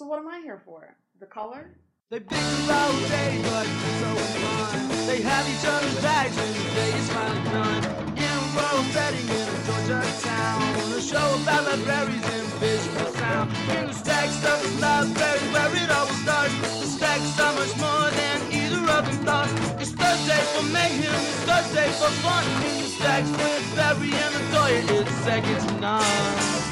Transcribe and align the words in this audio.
So 0.00 0.06
what 0.06 0.18
am 0.18 0.28
I 0.28 0.40
here 0.40 0.62
for? 0.64 0.96
The 1.20 1.26
color? 1.26 1.76
They 2.08 2.20
bicker 2.20 2.72
all 2.72 2.96
day, 3.12 3.36
but 3.44 3.68
it's 3.68 4.02
always 4.08 4.32
fun. 4.40 4.88
They 5.04 5.20
have 5.20 5.44
each 5.44 5.60
other's 5.68 6.00
bags 6.00 6.34
when 6.40 6.48
the 6.56 6.64
day 6.72 6.92
is 6.96 7.08
finally 7.12 7.44
done. 7.52 7.84
In 8.16 8.24
a 8.24 8.44
rural 8.56 8.84
setting 8.96 9.28
in 9.28 9.44
a 9.44 9.56
Georgia 9.68 10.00
town, 10.24 10.62
On 10.80 10.92
a 10.96 11.02
show 11.04 11.28
about 11.44 11.68
libraries 11.68 12.24
and 12.32 12.48
visual 12.64 13.12
sound. 13.12 13.52
In 13.76 13.88
the 13.88 13.92
stack 13.92 14.30
stuff 14.30 14.64
is 14.64 14.80
library 14.80 15.44
where 15.52 15.76
it 15.76 15.90
all 15.92 16.08
starts. 16.24 16.56
The 16.80 16.88
stack's 16.96 17.36
so 17.36 17.52
much 17.60 17.76
more 17.76 18.08
than 18.08 18.36
either 18.56 18.80
of 18.96 19.04
them 19.04 19.20
thought. 19.28 19.52
It's 19.76 19.92
Thursday 19.92 20.40
for 20.56 20.64
mayhem, 20.72 21.12
it's 21.12 21.44
Thursday 21.44 21.92
for 22.00 22.08
fun. 22.24 22.44
In 22.64 22.88
the 22.88 22.88
stacks 22.88 23.28
with 23.36 23.76
Barry 23.76 24.16
and 24.16 24.32
Latoya, 24.32 24.80
it's 24.96 25.12
second 25.28 25.60
to 25.60 25.72
none. 25.78 26.69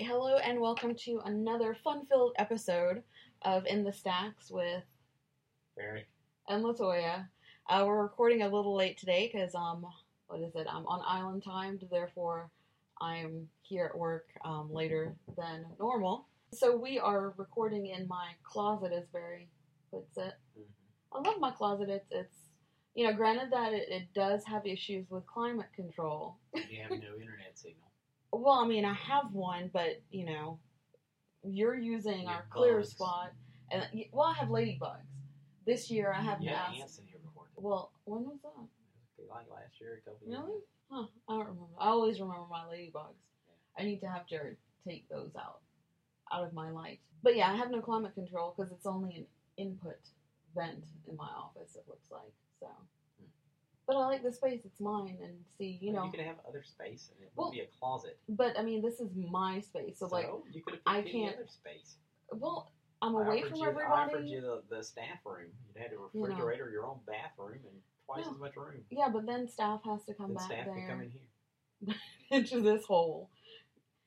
Right, 0.00 0.08
hello 0.08 0.36
and 0.36 0.58
welcome 0.58 0.94
to 0.94 1.20
another 1.26 1.76
fun-filled 1.84 2.32
episode 2.38 3.02
of 3.42 3.66
In 3.66 3.84
the 3.84 3.92
Stacks 3.92 4.50
with 4.50 4.82
Barry. 5.76 6.06
and 6.48 6.64
Latoya. 6.64 7.26
Uh, 7.68 7.84
we're 7.86 8.02
recording 8.02 8.40
a 8.40 8.48
little 8.48 8.74
late 8.74 8.96
today 8.96 9.30
because 9.30 9.54
um, 9.54 9.84
what 10.28 10.40
is 10.40 10.54
it? 10.54 10.66
I'm 10.70 10.86
on 10.86 11.02
island 11.06 11.44
time, 11.44 11.78
therefore 11.90 12.50
I'm 12.98 13.46
here 13.60 13.90
at 13.92 13.98
work 13.98 14.28
um, 14.42 14.72
later 14.72 15.14
than 15.36 15.66
normal. 15.78 16.28
So 16.54 16.74
we 16.74 16.98
are 16.98 17.34
recording 17.36 17.86
in 17.86 18.08
my 18.08 18.30
closet, 18.42 18.92
as 18.96 19.04
Barry 19.12 19.48
puts 19.90 20.16
it. 20.16 20.32
Mm-hmm. 20.58 21.26
I 21.26 21.28
love 21.28 21.40
my 21.40 21.50
closet. 21.50 21.90
It's 21.90 22.08
it's 22.10 22.36
you 22.94 23.06
know, 23.06 23.12
granted 23.12 23.52
that 23.52 23.74
it, 23.74 23.88
it 23.90 24.14
does 24.14 24.44
have 24.46 24.66
issues 24.66 25.10
with 25.10 25.26
climate 25.26 25.68
control. 25.76 26.38
You 26.54 26.80
have 26.82 26.90
no 26.90 26.96
internet 27.20 27.52
signal. 27.54 27.89
Well, 28.32 28.54
I 28.54 28.66
mean, 28.66 28.84
I 28.84 28.94
have 28.94 29.32
one, 29.32 29.70
but 29.72 30.00
you 30.10 30.24
know, 30.24 30.58
you're 31.42 31.76
using 31.78 32.22
Yeah, 32.22 32.36
our 32.36 32.46
clear 32.50 32.76
bugs. 32.78 32.90
spot, 32.90 33.32
and 33.70 33.86
well, 34.12 34.28
I 34.28 34.34
have 34.34 34.48
ladybugs. 34.48 35.02
This 35.66 35.90
year, 35.90 36.12
I 36.12 36.20
haven't 36.22 36.44
Yeah, 36.44 36.60
asked. 36.68 36.80
ants 36.80 36.98
in 36.98 37.06
here 37.06 37.18
before. 37.24 37.44
Well, 37.56 37.92
when 38.04 38.24
was 38.24 38.38
that? 38.42 38.66
Like 39.28 39.50
last 39.50 39.80
year, 39.80 40.00
a 40.04 40.10
couple 40.10 40.26
years 40.26 40.40
Really? 40.40 40.60
Huh? 40.90 41.06
I 41.28 41.32
don't 41.34 41.40
remember. 41.46 41.74
I 41.78 41.88
always 41.88 42.20
remember 42.20 42.46
my 42.50 42.64
ladybugs. 42.64 43.14
I 43.78 43.84
need 43.84 44.00
to 44.00 44.08
have 44.08 44.26
Jared 44.26 44.56
take 44.86 45.08
those 45.08 45.30
out, 45.36 45.60
out 46.32 46.44
of 46.44 46.52
my 46.52 46.70
light. 46.70 47.00
But 47.22 47.36
yeah, 47.36 47.52
I 47.52 47.56
have 47.56 47.70
no 47.70 47.80
climate 47.80 48.14
control 48.14 48.54
because 48.56 48.72
it's 48.72 48.86
only 48.86 49.14
an 49.16 49.26
input 49.56 49.98
vent 50.54 50.84
in 51.08 51.16
my 51.16 51.28
office. 51.28 51.76
It 51.76 51.84
looks 51.86 52.10
like 52.10 52.32
so. 52.58 52.68
But 53.90 53.96
I 53.98 54.06
like 54.06 54.22
the 54.22 54.32
space. 54.32 54.60
It's 54.64 54.78
mine, 54.78 55.18
and 55.20 55.32
see, 55.58 55.76
you 55.82 55.92
know. 55.92 56.04
you 56.04 56.12
can 56.12 56.24
have 56.24 56.36
other 56.48 56.62
space, 56.62 57.10
and 57.12 57.24
it 57.26 57.32
Well- 57.34 57.48
would 57.48 57.54
be 57.54 57.60
a 57.62 57.66
closet. 57.66 58.20
But 58.28 58.56
I 58.56 58.62
mean, 58.62 58.82
this 58.82 59.00
is 59.00 59.10
my 59.16 59.58
space, 59.62 59.98
so, 59.98 60.06
like, 60.06 60.28
you 60.52 60.62
could 60.62 60.74
have 60.74 60.82
I 60.86 61.02
can't- 61.02 61.34
other 61.34 61.48
space. 61.48 61.96
well, 62.30 62.70
I'm 63.02 63.16
away 63.16 63.42
from 63.42 63.56
you, 63.56 63.64
I 63.68 63.84
offered 64.04 64.28
you 64.28 64.40
the, 64.42 64.62
the 64.68 64.84
staff 64.84 65.26
room. 65.26 65.50
You'd 65.66 65.76
had 65.82 65.90
a 65.90 65.94
You 65.94 65.98
know. 66.14 66.20
refrigerator, 66.20 66.70
your 66.70 66.86
own 66.86 67.00
bathroom, 67.04 67.66
and 67.66 67.82
twice 68.06 68.28
as 68.28 68.38
much 68.38 68.54
room. 68.56 68.84
Yeah, 68.90 69.08
but 69.08 69.26
then 69.26 69.48
staff 69.48 69.82
has 69.82 70.04
to 70.04 70.14
come 70.14 70.28
Then 70.28 70.36
back 70.36 70.46
staff 70.46 70.66
there 70.66 70.88
come 70.88 71.00
in 71.02 71.10
here. 71.10 71.94
into 72.30 72.60
this 72.60 72.84
hole. 72.86 73.28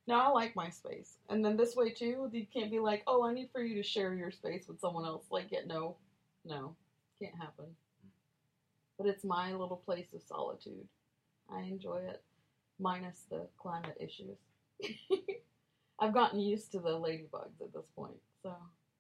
No, 0.08 0.16
I 0.18 0.30
like 0.30 0.56
my 0.56 0.70
space, 0.70 1.18
and 1.28 1.44
then 1.44 1.58
this 1.58 1.76
way 1.76 1.90
too. 1.92 2.30
You 2.32 2.48
can't 2.48 2.72
be 2.72 2.80
like, 2.80 3.04
"Oh, 3.06 3.24
I 3.26 3.34
need 3.34 3.52
for 3.52 3.62
you 3.62 3.76
to 3.76 3.84
share 3.84 4.14
your 4.14 4.32
space 4.32 4.66
with 4.70 4.80
someone 4.80 5.04
else." 5.06 5.26
Like, 5.30 5.52
yeah, 5.52 5.66
no, 5.66 5.98
no, 6.46 6.78
can't 7.20 7.36
happen. 7.36 7.76
But 8.98 9.08
it's 9.08 9.24
my 9.24 9.52
little 9.54 9.82
place 9.86 10.14
of 10.14 10.22
solitude. 10.22 10.88
I 11.52 11.62
enjoy 11.62 12.02
it, 12.08 12.22
minus 12.80 13.26
the 13.30 13.48
climate 13.58 13.98
issues. 14.00 14.38
I've 16.00 16.14
gotten 16.14 16.40
used 16.40 16.72
to 16.72 16.80
the 16.80 16.90
ladybugs 16.90 17.62
at 17.62 17.74
this 17.74 17.88
point, 17.96 18.18
so 18.42 18.54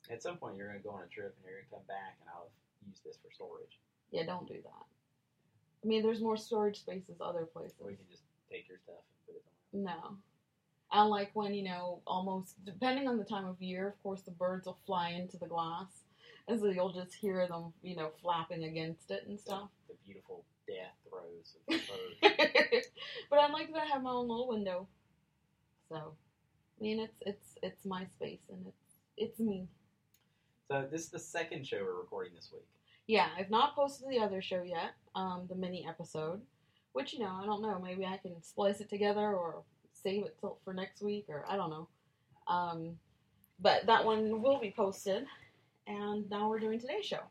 At 0.09 0.21
some 0.21 0.37
point, 0.37 0.57
you're 0.57 0.67
going 0.67 0.79
to 0.79 0.83
go 0.83 0.91
on 0.95 1.03
a 1.03 1.07
trip, 1.07 1.35
and 1.35 1.45
you're 1.45 1.59
going 1.59 1.65
to 1.69 1.75
come 1.75 1.87
back, 1.87 2.17
and 2.21 2.29
I'll 2.33 2.49
use 2.87 2.99
this 3.05 3.17
for 3.17 3.31
storage. 3.33 3.79
yeah, 4.11 4.25
don't 4.25 4.47
do 4.47 4.55
that. 4.55 4.85
I 5.83 5.87
mean, 5.87 6.01
there's 6.01 6.21
more 6.21 6.37
storage 6.37 6.79
spaces 6.79 7.17
other 7.19 7.45
places. 7.45 7.75
Or 7.81 7.91
you 7.91 7.97
can 7.97 8.05
just 8.09 8.23
take 8.49 8.67
your 8.69 8.77
stuff 8.77 8.95
and 8.95 9.25
put 9.27 9.35
it 9.35 9.43
somewhere. 9.71 9.95
No. 10.01 10.17
I 10.91 11.03
like 11.03 11.31
when, 11.33 11.53
you 11.53 11.63
know, 11.63 12.01
almost, 12.05 12.63
depending 12.65 13.07
on 13.07 13.17
the 13.17 13.23
time 13.23 13.45
of 13.45 13.61
year, 13.61 13.87
of 13.87 14.01
course, 14.03 14.21
the 14.21 14.31
birds 14.31 14.67
will 14.67 14.77
fly 14.85 15.09
into 15.09 15.37
the 15.37 15.47
glass. 15.47 15.87
And 16.47 16.59
so 16.59 16.67
you'll 16.67 16.93
just 16.93 17.15
hear 17.15 17.47
them, 17.47 17.73
you 17.81 17.95
know, 17.95 18.11
flapping 18.21 18.65
against 18.65 19.09
it 19.11 19.25
and 19.27 19.39
stuff. 19.39 19.69
The 19.93 20.05
beautiful 20.05 20.43
death 20.67 20.95
throes 21.07 21.55
of 21.55 21.65
the 21.67 21.81
bird. 22.31 22.83
but 23.29 23.39
I 23.39 23.51
like 23.51 23.71
that 23.73 23.83
I 23.83 23.85
have 23.85 24.01
my 24.01 24.09
own 24.09 24.27
little 24.27 24.47
window. 24.47 24.87
So, 25.89 25.95
I 25.95 26.81
mean, 26.81 26.99
it's 26.99 27.17
it's 27.21 27.55
it's 27.61 27.85
my 27.85 28.05
space 28.05 28.41
and 28.49 28.65
it's 28.67 28.95
it's 29.17 29.39
me. 29.39 29.67
so 30.71 30.87
this 30.89 31.01
is 31.01 31.09
the 31.09 31.19
second 31.19 31.67
show 31.67 31.77
we're 31.83 31.99
recording 31.99 32.33
this 32.35 32.49
week. 32.51 32.65
Yeah, 33.05 33.27
I've 33.37 33.51
not 33.51 33.75
posted 33.75 34.09
the 34.09 34.19
other 34.19 34.41
show 34.41 34.63
yet, 34.63 34.93
um, 35.13 35.45
the 35.47 35.55
mini 35.55 35.85
episode, 35.87 36.41
which 36.93 37.13
you 37.13 37.19
know 37.19 37.39
I 37.41 37.45
don't 37.45 37.61
know. 37.61 37.79
Maybe 37.83 38.05
I 38.05 38.17
can 38.17 38.41
splice 38.41 38.79
it 38.79 38.89
together 38.89 39.35
or 39.35 39.63
save 39.91 40.25
it 40.25 40.37
till 40.39 40.57
for 40.63 40.73
next 40.73 41.03
week, 41.03 41.25
or 41.29 41.45
I 41.47 41.55
don't 41.55 41.69
know. 41.69 41.87
Um, 42.47 42.97
but 43.59 43.85
that 43.85 44.05
one 44.05 44.41
will 44.41 44.59
be 44.59 44.73
posted, 44.75 45.25
and 45.85 46.27
now 46.31 46.49
we're 46.49 46.59
doing 46.59 46.79
today's 46.79 47.05
show. 47.05 47.21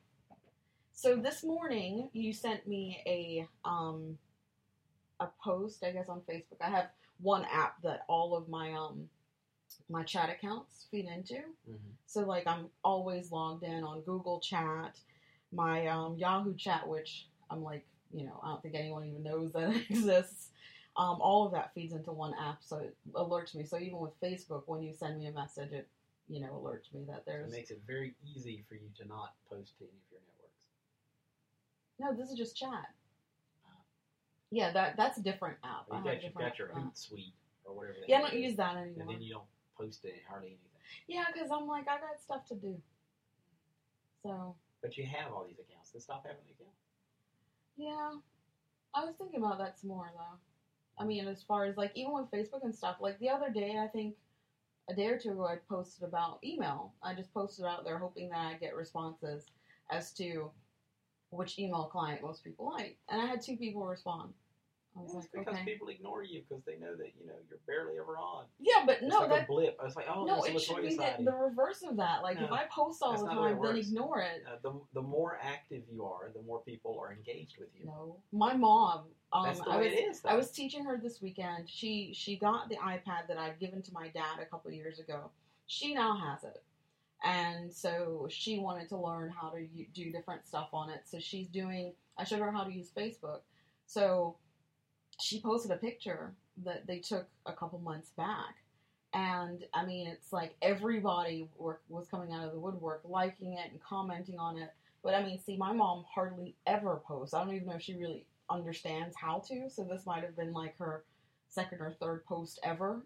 So 0.94 1.16
this 1.16 1.42
morning 1.42 2.08
you 2.12 2.32
sent 2.32 2.66
me 2.66 3.02
a 3.06 3.48
um, 3.68 4.18
a 5.20 5.28
post, 5.42 5.84
I 5.84 5.90
guess, 5.92 6.08
on 6.08 6.20
Facebook. 6.20 6.60
I 6.60 6.70
have 6.70 6.90
one 7.20 7.46
app 7.52 7.80
that 7.82 8.04
all 8.08 8.36
of 8.36 8.48
my 8.48 8.72
um 8.72 9.08
my 9.88 10.02
chat 10.02 10.30
accounts 10.30 10.86
feed 10.90 11.06
into. 11.06 11.34
Mm-hmm. 11.34 11.92
So 12.06 12.20
like 12.20 12.46
I'm 12.46 12.66
always 12.84 13.32
logged 13.32 13.64
in 13.64 13.84
on 13.84 14.00
Google 14.02 14.40
Chat, 14.40 14.98
my 15.52 15.86
um, 15.86 16.16
Yahoo 16.18 16.54
Chat, 16.54 16.86
which 16.86 17.26
I'm 17.50 17.62
like, 17.62 17.84
you 18.12 18.24
know, 18.24 18.40
I 18.42 18.48
don't 18.48 18.62
think 18.62 18.74
anyone 18.74 19.04
even 19.06 19.22
knows 19.22 19.52
that 19.52 19.74
it 19.74 19.84
exists. 19.90 20.48
Um, 20.96 21.18
all 21.20 21.46
of 21.46 21.52
that 21.52 21.72
feeds 21.74 21.94
into 21.94 22.12
one 22.12 22.34
app, 22.38 22.58
so 22.60 22.76
it 22.76 22.94
alerts 23.14 23.54
me. 23.54 23.64
So 23.64 23.78
even 23.78 23.98
with 23.98 24.20
Facebook, 24.20 24.64
when 24.66 24.82
you 24.82 24.92
send 24.92 25.18
me 25.18 25.26
a 25.26 25.32
message, 25.32 25.72
it 25.72 25.88
you 26.28 26.40
know 26.40 26.48
alerts 26.48 26.92
me 26.94 27.04
that 27.08 27.24
there's. 27.26 27.50
It 27.50 27.56
makes 27.56 27.70
it 27.70 27.80
very 27.86 28.14
easy 28.36 28.62
for 28.68 28.74
you 28.74 28.90
to 28.98 29.08
not 29.08 29.32
post 29.48 29.78
to 29.78 29.84
any 29.84 29.92
of 29.92 30.12
your. 30.12 30.20
No. 32.02 32.14
This 32.14 32.30
is 32.30 32.36
just 32.36 32.56
chat. 32.56 32.90
Ah. 33.64 33.80
Yeah, 34.50 34.72
that 34.72 34.96
that's 34.96 35.18
a 35.18 35.22
different 35.22 35.56
app. 35.64 35.86
You 35.90 36.04
got, 36.04 36.22
you 36.22 36.30
got 36.36 36.58
your 36.58 36.68
apps. 36.68 37.08
Hootsuite 37.10 37.32
or 37.64 37.74
whatever. 37.74 37.96
Yeah, 38.06 38.18
I 38.18 38.20
don't 38.22 38.34
is, 38.34 38.42
use 38.42 38.56
that 38.56 38.76
anymore. 38.76 39.00
And 39.00 39.08
then 39.10 39.22
you 39.22 39.34
don't 39.34 39.44
post 39.78 40.04
it 40.04 40.14
hardly 40.28 40.48
anything. 40.48 40.68
Yeah, 41.08 41.24
because 41.32 41.50
I'm 41.50 41.66
like 41.66 41.88
I 41.88 41.98
got 41.98 42.20
stuff 42.20 42.46
to 42.48 42.54
do. 42.54 42.76
So 44.22 44.54
But 44.82 44.96
you 44.96 45.06
have 45.06 45.32
all 45.32 45.44
these 45.46 45.58
accounts. 45.58 45.90
Then 45.90 46.00
stop 46.00 46.24
having 46.26 46.42
the 46.46 46.54
account. 46.54 46.76
Yeah, 47.76 48.18
I 48.94 49.04
was 49.04 49.14
thinking 49.16 49.40
about 49.40 49.58
that 49.58 49.78
some 49.78 49.88
more 49.90 50.10
though. 50.14 50.38
I 50.98 51.04
mean, 51.04 51.26
as 51.26 51.42
far 51.42 51.64
as 51.64 51.76
like 51.76 51.92
even 51.94 52.12
with 52.12 52.30
Facebook 52.30 52.64
and 52.64 52.74
stuff, 52.74 52.96
like 53.00 53.18
the 53.18 53.30
other 53.30 53.50
day, 53.50 53.78
I 53.82 53.86
think 53.86 54.14
a 54.90 54.94
day 54.94 55.06
or 55.06 55.18
two 55.18 55.30
ago, 55.30 55.46
I 55.46 55.56
posted 55.68 56.06
about 56.06 56.38
email. 56.44 56.92
I 57.02 57.14
just 57.14 57.32
posted 57.32 57.64
out 57.64 57.84
there 57.84 57.98
hoping 57.98 58.28
that 58.30 58.38
I 58.38 58.54
get 58.54 58.74
responses 58.74 59.46
as 59.90 60.12
to 60.14 60.50
which 61.32 61.58
email 61.58 61.84
client 61.84 62.22
most 62.22 62.44
people 62.44 62.72
like, 62.72 62.98
and 63.08 63.20
I 63.20 63.26
had 63.26 63.42
two 63.42 63.56
people 63.56 63.86
respond. 63.86 64.32
I 64.94 65.00
was 65.00 65.14
like, 65.14 65.24
because 65.32 65.54
okay, 65.54 65.64
people 65.64 65.88
ignore 65.88 66.22
you 66.22 66.42
because 66.46 66.62
they 66.64 66.76
know 66.76 66.94
that 66.94 67.12
you 67.18 67.26
know 67.26 67.32
you're 67.48 67.58
barely 67.66 67.98
ever 67.98 68.18
on. 68.18 68.44
yeah, 68.60 68.84
but 68.84 68.98
It's 69.00 69.06
no, 69.06 69.20
like 69.20 69.30
that 69.30 69.44
a 69.44 69.46
blip. 69.46 69.78
I 69.80 69.84
was 69.84 69.96
like, 69.96 70.04
oh, 70.14 70.24
no, 70.24 70.44
it 70.44 70.60
should 70.60 70.82
be 70.82 70.96
the, 70.96 71.14
the 71.24 71.32
reverse 71.32 71.82
of 71.82 71.96
that. 71.96 72.22
Like 72.22 72.38
if 72.38 72.52
I 72.52 72.64
post 72.70 73.02
all 73.02 73.16
the 73.16 73.24
way 73.24 73.52
time, 73.52 73.58
then 73.62 73.76
ignore 73.76 74.20
it. 74.20 74.44
Uh, 74.46 74.56
the 74.62 74.78
the 74.92 75.00
more 75.00 75.38
active 75.42 75.82
you 75.90 76.04
are, 76.04 76.30
the 76.34 76.42
more 76.42 76.60
people 76.60 76.98
are 77.02 77.12
engaged 77.12 77.56
with 77.58 77.68
you. 77.78 77.86
No, 77.86 78.16
my 78.32 78.54
mom. 78.54 79.04
Um, 79.32 79.44
That's 79.44 79.60
the 79.60 79.70
I 79.70 79.78
was, 79.78 79.86
it 79.86 79.94
is. 79.94 80.20
I 80.26 80.34
was 80.34 80.50
teaching 80.50 80.84
her 80.84 81.00
this 81.02 81.22
weekend. 81.22 81.70
She 81.70 82.12
she 82.14 82.36
got 82.36 82.68
the 82.68 82.76
iPad 82.76 83.28
that 83.28 83.38
I'd 83.38 83.58
given 83.58 83.80
to 83.82 83.92
my 83.94 84.08
dad 84.08 84.40
a 84.42 84.44
couple 84.44 84.70
years 84.72 84.98
ago. 84.98 85.30
She 85.68 85.94
now 85.94 86.18
has 86.18 86.44
it, 86.44 86.62
and 87.22 87.72
so 87.72 88.26
she 88.30 88.58
wanted 88.58 88.88
to 88.88 88.96
learn 88.96 89.30
how 89.30 89.50
to 89.50 89.66
do 89.94 90.10
different 90.10 90.46
stuff 90.46 90.68
on 90.72 90.90
it. 90.90 91.02
So 91.04 91.18
she's 91.18 91.48
doing. 91.48 91.92
I 92.18 92.24
showed 92.24 92.40
her 92.40 92.52
how 92.52 92.64
to 92.64 92.72
use 92.72 92.90
Facebook. 92.96 93.40
So 93.86 94.36
she 95.20 95.40
posted 95.40 95.70
a 95.70 95.76
picture 95.76 96.32
that 96.64 96.86
they 96.86 96.98
took 96.98 97.26
a 97.46 97.52
couple 97.52 97.78
months 97.78 98.10
back, 98.16 98.56
and 99.14 99.64
I 99.72 99.84
mean 99.84 100.06
it's 100.08 100.32
like 100.32 100.54
everybody 100.62 101.48
were, 101.56 101.80
was 101.88 102.06
coming 102.08 102.32
out 102.32 102.46
of 102.46 102.52
the 102.52 102.58
woodwork, 102.58 103.02
liking 103.04 103.54
it 103.54 103.70
and 103.70 103.82
commenting 103.82 104.38
on 104.38 104.58
it. 104.58 104.72
But 105.02 105.14
I 105.14 105.24
mean, 105.24 105.38
see, 105.40 105.56
my 105.56 105.72
mom 105.72 106.04
hardly 106.12 106.54
ever 106.66 107.00
posts. 107.06 107.34
I 107.34 107.44
don't 107.44 107.54
even 107.54 107.68
know 107.68 107.74
if 107.74 107.82
she 107.82 107.94
really 107.94 108.24
understands 108.50 109.16
how 109.16 109.38
to. 109.48 109.68
So 109.70 109.84
this 109.84 110.06
might 110.06 110.22
have 110.22 110.36
been 110.36 110.52
like 110.52 110.76
her 110.78 111.04
second 111.48 111.80
or 111.80 111.92
third 112.00 112.24
post 112.24 112.60
ever. 112.62 113.02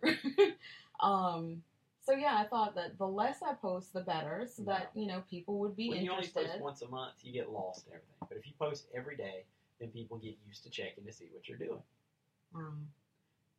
um, 1.00 1.62
so 2.06 2.12
yeah, 2.12 2.36
I 2.38 2.44
thought 2.44 2.76
that 2.76 2.98
the 2.98 3.06
less 3.06 3.42
I 3.42 3.54
post, 3.54 3.92
the 3.92 4.00
better, 4.00 4.46
so 4.48 4.62
that 4.62 4.90
you 4.94 5.08
know 5.08 5.24
people 5.28 5.58
would 5.58 5.76
be 5.76 5.90
when 5.90 6.04
you 6.04 6.12
only 6.12 6.28
post 6.28 6.60
once 6.60 6.82
a 6.82 6.88
month, 6.88 7.14
you 7.22 7.32
get 7.32 7.50
lost 7.50 7.86
in 7.88 7.94
everything. 7.94 8.14
But 8.28 8.38
if 8.38 8.46
you 8.46 8.52
post 8.60 8.86
every 8.94 9.16
day, 9.16 9.44
then 9.80 9.88
people 9.88 10.16
get 10.18 10.36
used 10.46 10.62
to 10.62 10.70
checking 10.70 11.04
to 11.04 11.12
see 11.12 11.26
what 11.32 11.48
you're 11.48 11.58
doing. 11.58 11.82
Um, 12.54 12.86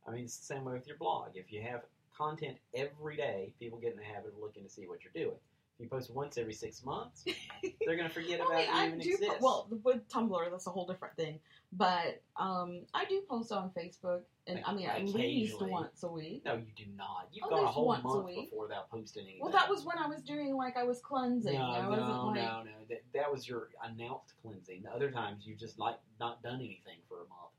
I 0.07 0.11
mean, 0.11 0.23
it's 0.23 0.37
the 0.37 0.45
same 0.45 0.63
way 0.63 0.73
with 0.73 0.87
your 0.87 0.95
blog. 0.95 1.31
If 1.35 1.51
you 1.51 1.61
have 1.61 1.81
content 2.17 2.57
every 2.73 3.17
day, 3.17 3.51
people 3.59 3.79
get 3.79 3.91
in 3.91 3.97
the 3.97 4.05
habit 4.05 4.33
of 4.33 4.41
looking 4.41 4.63
to 4.63 4.69
see 4.69 4.87
what 4.87 4.99
you're 5.03 5.25
doing. 5.25 5.37
If 5.77 5.83
you 5.83 5.89
post 5.89 6.11
once 6.11 6.39
every 6.39 6.53
six 6.53 6.83
months, 6.83 7.23
they're 7.85 7.95
going 7.95 8.07
to 8.07 8.13
forget 8.13 8.41
I 8.41 8.43
about 8.43 8.55
mean, 8.55 8.65
you 8.65 8.73
I 8.73 8.87
even 8.87 9.01
exist. 9.01 9.23
Po- 9.23 9.37
well, 9.41 9.67
with 9.83 10.09
Tumblr, 10.09 10.49
that's 10.49 10.65
a 10.65 10.71
whole 10.71 10.87
different 10.87 11.15
thing. 11.15 11.39
But 11.71 12.23
um, 12.35 12.81
I 12.95 13.05
do 13.05 13.21
post 13.29 13.51
on 13.51 13.69
Facebook, 13.77 14.21
and 14.47 14.61
I 14.65 14.73
mean, 14.73 14.87
at 14.87 15.07
least 15.07 15.61
once 15.61 16.01
a 16.01 16.07
week. 16.07 16.43
no, 16.45 16.55
you 16.55 16.71
do 16.75 16.85
not. 16.95 17.27
You've 17.31 17.43
At 17.43 17.49
got 17.51 17.63
a 17.63 17.67
whole 17.67 17.85
once 17.85 18.03
a 18.03 18.07
month 18.07 18.25
week. 18.25 18.49
before 18.49 18.63
without 18.63 18.89
posting 18.89 19.23
anything. 19.25 19.41
Well, 19.43 19.51
that 19.51 19.69
was 19.69 19.85
when 19.85 19.99
I 19.99 20.07
was 20.07 20.23
doing 20.23 20.55
like 20.55 20.77
I 20.77 20.83
was 20.83 20.99
cleansing. 20.99 21.53
No, 21.53 21.61
I 21.61 21.81
no, 21.83 21.89
like, 21.89 22.35
no, 22.35 22.63
no. 22.63 22.71
That, 22.89 23.03
that 23.13 23.31
was 23.31 23.47
your 23.47 23.69
announced 23.83 24.33
cleansing. 24.41 24.81
The 24.81 24.89
other 24.89 25.11
times 25.11 25.45
you 25.45 25.55
just 25.55 25.77
like 25.77 25.97
not 26.19 26.41
done 26.41 26.55
anything 26.55 26.97
for 27.07 27.17
a 27.17 27.27
month. 27.27 27.53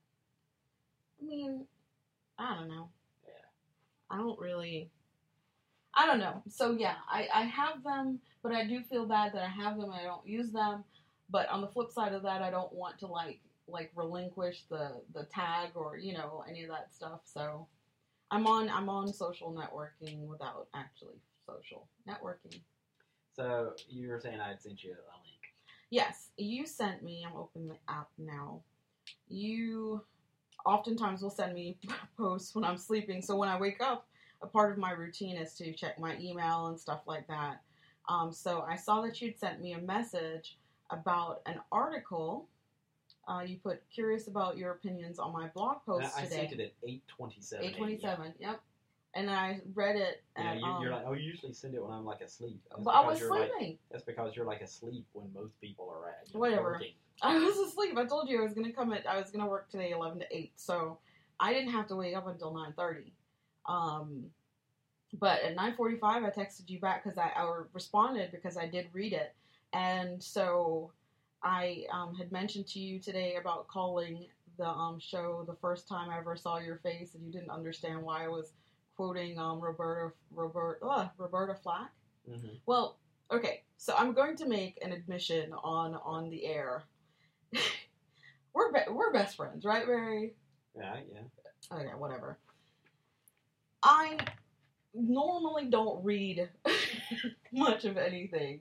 I 1.22 1.24
mean, 1.24 1.66
I 2.36 2.56
don't 2.56 2.68
know. 2.68 2.88
Yeah. 3.24 3.32
I 4.10 4.16
don't 4.16 4.38
really. 4.40 4.90
I 5.98 6.06
don't 6.06 6.20
know. 6.20 6.42
So 6.48 6.76
yeah, 6.78 6.94
I, 7.10 7.26
I 7.34 7.42
have 7.42 7.82
them, 7.82 8.20
but 8.44 8.52
I 8.52 8.64
do 8.64 8.82
feel 8.82 9.04
bad 9.04 9.32
that 9.34 9.42
I 9.42 9.48
have 9.48 9.76
them 9.76 9.90
and 9.90 9.94
I 9.94 10.04
don't 10.04 10.24
use 10.24 10.52
them. 10.52 10.84
But 11.28 11.48
on 11.48 11.60
the 11.60 11.66
flip 11.66 11.90
side 11.90 12.12
of 12.12 12.22
that, 12.22 12.40
I 12.40 12.50
don't 12.50 12.72
want 12.72 12.98
to 13.00 13.06
like 13.06 13.40
like 13.66 13.90
relinquish 13.96 14.62
the 14.70 15.02
the 15.12 15.24
tag 15.24 15.70
or 15.74 15.98
you 15.98 16.14
know 16.14 16.44
any 16.48 16.62
of 16.62 16.70
that 16.70 16.94
stuff. 16.94 17.20
So 17.24 17.66
I'm 18.30 18.46
on 18.46 18.70
I'm 18.70 18.88
on 18.88 19.12
social 19.12 19.52
networking 19.52 20.26
without 20.26 20.68
actually 20.72 21.20
social 21.44 21.88
networking. 22.08 22.60
So 23.34 23.72
you 23.88 24.08
were 24.08 24.20
saying 24.20 24.40
I 24.40 24.50
had 24.50 24.62
sent 24.62 24.84
you 24.84 24.92
a 24.92 25.18
link. 25.18 25.38
Yes, 25.90 26.28
you 26.36 26.64
sent 26.64 27.02
me. 27.02 27.26
I'm 27.28 27.36
opening 27.36 27.68
the 27.68 27.92
app 27.92 28.08
now. 28.18 28.60
You 29.28 30.02
oftentimes 30.64 31.22
will 31.22 31.30
send 31.30 31.54
me 31.54 31.76
posts 32.16 32.54
when 32.54 32.64
I'm 32.64 32.76
sleeping. 32.76 33.20
So 33.20 33.36
when 33.36 33.48
I 33.48 33.58
wake 33.58 33.80
up, 33.80 34.07
a 34.42 34.46
part 34.46 34.72
of 34.72 34.78
my 34.78 34.92
routine 34.92 35.36
is 35.36 35.54
to 35.54 35.72
check 35.72 35.98
my 35.98 36.16
email 36.18 36.66
and 36.68 36.78
stuff 36.78 37.00
like 37.06 37.26
that. 37.28 37.60
Um, 38.08 38.32
so 38.32 38.64
I 38.68 38.76
saw 38.76 39.00
that 39.02 39.20
you'd 39.20 39.38
sent 39.38 39.60
me 39.60 39.72
a 39.72 39.80
message 39.80 40.58
about 40.90 41.42
an 41.46 41.60
article. 41.72 42.48
Uh, 43.26 43.42
you 43.42 43.58
put 43.62 43.82
curious 43.92 44.26
about 44.28 44.56
your 44.56 44.72
opinions 44.72 45.18
on 45.18 45.32
my 45.32 45.48
blog 45.48 45.78
post 45.84 46.08
I, 46.16 46.20
I 46.20 46.24
today. 46.24 46.36
sent 46.36 46.52
it 46.52 46.60
at 46.60 46.72
eight 46.88 47.02
twenty-seven. 47.08 47.64
Eight 47.66 47.76
twenty-seven. 47.76 48.34
Yep. 48.38 48.60
And 49.14 49.30
I 49.30 49.60
read 49.74 49.96
it. 49.96 50.22
Yeah, 50.36 50.54
you, 50.54 50.60
you're 50.60 50.68
um, 50.70 50.90
like, 50.90 51.04
oh, 51.06 51.12
you 51.14 51.24
usually 51.24 51.52
send 51.52 51.74
it 51.74 51.82
when 51.82 51.92
I'm 51.92 52.04
like 52.04 52.20
asleep. 52.20 52.60
That's 52.70 52.82
but 52.84 52.90
I 52.90 53.06
was 53.06 53.20
you're 53.20 53.30
like- 53.30 53.50
sleeping. 53.58 53.78
that's 53.90 54.04
because 54.04 54.36
you're 54.36 54.46
like 54.46 54.60
asleep 54.62 55.04
when 55.12 55.26
most 55.34 55.60
people 55.60 55.90
are 55.90 56.08
at. 56.08 56.28
Whatever. 56.32 56.62
working. 56.74 56.92
I 57.22 57.36
was 57.36 57.56
asleep. 57.58 57.98
I 57.98 58.04
told 58.06 58.28
you 58.28 58.40
I 58.40 58.44
was 58.44 58.54
gonna 58.54 58.72
come 58.72 58.92
at. 58.92 59.06
I 59.06 59.18
was 59.18 59.30
gonna 59.30 59.48
work 59.48 59.68
today 59.70 59.90
eleven 59.90 60.20
to 60.20 60.26
eight, 60.30 60.52
so 60.56 60.98
I 61.40 61.52
didn't 61.52 61.72
have 61.72 61.88
to 61.88 61.96
wake 61.96 62.16
up 62.16 62.28
until 62.28 62.54
nine 62.54 62.72
thirty. 62.76 63.12
Um, 63.68 64.24
but 65.20 65.42
at 65.42 65.54
nine 65.54 65.74
forty 65.76 65.96
five, 65.96 66.24
I 66.24 66.30
texted 66.30 66.68
you 66.68 66.80
back 66.80 67.04
because 67.04 67.18
I, 67.18 67.30
I 67.36 67.62
responded 67.72 68.30
because 68.32 68.56
I 68.56 68.66
did 68.66 68.88
read 68.92 69.12
it, 69.12 69.34
and 69.72 70.22
so 70.22 70.90
I 71.42 71.84
um, 71.92 72.14
had 72.14 72.32
mentioned 72.32 72.66
to 72.68 72.80
you 72.80 72.98
today 72.98 73.36
about 73.40 73.68
calling 73.68 74.26
the 74.58 74.66
um, 74.68 74.98
show 74.98 75.44
the 75.46 75.54
first 75.60 75.86
time 75.88 76.10
I 76.10 76.18
ever 76.18 76.36
saw 76.36 76.58
your 76.58 76.76
face, 76.78 77.14
and 77.14 77.24
you 77.24 77.30
didn't 77.32 77.50
understand 77.50 78.02
why 78.02 78.24
I 78.24 78.28
was 78.28 78.52
quoting 78.96 79.38
um, 79.38 79.60
Roberta 79.60 80.12
Robert 80.34 80.80
uh, 80.82 81.08
Roberta 81.16 81.54
Flack. 81.54 81.90
Mhm. 82.28 82.58
Well, 82.66 82.96
okay, 83.30 83.62
so 83.76 83.94
I'm 83.96 84.12
going 84.12 84.36
to 84.36 84.46
make 84.46 84.78
an 84.82 84.92
admission 84.92 85.52
on 85.62 85.94
on 86.04 86.28
the 86.28 86.44
air. 86.44 86.82
we're 88.52 88.72
be- 88.72 88.90
we're 88.90 89.12
best 89.12 89.36
friends, 89.36 89.64
right, 89.64 89.86
Barry? 89.86 90.34
Yeah, 90.76 90.96
yeah. 91.12 91.76
Okay, 91.76 91.94
whatever. 91.96 92.36
I 93.82 94.18
normally 94.94 95.66
don't 95.66 96.02
read 96.04 96.48
much 97.52 97.84
of 97.84 97.96
anything, 97.96 98.60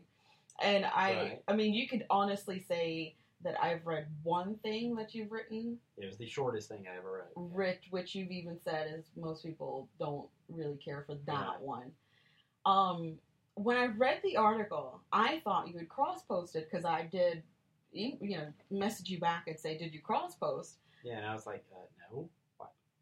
and 0.62 0.86
I 0.86 1.12
Right. 1.14 1.44
I 1.48 1.56
mean, 1.56 1.74
you 1.74 1.88
could 1.88 2.06
honestly 2.10 2.60
say 2.60 3.16
that 3.42 3.56
I've 3.62 3.86
read 3.86 4.08
one 4.24 4.56
thing 4.64 4.96
that 4.96 5.14
you've 5.14 5.32
written, 5.32 5.78
It 5.98 6.06
was 6.06 6.18
the 6.18 6.28
shortest 6.28 6.70
thing 6.70 6.86
I 6.92 6.98
ever 6.98 7.12
read. 7.36 7.56
Rich, 7.56 7.88
which 7.92 8.16
you've 8.16 8.32
even 8.32 8.60
said 8.60 8.94
is 8.98 9.06
most 9.16 9.44
people 9.44 9.88
don't 10.00 10.28
really 10.50 10.78
care 10.78 11.04
for 11.06 11.16
that 11.26 11.48
Right. 11.50 11.62
one. 11.62 11.92
Um, 12.66 13.20
when 13.56 13.78
I 13.78 13.86
read 13.86 14.22
the 14.24 14.38
article, 14.38 15.02
I 15.12 15.40
thought 15.44 15.68
you 15.68 15.78
had 15.78 15.90
cross 15.90 16.24
posted 16.24 16.66
because 16.66 16.86
I 16.86 17.04
did, 17.04 17.44
you 17.92 18.18
you 18.22 18.38
know, 18.38 18.54
message 18.70 19.10
you 19.10 19.20
back 19.20 19.48
and 19.48 19.60
say, 19.60 19.78
"Did 19.78 19.94
you 19.94 20.02
cross 20.02 20.36
post?" 20.36 20.78
Yeah, 21.04 21.18
and 21.18 21.26
I 21.26 21.34
was 21.34 21.46
like, 21.46 21.64
uh, 21.74 21.86
no. 22.12 22.30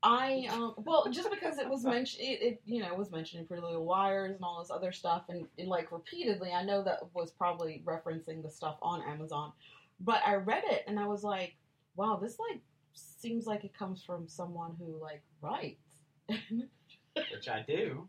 I 0.05 0.47
um, 0.51 0.75
well, 0.77 1.07
just 1.09 1.31
because 1.31 1.57
it 1.57 1.67
was 1.67 1.83
mentioned, 1.83 2.23
it, 2.23 2.41
it 2.41 2.61
you 2.63 2.79
know 2.79 2.93
was 2.93 3.11
mentioning 3.11 3.47
Pretty 3.47 3.63
Little 3.63 3.85
Liars 3.85 4.35
and 4.35 4.43
all 4.43 4.59
this 4.59 4.69
other 4.69 4.91
stuff, 4.91 5.23
and, 5.29 5.47
and 5.57 5.67
like 5.67 5.91
repeatedly, 5.91 6.51
I 6.51 6.63
know 6.63 6.83
that 6.83 6.99
was 7.15 7.31
probably 7.31 7.81
referencing 7.85 8.43
the 8.43 8.49
stuff 8.51 8.77
on 8.83 9.01
Amazon, 9.01 9.51
but 9.99 10.21
I 10.23 10.35
read 10.35 10.63
it 10.67 10.83
and 10.85 10.99
I 10.99 11.07
was 11.07 11.23
like, 11.23 11.55
wow, 11.95 12.19
this 12.21 12.37
like 12.37 12.61
seems 12.93 13.47
like 13.47 13.63
it 13.63 13.75
comes 13.75 14.03
from 14.03 14.27
someone 14.27 14.75
who 14.77 15.01
like 15.01 15.23
writes. 15.41 15.81
Which 16.29 17.49
I 17.49 17.65
do. 17.67 18.07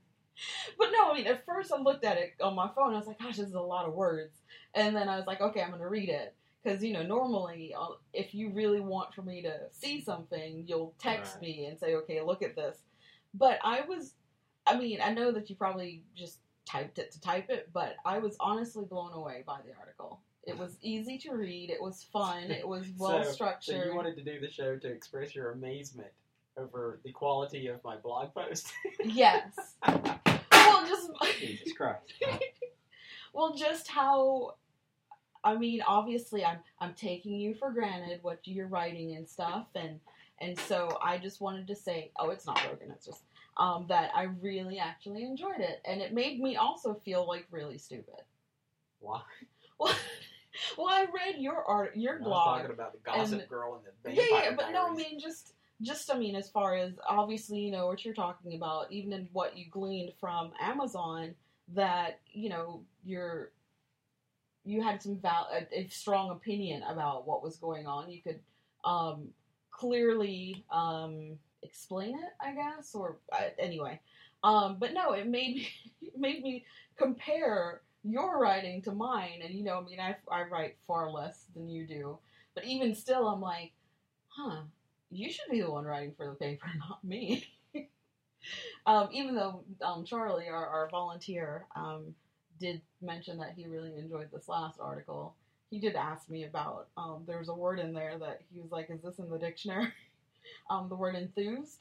But 0.79 0.89
no, 0.93 1.11
I 1.11 1.15
mean, 1.15 1.27
at 1.27 1.47
first 1.47 1.73
I 1.73 1.81
looked 1.81 2.05
at 2.05 2.19
it 2.19 2.35
on 2.43 2.55
my 2.55 2.69
phone. 2.77 2.93
I 2.93 2.99
was 2.99 3.07
like, 3.07 3.19
gosh, 3.19 3.39
this 3.39 3.49
is 3.49 3.55
a 3.55 3.61
lot 3.61 3.87
of 3.87 3.95
words. 3.95 4.37
And 4.75 4.95
then 4.95 5.09
I 5.09 5.17
was 5.17 5.27
like, 5.27 5.41
okay, 5.41 5.63
I'm 5.63 5.71
going 5.71 5.81
to 5.81 5.89
read 5.89 6.11
it. 6.11 6.35
Because, 6.67 6.83
you 6.83 6.93
know, 6.93 7.05
normally 7.05 7.73
uh, 7.79 7.87
if 8.13 8.35
you 8.35 8.51
really 8.51 8.81
want 8.81 9.15
for 9.15 9.23
me 9.23 9.41
to 9.43 9.55
see 9.71 10.01
something, 10.03 10.65
you'll 10.67 10.95
text 10.99 11.35
Right. 11.37 11.43
me 11.43 11.67
and 11.67 11.79
say, 11.79 11.95
okay, 11.95 12.21
look 12.21 12.43
at 12.43 12.57
this. 12.57 12.79
But 13.35 13.61
I 13.63 13.83
was, 13.83 14.15
I 14.67 14.77
mean, 14.77 14.99
I 15.01 15.15
know 15.15 15.31
that 15.31 15.49
you 15.49 15.55
probably 15.55 16.03
just 16.17 16.41
typed 16.69 16.99
it 16.99 17.13
to 17.13 17.21
type 17.21 17.51
it, 17.51 17.69
but 17.73 17.95
I 18.05 18.19
was 18.19 18.37
honestly 18.41 18.85
blown 18.85 19.13
away 19.13 19.45
by 19.47 19.61
the 19.65 19.79
article. 19.79 20.19
It 20.43 20.59
was 20.59 20.77
easy 20.83 21.19
to 21.19 21.35
read. 21.37 21.71
It 21.71 21.81
was 21.81 22.05
fun. 22.13 22.51
It 22.51 22.67
was 22.67 22.87
well 22.99 23.23
So 23.23 23.31
structured. 23.31 23.87
you 23.87 23.95
wanted 23.95 24.17
to 24.17 24.25
do 24.25 24.41
the 24.41 24.51
show 24.51 24.77
to 24.77 24.89
express 24.89 25.37
your 25.37 25.53
amazement 25.53 26.11
over 26.57 26.99
the 27.05 27.13
quality 27.13 27.69
of 27.69 27.79
my 27.85 27.97
blog 27.97 28.35
post. 28.35 28.73
yes. 29.05 29.53
well, 29.87 30.85
just 30.89 31.11
Jesus 31.39 31.73
Christ. 31.75 32.13
Well, 33.33 33.55
just 33.55 33.87
how 33.89 34.55
I 35.47 35.57
mean, 35.57 35.81
obviously 35.87 36.45
I'm 36.45 36.59
I'm 36.81 36.93
taking 36.95 37.35
you 37.37 37.55
for 37.55 37.71
granted 37.71 38.19
what 38.23 38.41
you're 38.45 38.67
writing 38.67 39.15
and 39.15 39.29
stuff 39.29 39.69
and 39.77 40.01
and 40.41 40.59
so 40.59 40.99
I 41.03 41.17
just 41.17 41.41
wanted 41.41 41.67
to 41.69 41.75
say, 41.77 42.11
oh, 42.19 42.29
it's 42.31 42.47
not 42.47 42.61
broken, 42.67 42.91
it's 42.91 43.07
just 43.07 43.23
um, 43.57 43.87
that 43.89 44.11
I 44.15 44.25
really 44.43 44.79
actually 44.79 45.23
enjoyed 45.25 45.61
it 45.61 45.81
and 45.87 46.03
it 46.03 46.13
made 46.13 46.41
me 46.41 46.57
also 46.57 46.95
feel 47.05 47.27
like 47.27 47.47
really 47.51 47.79
stupid. 47.79 48.23
Why? 49.01 49.23
Well, 49.79 49.95
well 50.79 50.89
I 50.89 51.05
read 51.15 51.39
your 51.39 51.63
art 51.63 51.95
your 51.97 52.19
blog. 52.19 52.63
talking 52.63 52.73
about 52.73 52.93
the 52.93 52.99
gossip 53.05 53.41
and- 53.41 53.49
girl 53.49 53.75
and 53.75 53.85
the 53.85 54.11
Yeah, 54.11 54.23
vampire 54.31 54.51
yeah, 54.51 54.57
but 54.57 54.71
no, 54.73 54.87
I 54.89 54.95
mean 54.95 55.21
just 55.21 55.53
just 55.83 56.11
I 56.11 56.19
mean 56.19 56.35
as 56.35 56.49
far 56.49 56.77
as 56.77 56.93
obviously 57.07 57.59
you 57.59 57.71
know 57.71 57.87
what 57.87 58.03
you're 58.07 58.15
talking 58.15 58.55
about, 58.55 58.91
even 58.91 59.13
in 59.13 59.29
what 59.35 59.55
you 59.59 59.67
gleaned 59.71 60.13
from 60.19 60.53
Amazon, 60.59 61.35
that 61.75 62.21
you 62.33 62.49
know 62.49 62.83
you're 63.05 63.51
you 64.67 64.83
had 64.83 65.01
some 65.03 65.19
val- 65.19 65.49
a, 65.53 65.81
a 65.81 65.89
strong 65.89 66.31
opinion 66.31 66.83
about 66.83 67.27
what 67.27 67.43
was 67.43 67.57
going 67.57 67.87
on. 67.87 68.11
You 68.11 68.21
could 68.21 68.41
um, 68.85 69.29
clearly 69.71 70.65
um, 70.71 71.39
explain 71.63 72.17
it, 72.17 72.33
I 72.41 72.53
guess, 72.53 72.95
or 72.95 73.17
uh, 73.33 73.51
anyway. 73.59 74.01
Um, 74.43 74.77
but 74.79 74.93
no, 74.93 75.13
it 75.13 75.27
made 75.27 75.57
me 75.57 75.69
it 76.03 76.19
made 76.19 76.43
me 76.43 76.65
compare 76.97 77.81
your 78.05 78.39
writing 78.39 78.83
to 78.83 78.93
mine, 78.93 79.41
and 79.45 79.55
you 79.55 79.65
know, 79.65 79.79
I 79.79 79.85
mean, 79.85 80.01
I 80.01 80.17
I 80.31 80.43
write 80.43 80.77
far 80.87 81.11
less 81.11 81.45
than 81.55 81.69
you 81.69 81.87
do, 81.87 82.19
but 82.55 82.65
even 82.65 82.95
still, 82.95 83.29
I'm 83.29 83.41
like, 83.41 83.73
huh, 84.29 84.63
you 85.11 85.31
should 85.31 85.51
be 85.51 85.61
the 85.61 85.71
one 85.71 85.85
writing 85.85 86.13
for 86.17 86.27
the 86.27 86.35
paper, 86.35 86.67
not 86.79 87.03
me. 87.05 87.47
um, 88.87 89.09
even 89.13 89.35
though 89.35 89.65
um, 89.83 90.05
Charlie, 90.05 90.49
our, 90.49 90.67
our 90.67 90.89
volunteer, 90.91 91.67
um, 91.77 92.15
did 92.59 92.81
mention 93.01 93.39
that 93.39 93.55
he 93.57 93.67
really 93.67 93.95
enjoyed 93.97 94.29
this 94.33 94.49
last 94.49 94.79
article. 94.81 95.35
He 95.71 95.79
did 95.79 95.97
ask 95.97 96.29
me 96.29 96.45
about 96.45 96.89
um, 96.97 97.25
there 97.27 97.39
was 97.39 97.49
a 97.49 97.55
word 97.55 97.79
in 97.81 97.93
there 97.93 98.19
that 98.19 98.43
he 98.53 98.61
was 98.61 98.71
like, 98.71 98.91
"Is 98.91 99.03
this 99.03 99.19
in 99.19 99.29
the 99.29 99.39
dictionary?" 99.39 99.93
um, 100.71 100.89
the 100.89 100.95
word 100.95 101.15
enthused. 101.15 101.79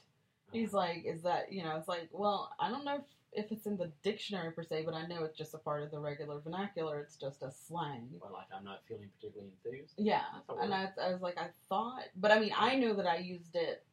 He's 0.52 0.72
like, 0.72 1.04
"Is 1.04 1.22
that 1.22 1.52
you 1.52 1.62
know?" 1.62 1.76
It's 1.76 1.88
like, 1.88 2.08
well, 2.12 2.52
I 2.58 2.68
don't 2.68 2.84
know 2.84 2.96
if, 2.96 3.44
if 3.44 3.52
it's 3.52 3.66
in 3.66 3.76
the 3.76 3.90
dictionary 4.02 4.52
per 4.52 4.62
se, 4.62 4.82
but 4.84 4.94
I 4.94 5.06
know 5.06 5.24
it's 5.24 5.36
just 5.38 5.54
a 5.54 5.58
part 5.58 5.82
of 5.82 5.90
the 5.90 5.98
regular 5.98 6.40
vernacular. 6.40 7.00
It's 7.00 7.16
just 7.16 7.42
a 7.42 7.50
slang. 7.50 8.08
Well, 8.20 8.32
like 8.32 8.46
I'm 8.56 8.64
not 8.64 8.80
feeling 8.88 9.08
particularly 9.16 9.52
enthused. 9.64 9.94
Yeah, 9.96 10.22
and. 10.60 10.74
I, 10.74 10.88
I 11.00 11.12
was 11.12 11.22
like, 11.22 11.38
I 11.38 11.48
thought, 11.68 12.04
but 12.16 12.30
I 12.32 12.40
mean, 12.40 12.52
I 12.56 12.76
know 12.76 12.94
that 12.94 13.06
I 13.06 13.18
used 13.18 13.54
it 13.54 13.84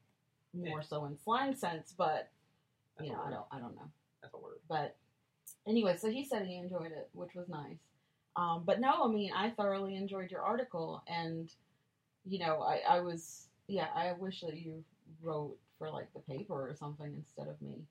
more 0.53 0.81
so 0.83 1.05
in 1.05 1.17
slang 1.23 1.55
sense, 1.55 1.93
but 1.97 2.29
That's 2.97 3.09
you 3.09 3.15
know, 3.15 3.21
I 3.25 3.29
don't, 3.29 3.45
I 3.51 3.59
don't 3.59 3.75
know. 3.75 3.89
That's 4.21 4.33
a 4.33 4.37
word. 4.37 4.59
But 4.69 4.95
anyway, 5.67 5.97
so 5.97 6.09
he 6.09 6.25
said 6.25 6.45
he 6.45 6.57
enjoyed 6.57 6.91
it, 6.91 7.09
which 7.13 7.35
was 7.35 7.47
nice. 7.47 7.77
Um, 8.35 8.63
but 8.65 8.79
no, 8.79 9.03
I 9.03 9.07
mean, 9.07 9.31
I 9.35 9.51
thoroughly 9.51 9.95
enjoyed 9.95 10.31
your 10.31 10.41
article, 10.41 11.03
and 11.07 11.51
you 12.25 12.39
know, 12.39 12.61
I, 12.61 12.81
I 12.89 12.99
was, 13.01 13.47
yeah, 13.67 13.87
I 13.95 14.13
wish 14.13 14.41
that 14.41 14.57
you 14.57 14.83
wrote 15.21 15.55
for 15.77 15.89
like 15.89 16.07
the 16.13 16.19
paper 16.21 16.53
or 16.53 16.75
something 16.75 17.13
instead 17.15 17.47
of 17.47 17.61
me. 17.61 17.83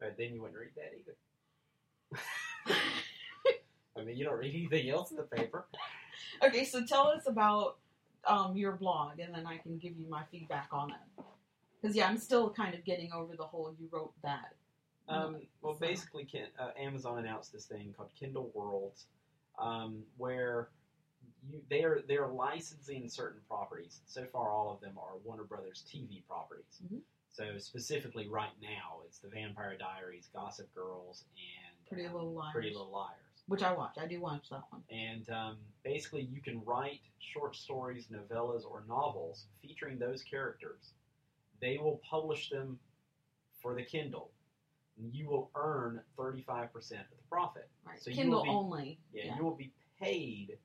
But 0.00 0.16
then 0.18 0.34
you 0.34 0.42
wouldn't 0.42 0.58
read 0.58 0.70
that 0.76 0.92
either. 0.98 2.76
I 3.96 4.02
mean, 4.04 4.16
you 4.16 4.24
don't 4.24 4.38
read 4.38 4.54
anything 4.54 4.90
else 4.90 5.12
in 5.12 5.16
the 5.16 5.22
paper. 5.22 5.66
Okay, 6.44 6.64
so 6.64 6.84
tell 6.84 7.06
us 7.06 7.28
about 7.28 7.76
um, 8.26 8.56
your 8.56 8.72
blog, 8.72 9.20
and 9.20 9.32
then 9.34 9.46
I 9.46 9.58
can 9.58 9.78
give 9.78 9.92
you 9.96 10.06
my 10.08 10.22
feedback 10.30 10.68
on 10.72 10.90
it. 10.90 11.24
Because 11.80 11.96
yeah, 11.96 12.08
I'm 12.08 12.18
still 12.18 12.50
kind 12.50 12.74
of 12.74 12.84
getting 12.84 13.12
over 13.12 13.36
the 13.36 13.44
whole 13.44 13.74
you 13.78 13.88
wrote 13.92 14.12
that. 14.22 14.54
Um, 15.08 15.36
well, 15.60 15.74
basically, 15.74 16.28
uh, 16.58 16.70
Amazon 16.78 17.18
announced 17.18 17.52
this 17.52 17.66
thing 17.66 17.92
called 17.96 18.10
Kindle 18.18 18.50
Worlds, 18.54 19.06
um, 19.58 20.02
where 20.16 20.68
you 21.48 21.60
they're 21.68 22.00
they're 22.06 22.28
licensing 22.28 23.08
certain 23.08 23.40
properties. 23.48 24.00
So 24.06 24.24
far, 24.32 24.50
all 24.50 24.72
of 24.72 24.80
them 24.80 24.96
are 24.96 25.16
Warner 25.24 25.44
Brothers 25.44 25.84
TV 25.88 26.22
properties. 26.28 26.80
Mhm. 26.84 27.00
So 27.30 27.58
specifically, 27.58 28.28
right 28.28 28.52
now, 28.60 29.00
it's 29.06 29.18
The 29.18 29.28
Vampire 29.28 29.76
Diaries, 29.76 30.28
Gossip 30.34 30.72
Girls, 30.74 31.24
and 31.36 31.88
Pretty 31.88 32.06
um, 32.06 32.14
Little 32.14 32.32
Liars. 32.32 32.52
Pretty 32.52 32.70
Little 32.70 32.90
Liars. 32.90 33.16
Which 33.46 33.62
I 33.62 33.72
watch. 33.72 33.96
I 33.98 34.06
do 34.06 34.20
watch 34.20 34.50
that 34.50 34.62
one. 34.70 34.82
And 34.90 35.28
um, 35.30 35.56
basically, 35.82 36.22
you 36.22 36.40
can 36.40 36.62
write 36.64 37.00
short 37.18 37.56
stories, 37.56 38.06
novellas, 38.08 38.64
or 38.64 38.84
novels 38.86 39.46
featuring 39.60 39.98
those 39.98 40.22
characters. 40.22 40.92
They 41.60 41.78
will 41.78 42.00
publish 42.08 42.50
them 42.50 42.78
for 43.60 43.74
the 43.74 43.82
Kindle. 43.82 44.30
You 45.12 45.28
will 45.28 45.50
earn 45.56 46.00
35% 46.18 46.46
of 46.76 46.80
the 46.88 47.28
profit. 47.30 47.68
Right. 47.86 48.00
So 48.00 48.10
you 48.10 48.16
Kindle 48.16 48.38
will 48.38 48.44
be- 48.44 48.50
only. 48.50 48.98
Yeah, 49.12 49.36
you 49.36 49.44
will 49.44 49.56
be 49.56 49.72
paid 50.00 50.58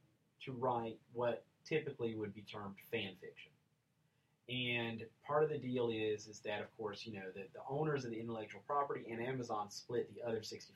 to 0.46 0.52
write 0.54 1.00
what 1.14 1.44
typically 1.66 2.16
would 2.16 2.34
be 2.34 2.42
termed 2.42 2.76
fan 2.92 3.16
fiction. 3.22 3.52
And 4.50 5.06
part 5.26 5.44
of 5.44 5.50
the 5.50 5.58
deal 5.58 5.90
is 5.90 6.28
is 6.28 6.40
that 6.40 6.62
of 6.62 6.78
course, 6.78 7.06
you 7.06 7.14
know, 7.14 7.26
the, 7.34 7.42
the 7.54 7.60
owners 7.70 8.06
of 8.06 8.12
the 8.12 8.20
intellectual 8.20 8.62
property 8.66 9.06
and 9.12 9.22
Amazon 9.22 9.70
split 9.70 10.10
the 10.14 10.22
other 10.28 10.40
65%. 10.40 10.68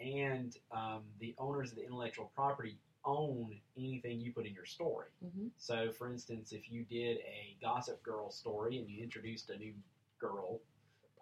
And 0.00 0.56
um, 0.72 1.02
the 1.20 1.34
owners 1.38 1.70
of 1.70 1.76
the 1.76 1.84
intellectual 1.84 2.30
property 2.34 2.78
own 3.04 3.54
anything 3.76 4.20
you 4.20 4.32
put 4.32 4.46
in 4.46 4.54
your 4.54 4.64
story. 4.64 5.08
hmm 5.20 5.48
So, 5.56 5.90
for 5.90 6.10
instance, 6.10 6.52
if 6.52 6.70
you 6.70 6.84
did 6.84 7.18
a 7.18 7.56
Gossip 7.60 8.02
Girl 8.02 8.30
story 8.30 8.78
and 8.78 8.88
you 8.88 9.02
introduced 9.02 9.50
a 9.50 9.58
new 9.58 9.72
girl, 10.18 10.60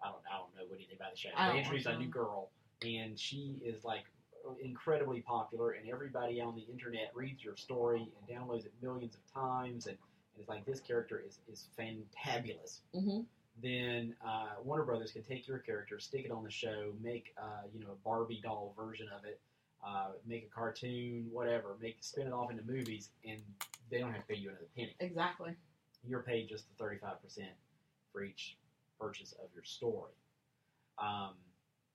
I 0.03 0.07
don't, 0.07 0.21
I 0.31 0.37
don't 0.37 0.55
know 0.55 0.75
anything 0.75 0.95
about 0.95 1.11
the 1.13 1.17
show. 1.17 1.29
I 1.35 1.57
introduced 1.57 1.85
a 1.87 1.97
new 1.97 2.07
girl, 2.07 2.49
and 2.83 3.17
she 3.17 3.61
is 3.63 3.83
like 3.83 4.03
incredibly 4.61 5.21
popular, 5.21 5.71
and 5.71 5.89
everybody 5.89 6.41
on 6.41 6.55
the 6.55 6.63
internet 6.71 7.11
reads 7.15 7.43
your 7.43 7.55
story 7.55 8.07
and 8.19 8.37
downloads 8.37 8.65
it 8.65 8.73
millions 8.81 9.15
of 9.15 9.33
times, 9.33 9.87
and, 9.87 9.97
and 10.35 10.41
it's 10.41 10.49
like 10.49 10.65
this 10.65 10.79
character 10.79 11.21
is 11.25 11.39
is 11.51 11.67
fantabulous. 11.79 12.79
hmm 12.93 13.21
Then 13.61 14.15
uh, 14.25 14.55
Warner 14.63 14.83
Brothers 14.83 15.11
can 15.11 15.23
take 15.23 15.47
your 15.47 15.59
character, 15.59 15.99
stick 15.99 16.25
it 16.25 16.31
on 16.31 16.43
the 16.43 16.51
show, 16.51 16.91
make 17.01 17.33
uh, 17.41 17.67
you 17.73 17.79
know 17.81 17.91
a 17.91 18.03
Barbie 18.03 18.41
doll 18.43 18.73
version 18.77 19.07
of 19.17 19.23
it, 19.25 19.39
uh, 19.85 20.11
make 20.27 20.49
a 20.51 20.53
cartoon, 20.53 21.27
whatever, 21.31 21.77
make 21.81 21.97
spin 22.01 22.27
it 22.27 22.33
off 22.33 22.51
into 22.51 22.63
movies, 22.63 23.09
and 23.25 23.39
they 23.89 23.99
don't 23.99 24.11
have 24.11 24.27
to 24.27 24.33
pay 24.33 24.39
you 24.39 24.49
another 24.49 24.65
penny 24.75 24.95
Exactly. 24.99 25.55
you're 26.07 26.21
paid 26.23 26.49
just 26.49 26.65
the 26.77 26.83
35% 26.83 27.11
for 28.11 28.23
each 28.23 28.57
purchase 29.03 29.33
of 29.43 29.49
your 29.53 29.63
story. 29.63 30.13
Um, 30.97 31.33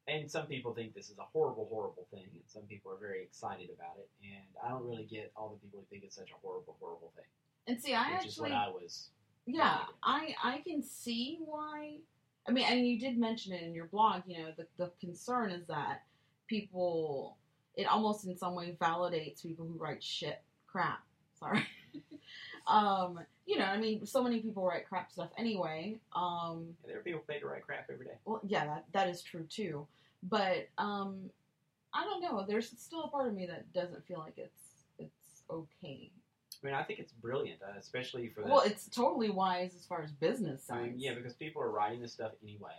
and 0.07 0.31
some 0.31 0.47
people 0.47 0.75
think 0.75 0.95
this 0.95 1.11
is 1.11 1.19
a 1.19 1.23
horrible, 1.33 1.67
horrible 1.71 2.07
thing, 2.11 2.25
and 2.33 2.43
some 2.47 2.63
people 2.63 2.91
are 2.93 2.97
very 2.99 3.23
excited 3.23 3.69
about 3.75 3.97
it. 3.99 4.09
And 4.23 4.45
I 4.65 4.71
don't 4.71 4.87
really 4.89 5.05
get 5.11 5.33
all 5.37 5.51
the 5.51 5.57
people 5.67 5.81
who 5.81 5.87
think 5.91 6.05
it's 6.05 6.17
such 6.17 6.31
a 6.31 6.39
horrible, 6.43 6.77
horrible 6.81 7.13
thing, 7.15 7.27
And 7.67 7.81
see, 7.81 7.95
I 7.95 8.17
which 8.17 8.27
is 8.27 8.39
what 8.39 8.51
actually, 8.53 8.53
I 8.53 8.69
was. 8.69 9.11
yeah, 9.47 9.79
I 10.03 10.35
I 10.43 10.59
can 10.67 10.83
see 10.83 11.39
why. 11.45 11.99
I 12.49 12.51
mean, 12.53 12.65
and 12.67 12.87
you 12.89 12.99
did 12.99 13.19
mention 13.19 13.53
it 13.53 13.63
in 13.63 13.75
your 13.75 13.87
blog. 13.87 14.23
You 14.27 14.39
know, 14.45 14.53
the 14.57 14.67
the 14.79 14.91
concern 14.99 15.51
is 15.51 15.67
that 15.67 16.05
people, 16.47 17.37
it 17.77 17.87
almost 17.87 18.27
in 18.27 18.37
some 18.39 18.55
way 18.55 18.75
validates 18.81 19.43
people 19.43 19.67
who 19.67 19.75
write 19.79 20.03
shit 20.03 20.41
crap. 20.67 21.01
Sorry. 21.39 21.65
Um, 22.69 23.21
you 23.47 23.59
know, 23.59 23.65
I 23.65 23.79
mean, 23.79 24.05
so 24.07 24.23
many 24.23 24.41
people 24.41 24.65
write 24.65 24.89
crap 24.89 25.11
stuff 25.11 25.31
anyway. 25.39 25.97
Um, 26.15 26.75
And 26.83 26.91
there 26.91 26.99
are 26.99 27.03
people 27.03 27.23
paid 27.27 27.41
to 27.41 27.47
write 27.47 27.65
crap 27.65 27.89
every 27.91 28.05
day. 28.07 28.13
well, 28.25 28.41
yeah, 28.47 28.67
that 28.67 28.85
that 28.93 29.09
is 29.09 29.23
true 29.23 29.45
too. 29.49 29.87
But 30.23 30.69
um, 30.79 31.31
I 31.95 32.05
don't 32.05 32.21
know. 32.21 32.45
There's 32.47 32.71
still 32.79 33.05
a 33.05 33.09
part 33.09 33.29
of 33.29 33.35
me 33.35 33.47
that 33.47 33.73
doesn't 33.73 34.07
feel 34.07 34.19
like 34.19 34.35
it's 34.37 34.63
it's 34.99 35.43
okay. 35.51 36.11
I 36.63 36.67
mean, 36.67 36.75
I 36.75 36.83
think 36.83 36.99
it's 36.99 37.13
brilliant, 37.13 37.61
uh, 37.63 37.79
especially 37.79 38.29
for 38.29 38.43
the. 38.43 38.49
Well, 38.49 38.63
it's 38.67 38.89
totally 38.89 39.31
wise 39.31 39.75
as 39.75 39.87
far 39.87 40.03
as 40.03 40.11
business 40.11 40.69
I 40.71 40.83
mean, 40.83 40.95
yeah, 40.99 41.15
because 41.15 41.35
people 41.35 41.63
are 41.63 41.71
writing 41.71 42.01
this 42.03 42.13
stuff 42.13 42.33
anyway. 42.43 42.73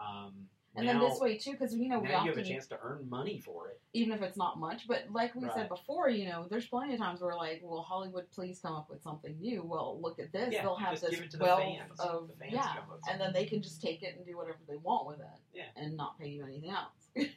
Um, 0.00 0.32
and 0.76 0.86
now, 0.86 0.92
then 1.00 1.08
this 1.10 1.18
way 1.18 1.36
too, 1.36 1.52
because 1.52 1.74
you 1.74 1.88
know 1.88 1.98
we 1.98 2.08
now 2.08 2.22
you 2.24 2.30
have 2.30 2.38
a 2.38 2.44
chance 2.44 2.66
to 2.68 2.78
earn 2.82 3.08
money 3.10 3.38
for 3.44 3.68
it. 3.68 3.80
even 3.92 4.12
if 4.12 4.22
it's 4.22 4.36
not 4.36 4.58
much, 4.58 4.86
but 4.86 5.04
like 5.10 5.34
we 5.34 5.44
Right. 5.44 5.54
said 5.54 5.68
before, 5.68 6.08
you 6.08 6.28
know, 6.28 6.46
there's 6.48 6.66
plenty 6.66 6.92
of 6.94 7.00
times 7.00 7.20
where 7.20 7.34
like, 7.34 7.60
well, 7.64 7.82
Hollywood, 7.82 8.30
please 8.30 8.60
come 8.60 8.74
up 8.74 8.88
with 8.88 9.02
something 9.02 9.36
new. 9.40 9.62
Well, 9.64 9.98
look 10.00 10.18
at 10.20 10.30
this. 10.32 10.52
Yeah, 10.52 10.62
They'll 10.62 10.76
have 10.76 11.00
this 11.00 11.10
give 11.10 11.20
it 11.24 11.30
to 11.32 11.36
the 11.38 11.44
wealth 11.44 11.60
fans. 11.62 11.98
of 12.00 12.28
The 12.28 12.34
fans 12.34 12.52
yeah, 12.52 12.62
come 12.62 12.78
up 12.78 12.90
with 12.92 13.00
and 13.10 13.20
then 13.20 13.32
they 13.32 13.46
can 13.46 13.62
just 13.62 13.82
take 13.82 14.02
it 14.04 14.16
and 14.16 14.24
do 14.24 14.36
whatever 14.36 14.58
they 14.68 14.76
want 14.76 15.06
with 15.08 15.18
it, 15.20 15.26
Yeah. 15.52 15.64
and 15.76 15.96
not 15.96 16.18
pay 16.18 16.28
you 16.28 16.44
anything 16.44 16.70
else. 16.70 17.08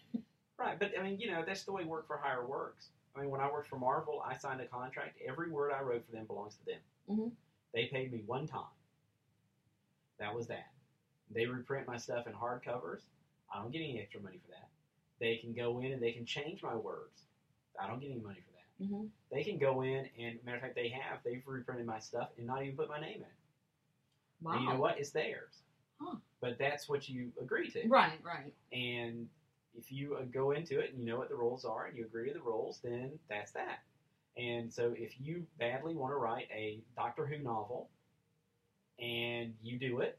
Right, 0.56 0.78
but 0.80 0.92
I 0.98 1.02
mean, 1.04 1.20
you 1.20 1.30
know, 1.32 1.44
that's 1.46 1.64
the 1.64 1.74
way 1.74 1.84
work 1.84 2.06
for 2.08 2.16
hire 2.16 2.46
works. 2.46 2.90
I 3.16 3.22
mean, 3.22 3.32
when 3.32 3.42
I 3.42 3.52
worked 3.52 3.68
for 3.68 3.78
Marvel, 3.78 4.24
I 4.26 4.38
signed 4.38 4.62
a 4.62 4.66
contract. 4.68 5.18
Every 5.28 5.50
word 5.50 5.72
I 5.74 5.82
wrote 5.82 6.06
for 6.06 6.12
them 6.12 6.26
belongs 6.26 6.56
to 6.58 6.66
them. 6.66 6.80
Mhm. 7.10 7.32
They 7.74 7.88
paid 7.88 8.14
me 8.14 8.22
one 8.28 8.48
time. 8.48 8.70
That 10.20 10.34
was 10.34 10.48
that. 10.48 10.72
They 11.32 11.48
reprint 11.48 11.88
my 11.88 11.98
stuff 11.98 12.28
in 12.28 12.34
hardcovers. 12.34 13.02
I 13.54 13.60
don't 13.60 13.72
get 13.72 13.80
any 13.80 14.00
extra 14.00 14.22
money 14.22 14.40
for 14.44 14.52
that. 14.52 14.70
They 15.20 15.38
can 15.38 15.54
go 15.54 15.80
in 15.80 15.92
and 15.92 16.02
they 16.02 16.12
can 16.12 16.26
change 16.26 16.64
my 16.64 16.76
words. 16.76 17.22
I 17.80 17.88
don't 17.88 18.00
get 18.00 18.12
any 18.12 18.20
money 18.20 18.40
for 18.46 18.52
that. 18.84 18.88
hmm 18.88 19.06
They 19.32 19.44
can 19.44 19.58
go 19.58 19.82
in 19.84 20.08
and, 20.20 20.40
matter 20.44 20.58
of 20.58 20.62
fact, 20.64 20.76
they 20.76 20.90
have. 20.90 21.20
They've 21.24 21.42
reprinted 21.46 21.86
my 21.86 22.00
stuff 22.00 22.30
and 22.38 22.48
not 22.48 22.64
even 22.64 22.76
put 22.76 22.90
my 22.90 23.00
name 23.00 23.18
in 23.18 23.22
it. 23.22 23.28
Wow. 24.42 24.54
And 24.54 24.64
you 24.64 24.70
know 24.70 24.80
what? 24.80 25.00
It's 25.00 25.12
theirs. 25.12 25.62
Huh. 26.02 26.16
But 26.42 26.58
that's 26.58 26.90
what 26.90 27.08
you 27.08 27.32
agree 27.42 27.70
to. 27.72 27.88
Right, 27.88 28.20
right. 28.24 28.54
And 28.72 29.30
if 29.76 29.92
you 29.92 30.16
uh, 30.16 30.24
go 30.32 30.52
into 30.52 30.80
it 30.80 30.92
and 30.92 31.00
you 31.00 31.06
know 31.06 31.18
what 31.18 31.30
the 31.30 31.36
rules 31.36 31.64
are 31.66 31.86
and 31.86 31.98
you 31.98 32.06
agree 32.06 32.28
to 32.28 32.34
the 32.34 32.42
rules, 32.44 32.80
then 32.84 33.12
that's 33.30 33.52
that. 33.54 33.80
And 34.38 34.72
so 34.74 34.94
if 34.98 35.14
you 35.20 35.46
badly 35.60 35.96
want 35.96 36.12
to 36.12 36.16
write 36.18 36.48
a 36.52 36.82
Doctor 36.96 37.26
Who 37.26 37.38
novel 37.38 37.90
and 39.00 39.54
you 39.62 39.78
do 39.78 40.00
it, 40.00 40.18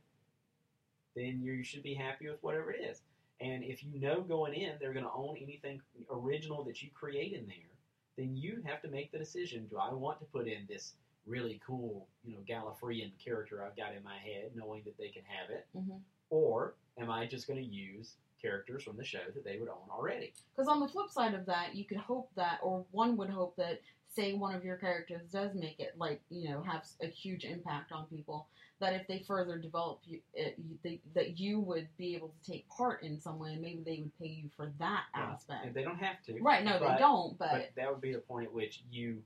then 1.17 1.41
you 1.43 1.63
should 1.63 1.83
be 1.83 1.95
happy 1.95 2.29
with 2.29 2.43
whatever 2.43 2.73
it 2.73 2.81
is. 2.81 3.01
And 3.45 3.63
if 3.63 3.85
you 3.85 4.01
know 4.01 4.23
going 4.23 4.55
in 4.55 4.73
they're 4.81 4.93
going 4.95 5.05
to 5.05 5.13
own 5.13 5.37
anything 5.37 5.81
original 6.11 6.65
that 6.65 6.83
you 6.83 6.89
create 6.95 7.33
in 7.35 7.47
there, 7.47 7.73
then 8.17 8.35
you 8.37 8.63
have 8.65 8.81
to 8.83 8.89
make 8.89 9.13
the 9.13 9.19
decision: 9.19 9.67
Do 9.71 9.79
I 9.79 9.93
want 9.93 10.19
to 10.21 10.25
put 10.27 10.47
in 10.47 10.67
this 10.69 10.95
really 11.27 11.61
cool, 11.67 12.07
you 12.25 12.33
know, 12.35 12.41
Gallifreyan 12.49 13.13
character 13.23 13.65
I've 13.65 13.77
got 13.77 13.95
in 13.95 14.03
my 14.03 14.17
head, 14.17 14.51
knowing 14.55 14.83
that 14.85 14.97
they 14.99 15.09
can 15.09 15.23
have 15.27 15.51
it, 15.51 15.67
hmm 15.73 15.99
or 16.31 16.75
am 16.99 17.11
I 17.11 17.27
just 17.27 17.47
going 17.47 17.63
to 17.63 17.69
use 17.69 18.15
characters 18.41 18.83
from 18.83 18.97
the 18.97 19.05
show 19.05 19.21
that 19.35 19.45
they 19.45 19.59
would 19.59 19.69
own 19.69 19.89
already? 19.91 20.33
Because 20.55 20.69
on 20.69 20.81
the 20.81 20.89
flip 20.89 21.11
side 21.11 21.35
of 21.35 21.47
that, 21.47 21.75
you 21.75 21.85
could 21.85 21.99
hope 21.99 22.29
that, 22.35 22.59
or 22.63 22.85
one 22.91 23.17
would 23.19 23.31
hope 23.31 23.55
that, 23.57 23.81
say 24.15 24.33
one 24.35 24.55
of 24.55 24.65
your 24.65 24.77
characters 24.77 25.23
does 25.33 25.55
make 25.55 25.79
it, 25.81 25.95
like 25.99 26.21
you 26.31 26.49
know, 26.51 26.63
have 26.63 26.85
a 27.03 27.07
huge 27.07 27.45
impact 27.45 27.93
on 27.93 28.07
people. 28.07 28.47
That 28.81 28.93
if 28.93 29.07
they 29.07 29.21
further 29.21 29.57
develop 29.57 30.01
you, 30.05 30.19
it, 30.35 30.57
you, 30.59 30.77
they, 30.83 31.01
that 31.15 31.39
you 31.39 31.61
would 31.61 31.87
be 31.97 32.17
able 32.17 32.29
to 32.43 32.51
take 32.53 32.69
part 32.69 33.03
in 33.05 33.21
some 33.21 33.39
way, 33.39 33.53
and 33.53 33.63
maybe 33.63 33.83
they 33.87 34.01
would 34.01 34.19
pay 34.19 34.27
you 34.27 34.51
for 34.57 34.73
that 34.81 35.05
Yeah. 35.15 35.31
aspect. 35.33 35.65
And 35.67 35.75
they 35.75 35.85
don't 35.85 35.99
have 35.99 36.21
to. 36.27 36.41
Right? 36.43 36.65
No, 36.65 36.79
but- 36.81 36.95
they 36.95 36.99
don't. 36.99 37.39
But, 37.39 37.51
But 37.53 37.71
that 37.77 37.91
would 37.91 38.01
be 38.01 38.13
the 38.13 38.19
point 38.19 38.47
at 38.47 38.53
which 38.53 38.83
you, 38.91 39.23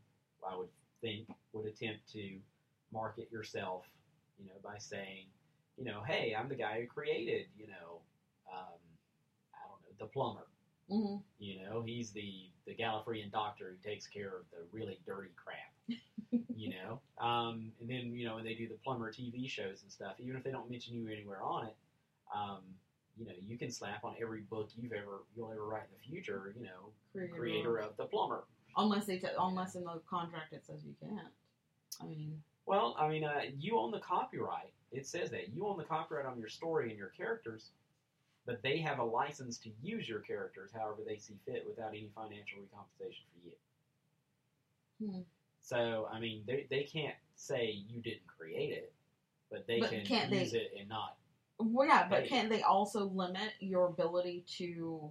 I 0.48 0.54
would 0.54 0.68
think, 1.00 1.28
would 1.54 1.64
attempt 1.66 2.12
to 2.12 2.38
market 2.92 3.32
yourself, 3.32 3.86
you 4.38 4.46
know, 4.46 4.54
by 4.62 4.76
saying, 4.78 5.24
you 5.78 5.84
know, 5.84 6.02
hey, 6.06 6.36
I'm 6.38 6.48
the 6.50 6.54
guy 6.54 6.80
who 6.82 6.86
created, 6.86 7.46
you 7.56 7.68
know, 7.68 8.00
um, 8.52 8.78
I 9.54 9.66
don't 9.66 9.80
know, 9.80 9.96
the 9.98 10.06
plumber. 10.06 10.46
Mhm. 10.90 11.22
You 11.38 11.62
know, 11.62 11.82
he's 11.82 12.10
the 12.12 12.50
the 12.66 12.74
Gallifreyan 12.74 13.30
doctor 13.30 13.70
who 13.76 13.88
takes 13.88 14.06
care 14.06 14.28
of 14.36 14.44
the 14.50 14.58
really 14.72 14.98
dirty 15.06 15.30
crap. 15.36 15.72
you 16.54 16.70
know, 16.70 17.00
um, 17.24 17.72
and 17.80 17.88
then 17.88 18.12
you 18.14 18.26
know 18.26 18.34
when 18.36 18.44
they 18.44 18.54
do 18.54 18.68
the 18.68 18.74
plumber 18.84 19.12
TV 19.12 19.48
shows 19.48 19.82
and 19.82 19.90
stuff, 19.92 20.14
even 20.18 20.36
if 20.36 20.42
they 20.44 20.50
don't 20.50 20.70
mention 20.70 20.94
you 20.94 21.08
anywhere 21.08 21.42
on 21.42 21.66
it, 21.66 21.76
um, 22.34 22.62
you 23.16 23.26
know, 23.26 23.32
you 23.46 23.56
can 23.58 23.70
slap 23.70 24.04
on 24.04 24.14
every 24.20 24.40
book 24.42 24.70
you've 24.76 24.92
ever 24.92 25.22
you'll 25.36 25.50
ever 25.50 25.66
write 25.66 25.84
in 25.84 25.96
the 26.00 26.08
future. 26.08 26.54
You 26.58 26.64
know, 26.64 26.92
creator, 27.12 27.34
creator 27.34 27.76
of 27.78 27.96
the 27.96 28.04
plumber. 28.04 28.44
unless 28.76 29.06
they, 29.06 29.18
t- 29.18 29.28
unless 29.38 29.74
in 29.74 29.84
the 29.84 30.00
contract 30.08 30.52
it 30.52 30.64
says 30.64 30.84
you 30.84 30.94
can't. 31.00 31.32
I 32.00 32.06
mean, 32.06 32.42
Well, 32.66 32.94
I 32.98 33.08
mean, 33.08 33.24
uh, 33.24 33.42
you 33.58 33.78
own 33.78 33.90
the 33.90 33.98
copyright. 34.00 34.72
It 34.92 35.06
says 35.06 35.30
that 35.30 35.48
you 35.54 35.66
own 35.66 35.76
the 35.78 35.84
copyright 35.84 36.26
on 36.26 36.38
your 36.38 36.48
story 36.48 36.90
and 36.90 36.98
your 36.98 37.08
characters, 37.08 37.70
but 38.48 38.62
they 38.62 38.78
have 38.78 38.98
a 38.98 39.04
license 39.04 39.58
to 39.58 39.68
use 39.82 40.08
your 40.08 40.20
characters 40.20 40.70
however 40.72 41.02
they 41.06 41.18
see 41.18 41.34
fit 41.44 41.64
without 41.68 41.90
any 41.90 42.10
financial 42.14 42.58
recompensation 42.60 43.24
for 43.34 43.46
you. 43.46 45.10
Hmm. 45.12 45.20
So, 45.60 46.08
I 46.10 46.18
mean, 46.18 46.42
they, 46.46 46.66
they 46.70 46.84
can't 46.84 47.14
say 47.36 47.84
you 47.86 48.00
didn't 48.00 48.26
create 48.26 48.72
it. 48.72 48.90
but 49.50 49.66
they 49.66 49.80
But 49.80 49.90
can 49.90 50.04
can't 50.06 50.30
they- 50.30 50.40
use 50.40 50.54
it 50.54 50.72
and 50.80 50.88
not. 50.88 51.16
Well, 51.60 51.86
yeah, 51.88 52.06
but 52.08 52.24
can't 52.26 52.48
they 52.48 52.62
also 52.62 53.04
limit 53.06 53.52
your 53.60 53.86
ability 53.88 54.44
to 54.58 55.10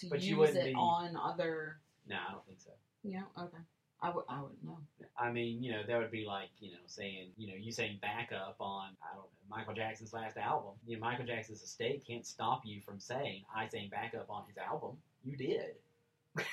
to 0.00 0.08
But 0.10 0.20
use 0.22 0.54
it 0.56 0.64
be- 0.66 0.74
on 0.74 1.16
other? 1.16 1.78
No, 2.08 2.16
I 2.16 2.32
don't 2.32 2.44
think 2.46 2.60
so. 2.60 2.70
Yeah. 3.04 3.22
okay. 3.38 3.58
I 4.02 4.10
would. 4.10 4.24
I 4.28 4.40
wouldn't 4.42 4.62
know. 4.64 4.78
I 5.18 5.30
mean, 5.30 5.62
you 5.62 5.72
know, 5.72 5.82
that 5.86 5.98
would 5.98 6.10
be 6.10 6.24
like, 6.26 6.50
you 6.60 6.72
know, 6.72 6.78
saying, 6.86 7.30
you 7.36 7.48
know, 7.48 7.54
you 7.58 7.72
saying 7.72 7.98
backup 8.02 8.56
on, 8.60 8.88
I 9.02 9.14
don't 9.14 9.24
know, 9.24 9.28
Michael 9.48 9.74
Jackson's 9.74 10.12
last 10.12 10.36
album. 10.36 10.72
You 10.86 10.96
know, 10.96 11.00
Michael 11.06 11.24
Jackson's 11.24 11.62
estate 11.62 12.04
can't 12.06 12.26
stop 12.26 12.62
you 12.64 12.80
from 12.80 12.98
saying, 13.00 13.44
I 13.54 13.66
sang 13.68 13.88
backup 13.90 14.26
on 14.28 14.44
his 14.46 14.56
album. 14.58 14.96
You 15.22 15.36
did. 15.36 15.76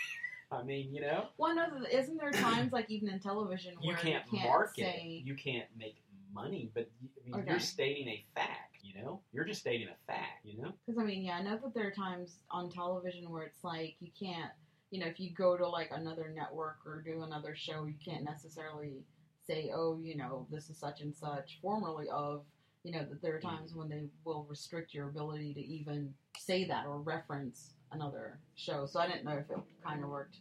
I 0.52 0.64
mean, 0.64 0.94
you 0.94 1.02
know, 1.02 1.26
One 1.38 1.56
Well, 1.56 1.72
no, 1.80 1.86
isn't 1.92 2.18
there 2.18 2.32
times 2.32 2.72
like 2.74 2.90
even 2.90 3.10
in 3.10 3.20
television 3.20 3.74
you 3.82 3.96
can't, 3.96 4.26
you 4.32 4.38
can't 4.40 4.50
market 4.50 4.86
say. 4.86 5.22
You 5.26 5.36
can't 5.36 5.68
make 5.78 5.96
money, 6.34 6.70
but 6.74 6.90
I 7.02 7.30
mean, 7.32 7.42
Okay. 7.42 7.52
you're 7.52 7.60
stating 7.60 8.08
a 8.10 8.24
fact, 8.36 8.78
you 8.84 9.02
know? 9.02 9.22
You're 9.34 9.46
just 9.46 9.62
stating 9.62 9.88
a 9.88 10.12
fact, 10.12 10.46
you 10.46 10.62
know? 10.62 10.74
Because 10.86 11.00
I 11.02 11.06
mean, 11.06 11.24
yeah, 11.24 11.38
I 11.38 11.42
know 11.44 11.58
that 11.58 11.74
there 11.74 11.88
are 11.88 11.92
times 11.92 12.38
on 12.50 12.70
television 12.70 13.30
where 13.30 13.44
it's 13.44 13.64
like 13.64 13.96
you 14.00 14.10
can't, 14.18 14.52
you 14.92 15.00
know, 15.00 15.08
if 15.08 15.20
you 15.20 15.32
go 15.34 15.58
to 15.58 15.68
like 15.68 15.90
another 15.92 16.32
network 16.36 16.78
or 16.86 17.02
do 17.02 17.24
another 17.24 17.56
show, 17.56 17.86
you 17.86 17.96
can't 18.04 18.24
necessarily 18.24 19.04
say, 19.48 19.72
oh, 19.74 20.00
you 20.04 20.16
know, 20.16 20.46
this 20.52 20.70
is 20.70 20.78
such 20.78 21.02
and 21.02 21.16
such, 21.16 21.60
formerly 21.62 22.08
of, 22.10 22.44
you 22.84 22.92
know, 22.92 23.00
that 23.00 23.22
there 23.22 23.36
are 23.36 23.40
times 23.40 23.74
when 23.74 23.90
they 23.90 24.04
will 24.26 24.46
restrict 24.50 24.94
your 24.94 25.08
ability 25.08 25.54
to 25.54 25.62
even 25.62 26.14
say 26.38 26.66
that 26.66 26.86
or 26.86 27.00
reference 27.00 27.74
another 27.92 28.38
show. 28.56 28.86
So 28.86 29.00
I 29.00 29.08
didn't 29.08 29.26
know 29.26 29.38
if 29.38 29.50
it 29.50 29.58
kind 29.84 30.04
of 30.04 30.10
worked 30.10 30.38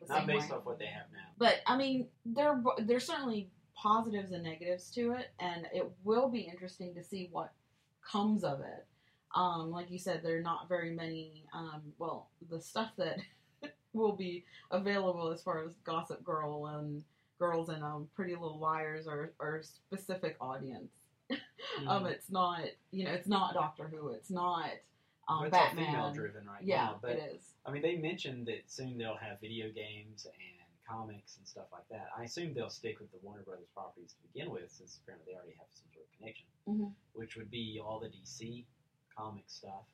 the 0.00 0.06
Not 0.08 0.18
same 0.18 0.26
based 0.26 0.50
way. 0.50 0.56
off 0.56 0.64
what 0.64 0.78
they 0.78 0.86
have 0.86 1.06
now. 1.12 1.26
But 1.38 1.60
I 1.66 1.76
mean, 1.76 2.08
there 2.26 2.62
there's 2.78 3.06
certainly 3.06 3.50
positives 3.74 4.32
and 4.32 4.42
negatives 4.44 4.90
to 4.92 5.12
it, 5.12 5.30
and 5.40 5.66
it 5.72 5.90
will 6.04 6.28
be 6.28 6.40
interesting 6.40 6.94
to 6.94 7.02
see 7.02 7.28
what 7.32 7.52
comes 8.06 8.44
of 8.44 8.60
it. 8.60 8.86
Um, 9.34 9.70
like 9.70 9.90
you 9.90 9.98
said, 9.98 10.22
there 10.22 10.36
are 10.38 10.42
not 10.42 10.68
very 10.68 10.94
many. 10.94 11.44
Um, 11.54 11.82
well, 11.98 12.28
the 12.50 12.60
stuff 12.60 12.90
that 12.98 13.18
will 13.94 14.16
be 14.16 14.44
available 14.70 15.30
as 15.30 15.42
far 15.42 15.64
as 15.64 15.74
Gossip 15.84 16.22
Girl 16.24 16.66
and 16.66 17.02
girls 17.38 17.68
and 17.68 17.82
um, 17.82 18.08
Pretty 18.14 18.32
Little 18.32 18.58
Liars 18.58 19.06
are, 19.06 19.32
are 19.40 19.62
specific 19.62 20.36
audience. 20.40 20.90
Um, 21.88 22.04
Mhm. 22.04 22.10
it's 22.12 22.30
not 22.30 22.60
you 22.90 23.04
know 23.06 23.12
it's 23.12 23.26
not 23.26 23.54
Doctor 23.54 23.88
Who. 23.88 24.10
It's 24.10 24.30
not 24.30 24.70
um, 25.26 25.46
it's 25.46 25.54
all 25.56 25.64
Batman. 25.64 25.86
female 25.86 26.12
driven 26.12 26.46
right 26.46 26.62
yeah, 26.62 26.76
now. 26.84 26.98
But 27.00 27.12
it 27.12 27.32
is. 27.36 27.54
I 27.64 27.70
mean, 27.72 27.80
they 27.80 27.96
mentioned 27.96 28.46
that 28.46 28.70
soon 28.70 28.98
they'll 28.98 29.16
have 29.16 29.40
video 29.40 29.70
games 29.72 30.26
and 30.26 30.68
comics 30.86 31.38
and 31.38 31.48
stuff 31.48 31.64
like 31.72 31.88
that. 31.90 32.10
I 32.16 32.24
assume 32.24 32.52
they'll 32.52 32.68
stick 32.68 33.00
with 33.00 33.10
the 33.12 33.18
Warner 33.22 33.42
Brothers 33.42 33.66
properties 33.74 34.12
to 34.12 34.28
begin 34.28 34.50
with, 34.52 34.70
since 34.70 35.00
apparently 35.02 35.32
they 35.32 35.36
already 35.38 35.56
have 35.58 35.66
some 35.72 35.86
sort 35.94 36.04
of 36.04 36.18
connection, 36.18 36.46
Mhm. 36.68 36.92
which 37.14 37.36
would 37.36 37.50
be 37.50 37.80
all 37.82 37.98
the 37.98 38.08
DC 38.10 38.66
comic 39.16 39.44
stuff. 39.48 39.86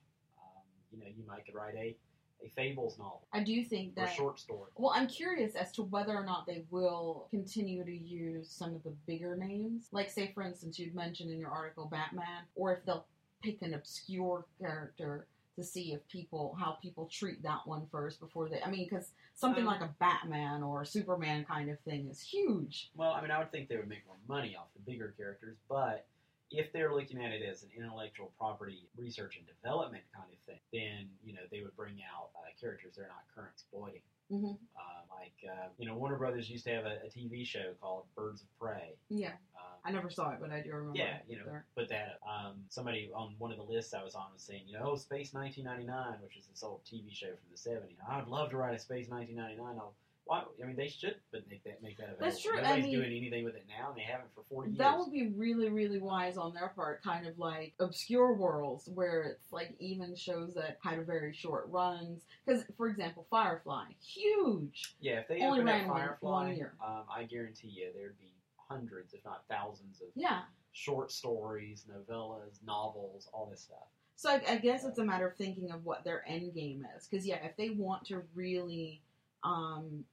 Um, 0.42 0.64
you 0.90 0.98
know, 0.98 1.06
you 1.06 1.24
might 1.26 1.46
could 1.46 1.54
write 1.54 1.76
a, 1.76 1.96
a 2.44 2.48
Fables 2.50 2.98
novel 2.98 3.22
I 3.32 3.42
do 3.42 3.64
think 3.64 3.92
or 3.96 4.06
that 4.06 4.14
short 4.14 4.38
story. 4.38 4.70
Well, 4.76 4.92
I'm 4.94 5.06
curious 5.06 5.54
as 5.54 5.72
to 5.72 5.82
whether 5.82 6.12
or 6.12 6.24
not 6.24 6.46
they 6.46 6.64
will 6.70 7.26
continue 7.30 7.84
to 7.84 7.96
use 7.96 8.50
some 8.50 8.74
of 8.74 8.82
the 8.82 8.94
bigger 9.06 9.36
names. 9.36 9.88
Like, 9.92 10.10
say, 10.10 10.32
for 10.34 10.42
instance, 10.42 10.78
you'd 10.78 10.94
mentioned 10.94 11.30
in 11.30 11.38
your 11.38 11.50
article 11.50 11.86
Batman, 11.86 12.44
or 12.54 12.72
if 12.72 12.84
they'll 12.84 13.06
pick 13.42 13.62
an 13.62 13.74
obscure 13.74 14.44
character 14.60 15.26
to 15.56 15.64
see 15.64 15.92
if 15.92 16.06
people, 16.08 16.56
how 16.58 16.72
people 16.82 17.08
treat 17.12 17.42
that 17.42 17.66
one 17.66 17.86
first 17.90 18.20
before 18.20 18.48
they. 18.48 18.62
I 18.62 18.70
mean, 18.70 18.86
because 18.88 19.10
something 19.34 19.66
Um, 19.66 19.72
like 19.72 19.80
a 19.80 19.94
Batman 19.98 20.62
or 20.62 20.82
a 20.82 20.86
Superman 20.86 21.44
kind 21.44 21.70
of 21.70 21.78
thing 21.80 22.08
is 22.08 22.20
huge. 22.20 22.90
Well, 22.94 23.12
I 23.12 23.20
mean, 23.20 23.30
I 23.30 23.38
would 23.38 23.50
think 23.50 23.68
they 23.68 23.76
would 23.76 23.88
make 23.88 24.06
more 24.06 24.16
money 24.28 24.56
off 24.56 24.66
the 24.74 24.90
bigger 24.90 25.14
characters, 25.16 25.56
but 25.68 26.06
if 26.50 26.72
they're 26.72 26.94
looking 26.94 27.22
at 27.24 27.32
it 27.32 27.42
as 27.42 27.62
an 27.62 27.70
intellectual 27.76 28.32
property 28.38 28.88
research 28.96 29.36
and 29.36 29.46
development 29.46 30.04
kind 30.14 30.28
of 30.32 30.38
thing, 30.46 30.60
then 30.72 31.08
you 31.24 31.32
know 31.34 31.40
they 31.50 31.62
would 31.62 31.76
bring 31.76 31.96
out 32.14 32.30
uh, 32.36 32.48
characters 32.60 32.94
they're 32.96 33.06
not 33.08 33.24
current 33.34 33.50
exploiting. 33.54 34.02
hmm 34.28 34.52
Uh, 34.76 35.00
like 35.18 35.34
uh, 35.50 35.68
you 35.78 35.86
know, 35.86 35.94
Warner 35.96 36.16
Brothers 36.16 36.48
used 36.50 36.64
to 36.64 36.70
have 36.70 36.84
a, 36.86 36.98
a 37.06 37.10
TV 37.10 37.46
show 37.46 37.72
called 37.80 38.04
Birds 38.16 38.42
of 38.42 38.48
Prey. 38.58 38.94
Yeah, 39.08 39.32
Um, 39.56 39.78
I 39.84 39.90
never 39.92 40.08
saw 40.10 40.30
it, 40.32 40.38
but 40.40 40.50
I 40.50 40.60
do 40.60 40.70
remember. 40.72 40.98
yeah, 40.98 41.18
you 41.28 41.36
know, 41.38 41.44
there. 41.46 41.64
put 41.76 41.88
that. 41.90 42.18
Um, 42.28 42.64
somebody 42.68 43.10
on 43.14 43.34
one 43.38 43.50
of 43.50 43.56
the 43.58 43.64
lists 43.64 43.92
I 43.94 44.02
was 44.02 44.14
on 44.14 44.26
was 44.32 44.42
saying, 44.42 44.62
you 44.66 44.74
know, 44.78 44.90
oh, 44.92 44.96
Space 44.96 45.32
1999, 45.34 46.20
which 46.22 46.36
is 46.36 46.46
this 46.46 46.62
old 46.62 46.80
TV 46.84 47.12
show 47.14 47.28
from 47.28 47.48
the 47.50 47.56
70s. 47.58 47.96
I'd 48.08 48.28
love 48.28 48.50
to 48.50 48.56
write 48.56 48.74
a 48.74 48.78
Space 48.78 49.08
1999. 49.08 49.78
I'll, 49.78 49.94
why? 50.24 50.44
I 50.62 50.66
mean, 50.66 50.76
they 50.76 50.88
should, 50.88 51.16
but 51.32 51.42
make 51.48 51.64
that 51.64 51.82
make 51.82 51.96
that 51.98 52.04
available. 52.04 52.24
That's 52.24 52.42
true, 52.42 52.56
I 52.56 52.62
Nobody's 52.62 52.84
mean- 52.84 52.94
doing 52.94 53.16
anything 53.16 53.44
with 53.44 53.54
it 53.56 53.64
now, 53.68 53.88
and 53.88 53.96
they 53.98 54.02
haven't 54.02 54.32
for 54.34 54.42
40 54.48 54.70
years. 54.70 54.78
That 54.78 54.98
would 54.98 55.10
be 55.10 55.28
really, 55.28 55.68
really 55.70 55.98
wise 55.98 56.36
on 56.36 56.54
their 56.54 56.68
part, 56.68 57.02
kind 57.02 57.26
of 57.26 57.38
like 57.38 57.72
obscure 57.80 58.34
worlds 58.34 58.88
where 58.94 59.22
it's 59.22 59.52
like 59.52 59.74
even 59.80 60.14
shows 60.14 60.54
that 60.54 60.78
had 60.84 61.04
very 61.06 61.32
short 61.32 61.66
runs. 61.68 62.22
Because, 62.46 62.64
for 62.76 62.86
example, 62.88 63.26
Firefly, 63.30 63.86
huge. 64.04 64.94
Yeah, 65.00 65.20
if 65.20 65.28
they 65.28 65.40
Only 65.42 65.62
ran 65.64 65.88
Firefly, 65.88 66.30
one 66.30 66.56
year. 66.56 66.74
Um, 66.84 67.04
I 67.14 67.24
guarantee 67.24 67.68
you 67.68 67.90
there'd 67.94 68.18
be 68.18 68.32
hundreds, 68.68 69.14
if 69.14 69.24
not 69.24 69.42
thousands, 69.48 70.00
of 70.00 70.08
Yeah. 70.14 70.42
short 70.72 71.10
stories, 71.10 71.86
novellas, 71.90 72.62
novels, 72.64 73.28
all 73.32 73.46
this 73.46 73.62
stuff. 73.62 73.88
So 74.14 74.30
I, 74.30 74.42
I 74.48 74.56
guess 74.58 74.84
it's 74.84 74.98
a 74.98 75.04
matter 75.04 75.26
of 75.26 75.36
thinking 75.36 75.70
of 75.72 75.84
what 75.84 76.04
their 76.04 76.22
end 76.28 76.54
game 76.54 76.86
is. 76.96 77.08
Because, 77.08 77.26
yeah, 77.26 77.44
if 77.44 77.56
they 77.56 77.70
want 77.70 78.04
to 78.06 78.22
really. 78.34 79.02
Um, 79.44 80.04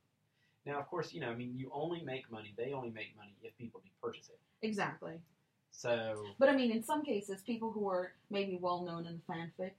Now, 0.65 0.79
of 0.79 0.87
course, 0.87 1.13
you 1.13 1.21
know, 1.21 1.29
I 1.29 1.35
mean, 1.35 1.53
you 1.55 1.69
only 1.73 2.01
make 2.03 2.29
money. 2.31 2.53
They 2.57 2.73
only 2.73 2.89
make 2.89 3.15
money 3.15 3.33
if 3.41 3.57
people 3.57 3.79
do 3.83 3.89
purchase 4.01 4.29
it. 4.29 4.39
exactly. 4.61 5.19
So, 5.71 6.25
But 6.39 6.49
I 6.49 6.55
mean, 6.55 6.71
in 6.71 6.81
some 6.83 7.03
cases, 7.05 7.41
people 7.41 7.71
who 7.71 7.87
are 7.87 8.13
maybe 8.29 8.57
well 8.59 8.83
known 8.83 9.05
in 9.05 9.21
the 9.21 9.33
fanfic 9.33 9.71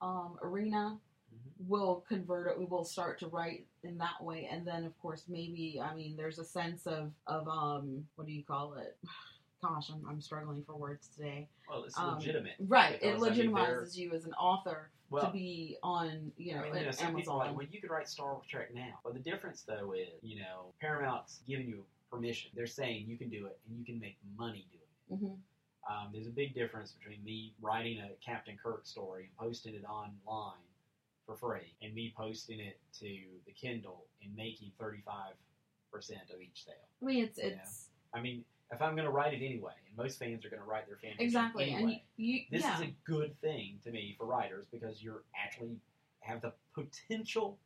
um, 0.00 0.38
arena 0.42 0.98
Mhm. 1.32 1.68
will 1.68 2.00
convert 2.08 2.48
it. 2.48 2.58
We 2.58 2.64
will 2.64 2.84
start 2.84 3.18
to 3.20 3.28
write 3.28 3.66
in 3.82 3.98
that 3.98 4.22
way, 4.22 4.46
and 4.46 4.66
then 4.66 4.84
of 4.84 4.98
course 5.00 5.24
maybe 5.28 5.80
I 5.80 5.94
mean 5.94 6.16
there's 6.16 6.38
a 6.38 6.44
sense 6.44 6.86
of 6.86 7.12
of 7.26 7.46
um 7.48 8.06
what 8.16 8.26
do 8.26 8.32
you 8.32 8.44
call 8.44 8.74
it? 8.74 8.96
Gosh, 9.64 9.88
I'm, 9.90 10.04
I'm 10.06 10.20
struggling 10.20 10.62
for 10.66 10.76
words 10.76 11.08
today. 11.08 11.48
well, 11.68 11.84
it's 11.84 11.98
Um, 11.98 12.16
legitimate. 12.16 12.52
Right, 12.58 12.94
it 12.94 13.00
Because, 13.00 13.22
I 13.22 13.30
mean, 13.30 13.50
legitimizes 13.50 13.96
you 13.96 14.12
as 14.12 14.26
an 14.26 14.34
author 14.34 14.90
Well, 15.08 15.26
to 15.26 15.32
be 15.32 15.78
on 15.82 16.32
you 16.36 16.54
know, 16.54 16.60
I 16.60 16.64
mean, 16.64 16.74
you 16.80 16.84
know, 16.84 16.90
some 16.90 17.14
people 17.14 17.36
like, 17.38 17.46
Amazon. 17.48 17.56
well, 17.56 17.66
you 17.70 17.80
could 17.80 17.90
write 17.90 18.08
Star 18.08 18.36
Trek 18.48 18.74
now. 18.74 18.98
Well, 19.04 19.14
the 19.14 19.20
difference, 19.20 19.62
though, 19.62 19.92
is, 19.92 20.08
you 20.22 20.40
know, 20.40 20.74
Paramount's 20.80 21.40
giving 21.48 21.66
you 21.66 21.84
permission. 22.10 22.50
They're 22.54 22.66
saying 22.66 23.06
you 23.08 23.16
can 23.16 23.30
do 23.30 23.46
it 23.46 23.58
and 23.66 23.78
you 23.78 23.84
can 23.86 23.98
make 23.98 24.18
money 24.36 24.66
doing 24.70 25.18
it. 25.22 25.24
hmm 25.24 25.34
Um, 25.90 26.10
there's 26.12 26.26
a 26.26 26.30
big 26.30 26.54
difference 26.54 26.92
between 26.92 27.24
me 27.24 27.54
writing 27.62 28.00
a 28.00 28.10
Captain 28.24 28.58
Kirk 28.62 28.84
story 28.86 29.24
and 29.30 29.36
posting 29.38 29.74
it 29.74 29.84
online 29.86 30.60
for 31.24 31.36
free 31.36 31.72
and 31.80 31.94
me 31.94 32.12
posting 32.14 32.60
it 32.60 32.78
to 33.00 33.08
the 33.46 33.52
Kindle 33.52 34.04
and 34.22 34.34
making 34.36 34.72
35% 34.78 35.14
of 36.34 36.40
each 36.42 36.64
sale. 36.66 36.74
I 37.00 37.04
mean, 37.06 37.24
it's 37.24 37.38
it's 37.38 37.88
I 38.12 38.20
mean, 38.20 38.44
if 38.74 38.82
I'm 38.82 38.94
going 38.94 39.06
to 39.06 39.12
write 39.12 39.32
it 39.32 39.44
anyway, 39.44 39.72
and 39.86 39.96
most 39.96 40.18
fans 40.18 40.44
are 40.44 40.50
going 40.50 40.62
to 40.62 40.68
write 40.68 40.86
their 40.86 40.96
fan 40.96 41.12
fiction 41.12 41.26
exactly, 41.26 41.70
anyway, 41.70 41.80
and 41.82 42.00
you, 42.16 42.34
you 42.34 42.40
this 42.50 42.62
yeah. 42.62 42.76
is 42.76 42.82
a 42.82 42.94
good 43.04 43.40
thing 43.40 43.78
to 43.84 43.90
me 43.90 44.14
for 44.18 44.26
writers 44.26 44.66
because 44.70 45.02
you're 45.02 45.22
actually 45.42 45.76
have 46.20 46.42
the 46.42 46.52
potential 46.74 47.58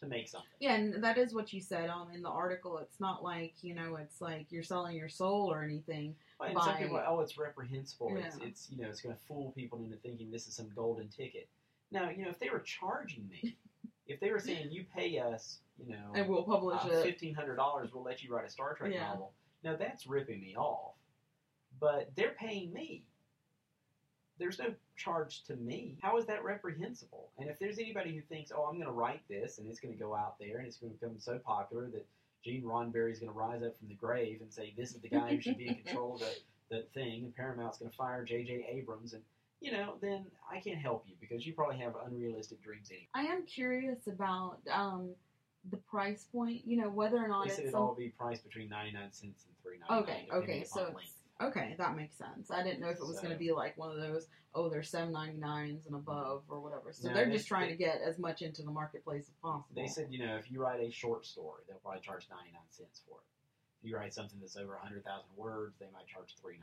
to 0.00 0.06
make 0.06 0.28
something. 0.28 0.50
Yeah, 0.60 0.74
and 0.74 1.02
that 1.02 1.16
is 1.16 1.32
what 1.32 1.52
you 1.52 1.60
said 1.60 1.88
um, 1.88 2.08
in 2.14 2.22
the 2.22 2.28
article. 2.28 2.78
It's 2.78 3.00
not 3.00 3.22
like 3.22 3.54
you 3.62 3.74
know, 3.74 3.96
it's 3.96 4.20
like 4.20 4.46
you're 4.50 4.62
selling 4.62 4.96
your 4.96 5.08
soul 5.08 5.52
or 5.52 5.62
anything. 5.62 6.14
Well, 6.38 6.50
and 6.50 6.58
some 6.58 6.74
By- 6.74 6.82
people, 6.82 7.02
oh, 7.06 7.20
it's 7.20 7.38
reprehensible. 7.38 8.14
It's, 8.18 8.36
it's 8.42 8.68
you 8.70 8.82
know, 8.82 8.88
it's 8.88 9.00
going 9.00 9.14
to 9.14 9.20
fool 9.26 9.52
people 9.56 9.82
into 9.82 9.96
thinking 9.96 10.30
this 10.30 10.46
is 10.46 10.54
some 10.54 10.68
golden 10.74 11.08
ticket. 11.08 11.48
Now, 11.90 12.10
you 12.10 12.24
know, 12.24 12.30
if 12.30 12.38
they 12.38 12.50
were 12.50 12.60
charging 12.60 13.28
me, 13.28 13.56
if 14.06 14.20
they 14.20 14.30
were 14.30 14.40
saying 14.40 14.68
you 14.70 14.84
pay 14.94 15.18
us, 15.18 15.60
you 15.78 15.92
know, 15.92 16.12
And 16.14 16.28
we'll 16.28 16.42
publish 16.42 16.80
uh, 16.84 16.88
it. 16.88 17.04
fifteen 17.04 17.34
hundred 17.34 17.56
dollars, 17.56 17.90
we'll 17.94 18.04
let 18.04 18.22
you 18.22 18.34
write 18.34 18.46
a 18.46 18.50
Star 18.50 18.74
Trek 18.74 18.92
Yeah. 18.92 19.08
novel. 19.08 19.32
Now 19.64 19.76
that's 19.76 20.06
ripping 20.06 20.40
me 20.40 20.56
off. 20.56 20.94
But 21.80 22.10
they're 22.16 22.34
paying 22.38 22.72
me. 22.72 23.04
There's 24.38 24.58
no 24.58 24.74
charge 24.96 25.44
to 25.44 25.56
me. 25.56 25.96
How 26.02 26.18
is 26.18 26.26
that 26.26 26.44
reprehensible? 26.44 27.30
And 27.38 27.48
if 27.48 27.58
there's 27.58 27.78
anybody 27.78 28.14
who 28.14 28.20
thinks, 28.22 28.52
oh, 28.54 28.64
I'm 28.64 28.74
going 28.74 28.86
to 28.86 28.92
write 28.92 29.22
this 29.28 29.58
and 29.58 29.66
it's 29.68 29.80
going 29.80 29.94
to 29.94 30.00
go 30.00 30.14
out 30.14 30.38
there 30.38 30.58
and 30.58 30.66
it's 30.66 30.76
going 30.76 30.92
to 30.92 30.98
become 30.98 31.18
so 31.18 31.38
popular 31.38 31.88
that 31.88 32.06
Gene 32.46 32.62
Roddenberry 32.62 33.12
is 33.12 33.18
going 33.18 33.32
to 33.32 33.38
rise 33.38 33.62
up 33.62 33.76
from 33.78 33.88
the 33.88 33.94
grave 33.94 34.40
and 34.40 34.52
say, 34.52 34.72
this 34.76 34.92
is 34.94 35.00
the 35.00 35.08
guy 35.08 35.34
who 35.34 35.40
should 35.40 35.58
be 35.58 35.68
in 35.68 35.74
control 35.74 36.14
of 36.14 36.20
the, 36.20 36.76
the 36.76 36.82
thing, 36.94 37.24
and 37.24 37.34
Paramount's 37.34 37.78
going 37.78 37.90
to 37.90 37.96
fire 37.96 38.24
J.J. 38.24 38.68
Abrams, 38.70 39.14
and 39.14 39.22
you 39.60 39.72
know, 39.72 39.94
then 40.00 40.26
I 40.50 40.60
can't 40.60 40.78
help 40.78 41.04
you 41.08 41.14
because 41.20 41.46
you 41.46 41.54
probably 41.54 41.78
have 41.78 41.94
unrealistic 42.06 42.62
dreams 42.62 42.88
anyway. 42.90 43.08
I 43.14 43.22
am 43.32 43.44
curious 43.46 44.06
about 44.06 44.58
um, 44.70 45.10
the 45.70 45.76
price 45.76 46.24
point. 46.24 46.62
You 46.66 46.76
know, 46.78 46.88
whether 46.88 47.16
or 47.16 47.28
not 47.28 47.46
They 47.48 47.54
it's 47.54 47.72
some- 47.72 47.80
all 47.82 47.94
be 47.94 48.10
priced 48.10 48.44
between 48.44 48.68
99 48.68 49.12
cents 49.12 49.44
and 49.46 49.56
3.99. 49.88 50.02
okay. 50.02 50.28
Okay, 50.32 50.64
so 50.64 50.94
okay, 51.40 51.74
that 51.78 51.96
makes 51.96 52.16
sense. 52.16 52.50
I 52.50 52.62
didn't 52.62 52.80
know 52.80 52.88
if 52.88 52.96
it 52.98 53.06
was 53.06 53.20
going 53.20 53.32
to 53.32 53.38
be 53.38 53.52
like 53.52 53.76
one 53.76 53.90
of 53.90 53.96
those. 53.98 54.28
Oh, 54.54 54.70
they're 54.70 54.82
seven 54.82 55.12
ninety 55.12 55.36
nines 55.36 55.84
and 55.86 55.94
above 55.94 56.44
or 56.48 56.60
whatever. 56.60 56.90
So 56.90 57.08
No, 57.08 57.14
they're 57.14 57.30
just 57.30 57.46
trying 57.46 57.66
they- 57.66 57.72
to 57.72 57.76
get 57.76 58.00
as 58.00 58.18
much 58.18 58.40
into 58.40 58.62
the 58.62 58.70
marketplace 58.70 59.28
as 59.28 59.34
possible. 59.42 59.66
They 59.74 59.86
said, 59.86 60.10
you 60.10 60.18
know, 60.24 60.36
if 60.38 60.50
you 60.50 60.62
write 60.62 60.80
a 60.80 60.90
short 60.90 61.26
story, 61.26 61.62
they'll 61.68 61.76
probably 61.78 62.00
charge 62.00 62.26
99 62.30 62.62
cents 62.70 63.02
for 63.06 63.18
it. 63.18 63.24
If 63.82 63.90
you 63.90 63.96
write 63.96 64.14
something 64.14 64.40
that's 64.40 64.56
over 64.56 64.72
100,000 64.76 65.26
words, 65.36 65.76
they 65.78 65.88
might 65.92 66.06
charge 66.06 66.34
3.99. 66.42 66.62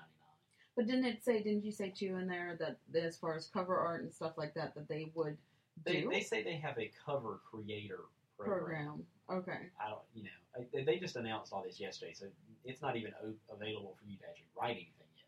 But 0.75 0.87
didn't 0.87 1.05
it 1.05 1.23
say? 1.23 1.43
Didn't 1.43 1.63
you 1.63 1.71
say 1.71 1.91
too 1.91 2.15
in 2.17 2.25
there 2.27 2.55
that, 2.59 2.79
that 2.93 3.03
as 3.03 3.15
far 3.15 3.35
as 3.35 3.45
cover 3.45 3.77
art 3.77 4.01
and 4.01 4.11
stuff 4.11 4.39
like 4.39 4.55
that, 4.55 4.73
that 4.73 4.87
they 4.87 5.11
would 5.13 5.37
They, 5.85 6.01
do 6.01 6.09
they 6.09 6.21
say 6.21 6.41
they 6.41 6.55
have 6.57 6.79
a 6.79 6.91
cover 7.05 7.41
creator 7.49 8.05
program. 8.37 9.05
program? 9.27 9.41
Okay. 9.43 9.69
I 9.79 9.89
don't, 9.89 10.01
you 10.13 10.23
know, 10.23 10.29
I- 10.57 10.67
they, 10.73 10.83
they 10.83 10.97
just 10.99 11.15
announced 11.15 11.53
all 11.53 11.63
this 11.63 11.79
yesterday, 11.79 12.13
so 12.13 12.25
it's 12.65 12.81
not 12.81 12.95
even 12.95 13.11
o- 13.23 13.53
available 13.53 13.95
for 13.99 14.05
you 14.09 14.17
to 14.17 14.23
actually 14.29 14.47
write 14.59 14.71
anything 14.75 15.07
yet. 15.15 15.25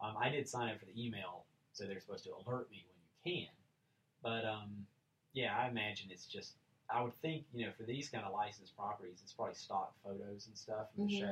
Um, 0.00 0.16
I 0.20 0.28
did 0.28 0.48
sign 0.48 0.68
up 0.72 0.78
for 0.78 0.86
the 0.86 0.94
email, 1.06 1.44
so 1.72 1.84
they're 1.84 2.00
supposed 2.00 2.24
to 2.24 2.30
alert 2.30 2.70
me 2.70 2.84
when 2.86 3.34
you 3.34 3.44
can. 3.46 3.54
But 4.22 4.44
um, 4.44 4.86
yeah, 5.32 5.56
I 5.56 5.68
imagine 5.68 6.08
it's 6.10 6.26
just. 6.26 6.54
I 6.90 7.02
would 7.02 7.14
think, 7.20 7.44
you 7.52 7.66
know, 7.66 7.72
for 7.76 7.82
these 7.82 8.08
kind 8.08 8.24
of 8.24 8.32
licensed 8.32 8.74
properties, 8.74 9.20
it's 9.22 9.34
probably 9.34 9.54
stock 9.54 9.92
photos 10.02 10.46
and 10.46 10.56
stuff 10.56 10.86
from 10.94 11.06
the 11.06 11.12
Mhm. 11.12 11.18
show. 11.20 11.26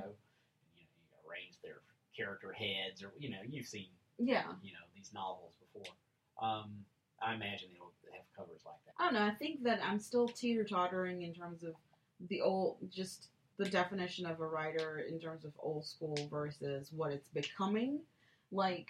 You 0.74 0.82
know, 0.84 0.90
you 1.00 1.28
arrange 1.28 1.56
their 1.62 1.80
character 2.14 2.52
heads, 2.52 3.02
or 3.02 3.12
you 3.18 3.30
know, 3.30 3.40
you've 3.42 3.66
seen, 3.66 3.88
Yeah. 4.18 4.52
you 4.62 4.72
know, 4.74 4.84
these 4.94 5.12
novels 5.14 5.54
before. 5.56 5.94
Um, 6.38 6.84
I 7.22 7.34
imagine 7.34 7.68
they'll 7.72 7.92
have 8.12 8.24
covers 8.36 8.60
like 8.64 8.76
that. 8.86 8.94
I 8.98 9.04
don't 9.04 9.14
know. 9.14 9.26
I 9.26 9.34
think 9.34 9.62
that 9.64 9.80
I'm 9.84 9.98
still 9.98 10.28
teeter 10.28 10.64
tottering 10.64 11.22
in 11.22 11.34
terms 11.34 11.64
of 11.64 11.74
the 12.28 12.40
old, 12.40 12.76
just 12.90 13.28
the 13.58 13.64
definition 13.66 14.26
of 14.26 14.40
a 14.40 14.46
writer 14.46 15.04
in 15.08 15.18
terms 15.18 15.44
of 15.44 15.52
old 15.58 15.84
school 15.86 16.16
versus 16.30 16.90
what 16.92 17.12
it's 17.12 17.28
becoming. 17.28 18.00
Like, 18.52 18.88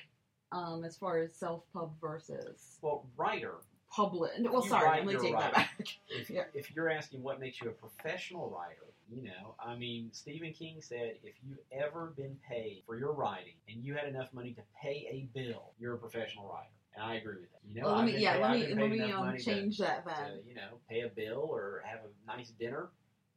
um, 0.53 0.85
as 0.85 0.97
far 0.97 1.19
as 1.19 1.35
self 1.35 1.63
pub 1.73 1.93
versus 2.01 2.79
Well, 2.83 3.07
writer 3.17 3.55
public. 3.91 4.33
Well, 4.41 4.63
sorry, 4.63 4.85
write, 4.87 5.07
let 5.07 5.15
me 5.17 5.21
take 5.21 5.39
that 5.39 5.55
back. 5.55 5.87
if, 6.09 6.29
Yeah. 6.31 6.45
if 6.55 6.75
you're 6.75 6.91
asking 6.91 7.23
what 7.23 7.41
makes 7.41 7.61
you 7.61 7.69
a 7.69 7.73
professional 7.73 8.51
writer, 8.51 8.93
you 9.09 9.23
know, 9.23 9.55
I 9.65 9.77
mean, 9.77 10.11
Stephen 10.13 10.53
King 10.53 10.81
said 10.81 11.15
if 11.23 11.35
you've 11.43 11.59
ever 11.73 12.13
been 12.17 12.37
paid 12.49 12.83
for 12.87 12.99
your 12.99 13.13
writing 13.13 13.55
and 13.69 13.83
you 13.85 13.95
had 13.95 14.09
enough 14.09 14.33
money 14.33 14.53
to 14.55 14.63
pay 14.81 15.07
a 15.11 15.29
bill, 15.39 15.73
you're 15.79 15.95
a 15.95 15.99
professional 15.99 16.49
writer. 16.49 16.69
And 16.97 17.05
I 17.05 17.15
agree 17.17 17.35
with 17.41 17.53
that. 17.53 17.61
You 17.69 17.81
know, 17.81 17.87
Well, 17.89 17.97
let 17.97 18.07
me, 18.07 18.19
yeah, 18.19 18.39
let 18.39 18.53
me 18.53 18.75
let 18.75 18.91
me 18.91 19.01
um 19.13 19.27
money 19.27 19.39
to- 19.39 19.45
change 19.45 19.79
that 19.79 20.05
to, 20.07 20.49
you 20.49 20.55
know, 20.55 20.79
pay 20.89 21.01
a 21.03 21.09
bill 21.09 21.47
or 21.51 21.83
have 21.85 22.01
a 22.01 22.37
nice 22.37 22.51
dinner 22.51 22.89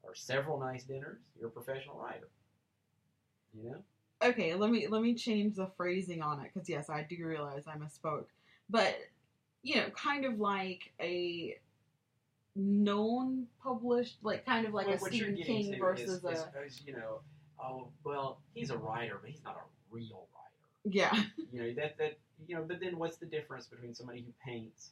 or 0.03 0.15
several 0.15 0.59
nice 0.59 0.83
dinners. 0.83 1.19
You're 1.37 1.49
a 1.49 1.51
professional 1.51 1.99
writer. 1.99 2.29
You 3.53 3.69
know, 3.69 3.83
Okay, 4.21 4.53
let 4.55 4.69
me 4.69 4.87
let 4.87 5.01
me 5.01 5.13
change 5.13 5.55
the 5.55 5.67
phrasing 5.77 6.21
on 6.21 6.39
it 6.41 6.51
because 6.53 6.69
yes, 6.69 6.89
I 6.89 7.03
do 7.03 7.25
realize 7.25 7.63
I 7.67 7.75
misspoke. 7.75 8.25
But 8.69 8.95
you 9.63 9.75
know, 9.75 9.89
kind 9.89 10.25
of 10.25 10.39
like 10.39 10.91
a 11.01 11.57
known 12.55 13.47
published, 13.61 14.17
like 14.23 14.45
kind 14.45 14.65
of 14.65 14.73
like 14.73 14.87
Well, 14.87 14.95
a 14.95 14.99
Stephen 14.99 15.35
King 15.35 15.77
versus 15.79 16.23
is, 16.23 16.23
a 16.23 16.51
is, 16.65 16.81
you 16.85 16.93
know, 16.93 17.19
oh 17.61 17.89
well, 18.03 18.39
he's 18.53 18.69
a 18.69 18.77
writer, 18.77 19.17
but 19.21 19.29
he's 19.29 19.43
not 19.43 19.55
a 19.55 19.93
real 19.95 20.27
writer. 20.33 20.95
yeah. 20.95 21.23
you 21.51 21.61
know 21.61 21.73
that 21.73 21.97
that 21.97 22.17
you 22.47 22.55
know 22.55 22.63
but 22.67 22.79
then 22.79 22.97
what's 22.97 23.17
the 23.17 23.25
difference 23.25 23.67
between 23.67 23.93
somebody 23.93 24.21
who 24.21 24.31
paints 24.43 24.91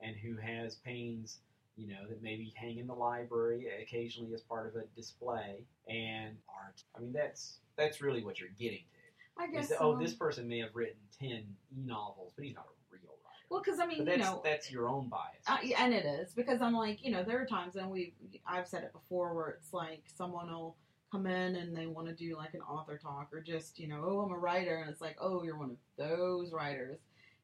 and 0.00 0.16
who 0.16 0.36
has 0.36 0.76
paintings 0.76 1.38
you 1.76 1.86
know 1.86 2.06
that 2.08 2.22
maybe 2.22 2.52
hang 2.56 2.78
in 2.78 2.86
the 2.86 2.94
library 2.94 3.66
occasionally 3.82 4.32
as 4.34 4.40
part 4.42 4.66
of 4.66 4.74
a 4.76 4.84
display 4.94 5.56
and 5.88 6.36
art 6.48 6.82
i 6.96 7.00
mean 7.00 7.12
that's 7.12 7.58
that's 7.76 8.00
really 8.00 8.24
what 8.24 8.40
you're 8.40 8.48
getting 8.58 8.78
to. 8.78 9.42
I 9.42 9.50
guess. 9.50 9.68
that, 9.68 9.80
oh 9.80 9.96
this 9.98 10.14
person 10.14 10.48
may 10.48 10.58
have 10.60 10.74
written 10.74 10.96
10 11.20 11.28
e-novels 11.30 12.32
but 12.34 12.44
he's 12.44 12.54
not 12.54 12.64
a 12.64 12.92
real 12.92 13.02
writer. 13.24 13.44
Well, 13.50 13.62
because 13.62 13.78
I 13.78 13.86
mean, 13.86 13.98
you 13.98 14.04
that's 14.04 14.20
know, 14.20 14.40
that's 14.42 14.70
your 14.70 14.88
own 14.88 15.08
bias. 15.08 15.44
Uh, 15.46 15.58
yeah, 15.62 15.84
and 15.84 15.94
it 15.94 16.04
is 16.04 16.32
because 16.32 16.60
I'm 16.60 16.74
like, 16.74 17.04
you 17.04 17.12
know, 17.12 17.22
there 17.22 17.40
are 17.40 17.46
times, 17.46 17.76
and 17.76 17.90
we, 17.90 18.12
I've 18.46 18.66
said 18.66 18.82
it 18.82 18.92
before, 18.92 19.34
where 19.34 19.48
it's 19.50 19.72
like 19.72 20.02
someone 20.16 20.50
will 20.50 20.76
come 21.10 21.26
in 21.26 21.56
and 21.56 21.76
they 21.76 21.86
want 21.86 22.08
to 22.08 22.14
do 22.14 22.36
like 22.36 22.54
an 22.54 22.60
author 22.62 22.98
talk, 22.98 23.28
or 23.32 23.40
just, 23.40 23.78
you 23.78 23.88
know, 23.88 24.02
oh, 24.04 24.20
I'm 24.20 24.32
a 24.32 24.38
writer, 24.38 24.76
and 24.76 24.90
it's 24.90 25.00
like, 25.00 25.16
oh, 25.20 25.42
you're 25.42 25.58
one 25.58 25.70
of 25.70 25.76
those 25.96 26.52
writers, 26.52 26.98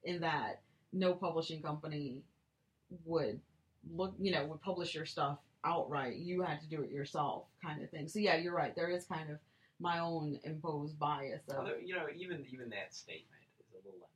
in 0.05 0.21
that 0.21 0.63
no 0.93 1.15
publishing 1.15 1.63
company 1.63 2.23
would 3.05 3.41
look, 3.95 4.15
you 4.19 4.33
know, 4.33 4.45
would 4.47 4.61
publish 4.61 4.95
your 4.95 5.07
stuff 5.07 5.39
outright. 5.65 6.17
You 6.17 6.43
had 6.43 6.61
to 6.61 6.67
do 6.69 6.83
it 6.83 6.91
yourself, 6.91 7.45
kind 7.65 7.83
of 7.83 7.91
thing. 7.91 8.09
So 8.09 8.19
yeah, 8.19 8.37
you're 8.37 8.55
right. 8.55 8.75
There 8.75 8.91
is 8.91 9.05
kind 9.05 9.31
of 9.31 9.39
my 9.81 9.99
own 9.99 10.39
imposed 10.45 10.99
bias 10.99 11.43
of. 11.49 11.59
Although, 11.59 11.77
you 11.85 11.95
know 11.95 12.07
even 12.15 12.45
even 12.53 12.69
that 12.71 12.95
statement 12.95 13.43
is 13.61 13.67
a 13.75 13.77
little 13.89 14.09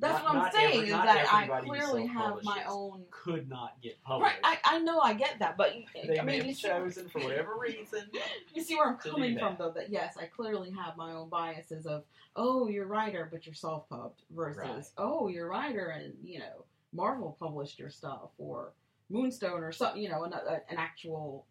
That's 0.00 0.22
not- 0.22 0.34
what 0.36 0.44
I'm 0.46 0.52
saying 0.52 0.74
every- 0.76 0.88
is 0.88 0.92
that 0.92 1.32
I 1.32 1.60
clearly 1.62 2.06
have 2.06 2.42
my 2.44 2.64
own. 2.68 3.04
could 3.10 3.48
not 3.48 3.80
get 3.82 4.00
published 4.04 4.36
Right, 4.44 4.58
I, 4.64 4.76
I 4.76 4.78
know 4.78 5.00
I 5.00 5.14
get 5.14 5.38
that, 5.40 5.56
but 5.56 5.72
they 5.92 6.18
I 6.18 6.24
mean, 6.24 6.44
have 6.44 6.56
chosen 6.56 7.08
for 7.08 7.20
whatever 7.20 7.56
reason 7.58 8.08
you 8.54 8.62
see 8.62 8.76
where 8.76 8.88
I'm 8.88 8.96
coming 8.96 9.38
from, 9.38 9.56
though. 9.58 9.72
That 9.72 9.90
yes, 9.90 10.16
I 10.16 10.26
clearly 10.26 10.70
have 10.70 10.96
my 10.96 11.12
own 11.12 11.28
biases 11.28 11.84
of, 11.86 12.04
oh, 12.36 12.68
you're 12.68 12.86
writer, 12.86 13.28
but 13.30 13.44
you're 13.44 13.54
self-pubbed, 13.54 14.22
versus, 14.30 14.62
Right. 14.62 14.84
oh, 14.98 15.26
you're 15.28 15.48
writer, 15.48 15.88
and 15.88 16.14
you 16.22 16.38
know, 16.38 16.64
Marvel 16.92 17.36
published 17.40 17.78
your 17.78 17.90
stuff, 17.90 18.30
or 18.38 18.72
Moonstone, 19.10 19.62
or 19.64 19.72
something, 19.72 20.00
you 20.00 20.08
know, 20.10 20.22
an, 20.24 20.32
an 20.32 20.76
actual, 20.76 21.44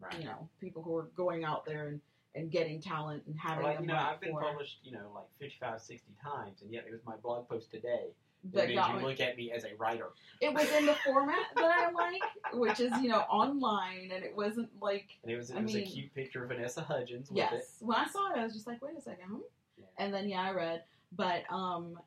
right 0.00 0.18
you 0.18 0.24
know, 0.24 0.48
people 0.60 0.82
who 0.82 0.96
are 0.96 1.10
going 1.16 1.44
out 1.44 1.64
there 1.66 1.88
and, 1.88 2.00
and 2.34 2.50
getting 2.50 2.80
talent 2.80 3.22
and 3.26 3.38
having 3.38 3.64
like 3.64 3.76
them 3.76 3.84
you 3.84 3.92
know, 3.92 3.96
I've 3.98 4.20
been 4.20 4.30
for- 4.32 4.42
published, 4.42 4.78
you 4.82 4.92
know, 4.92 5.10
like 5.14 5.26
55, 5.38 5.80
60 5.80 6.12
times, 6.22 6.62
and 6.62 6.72
yet 6.72 6.84
it 6.86 6.92
was 6.92 7.00
my 7.04 7.16
blog 7.16 7.48
post 7.48 7.70
today 7.70 8.06
that 8.52 8.68
made 8.68 8.74
you 8.74 8.96
me- 8.96 9.02
look 9.04 9.20
at 9.20 9.36
me 9.36 9.52
as 9.52 9.64
a 9.64 9.74
writer. 9.78 10.08
It 10.40 10.52
was 10.52 10.68
in 10.72 10.86
the 10.86 10.94
format 11.04 11.46
that 11.56 11.64
I 11.64 11.90
like, 11.90 12.22
which 12.54 12.80
is 12.80 12.92
you 13.00 13.08
know 13.08 13.20
online, 13.20 14.10
and 14.14 14.24
it 14.24 14.34
wasn't 14.34 14.70
like 14.80 15.08
And 15.22 15.32
it 15.32 15.36
was 15.36 15.50
it 15.50 15.56
I 15.58 15.62
was 15.62 15.74
mean- 15.74 15.86
a 15.86 15.90
cute 15.90 16.14
picture 16.14 16.42
of 16.42 16.48
Vanessa 16.48 16.82
Hudgens 16.82 17.28
with 17.30 17.36
yes. 17.38 17.52
it. 17.80 17.84
When 17.84 17.96
I 17.98 18.06
saw 18.08 18.32
it, 18.32 18.38
I 18.38 18.44
was 18.44 18.54
just 18.54 18.66
like, 18.66 18.82
wait 18.82 18.96
a 18.96 19.00
second, 19.00 19.26
hmm? 19.26 19.38
Yeah. 19.78 19.84
And 19.98 20.12
then 20.12 20.28
yeah, 20.28 20.42
I 20.42 20.52
read, 20.52 20.82
but 21.12 21.42
um, 21.50 21.98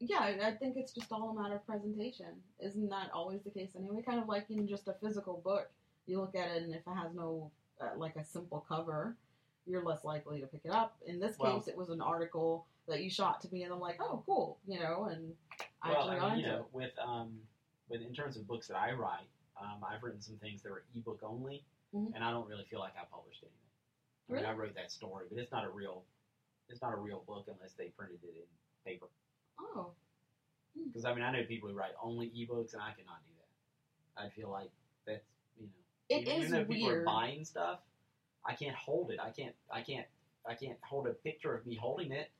yeah, 0.00 0.18
I 0.20 0.48
I 0.48 0.50
think 0.52 0.76
it's 0.76 0.92
just 0.92 1.10
all 1.10 1.30
a 1.36 1.42
matter 1.42 1.54
of 1.56 1.66
presentation. 1.66 2.26
Isn't 2.60 2.90
that 2.90 3.10
always 3.14 3.40
the 3.42 3.50
case 3.50 3.70
anyway? 3.76 4.02
Kind 4.02 4.20
of 4.20 4.28
like 4.28 4.50
in 4.50 4.68
just 4.68 4.88
a 4.88 4.94
physical 5.02 5.40
book, 5.42 5.70
you 6.06 6.20
look 6.20 6.34
at 6.36 6.50
it, 6.54 6.62
and 6.64 6.74
if 6.74 6.82
it 6.86 6.94
has 6.94 7.14
no 7.14 7.50
uh, 7.80 7.96
like 7.96 8.14
a 8.16 8.24
simple 8.24 8.64
cover, 8.68 9.16
you're 9.66 9.82
less 9.84 10.04
likely 10.04 10.40
to 10.40 10.46
pick 10.46 10.62
it 10.64 10.70
up. 10.70 10.96
In 11.06 11.18
this 11.20 11.38
Well- 11.38 11.58
case, 11.58 11.68
it 11.68 11.76
was 11.76 11.88
an 11.90 12.00
article 12.00 12.66
that 12.86 13.02
you 13.02 13.08
shot 13.10 13.40
to 13.42 13.52
me, 13.52 13.62
and 13.62 13.72
I'm 13.72 13.80
like, 13.80 14.00
oh, 14.00 14.22
cool, 14.26 14.58
you 14.66 14.78
know, 14.78 15.04
and 15.04 15.34
I 15.82 15.90
well, 15.90 16.10
actually 16.10 16.18
I 16.26 16.30
mean, 16.36 16.44
you 16.44 16.46
know, 16.46 16.66
with 16.72 16.92
um, 16.98 17.40
with 17.88 18.02
in 18.02 18.14
terms 18.14 18.36
of 18.36 18.46
books 18.46 18.68
that 18.68 18.76
I 18.76 18.92
write, 18.92 19.28
um, 19.60 19.82
I've 19.84 20.02
written 20.02 20.20
some 20.20 20.36
things 20.36 20.62
that 20.62 20.70
were 20.70 20.84
ebook 20.94 21.20
only, 21.22 21.64
Mhm. 21.94 22.14
and 22.14 22.22
I 22.24 22.30
don't 22.30 22.46
really 22.48 22.64
feel 22.64 22.80
like 22.80 22.96
I 22.96 23.04
published 23.04 23.42
anything. 23.42 23.58
I 24.28 24.32
mean, 24.32 24.44
I 24.44 24.52
wrote 24.52 24.74
that 24.74 24.90
story, 24.90 25.26
but 25.28 25.38
it's 25.38 25.52
not 25.52 25.64
a 25.64 25.70
real, 25.70 26.04
it's 26.68 26.80
not 26.82 26.92
a 26.92 26.96
real 26.96 27.20
book 27.20 27.46
unless 27.48 27.72
they 27.74 27.88
printed 27.90 28.22
it 28.24 28.34
in 28.36 28.46
paper. 28.84 29.08
Oh, 29.58 29.92
Because 30.74 31.04
I 31.04 31.14
mean, 31.14 31.22
I 31.22 31.30
know 31.30 31.44
people 31.44 31.68
who 31.68 31.74
write 31.74 31.92
only 32.02 32.30
ebooks, 32.30 32.72
and 32.72 32.82
I 32.82 32.92
cannot 32.92 33.22
do 33.26 33.32
that. 33.36 34.22
I 34.24 34.28
feel 34.30 34.48
like 34.50 34.70
that's 35.04 35.24
you 35.58 35.66
know. 35.66 35.72
it 36.08 36.22
even, 36.22 36.32
is 36.32 36.48
even 36.48 36.50
though 36.52 36.64
people 36.72 36.88
are 36.88 36.92
weird. 36.94 37.04
buying 37.04 37.44
stuff, 37.44 37.80
I 38.46 38.54
can't 38.54 38.76
hold 38.76 39.10
it. 39.10 39.18
I 39.20 39.30
can't. 39.30 39.54
I 39.72 39.80
can't. 39.80 40.06
I 40.48 40.54
can't 40.54 40.78
hold 40.82 41.06
a 41.06 41.10
picture 41.10 41.54
of 41.54 41.66
me 41.66 41.74
holding 41.74 42.12
it. 42.12 42.30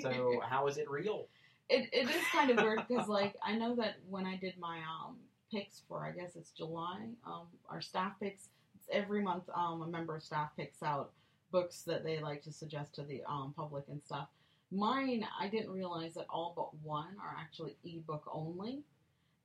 So 0.00 0.40
how 0.48 0.66
is 0.66 0.76
it 0.76 0.90
real? 0.90 1.28
it, 1.68 1.88
it 1.92 2.08
is 2.10 2.22
kind 2.32 2.50
of 2.50 2.56
weird 2.62 2.80
because 2.88 3.08
like 3.08 3.36
I 3.44 3.54
know 3.54 3.74
that 3.76 3.96
when 4.08 4.26
I 4.26 4.36
did 4.36 4.54
my 4.58 4.78
um 4.78 5.16
picks 5.52 5.82
for 5.88 6.04
I 6.04 6.12
guess 6.12 6.36
it's 6.36 6.50
July 6.50 6.98
um 7.26 7.46
our 7.68 7.80
staff 7.80 8.12
picks 8.20 8.48
it's 8.74 8.88
every 8.90 9.22
month 9.22 9.44
um 9.54 9.82
a 9.82 9.86
member 9.86 10.16
of 10.16 10.22
staff 10.22 10.50
picks 10.56 10.82
out 10.82 11.12
books 11.50 11.82
that 11.82 12.04
they 12.04 12.20
like 12.20 12.42
to 12.42 12.52
suggest 12.52 12.94
to 12.96 13.02
the 13.02 13.22
um 13.28 13.54
public 13.56 13.84
and 13.88 14.02
stuff. 14.04 14.28
Mine 14.70 15.26
I 15.40 15.48
didn't 15.48 15.70
realize 15.70 16.14
that 16.14 16.26
all 16.28 16.52
but 16.54 16.74
one 16.86 17.16
are 17.22 17.36
actually 17.38 17.76
ebook 17.84 18.24
only, 18.32 18.82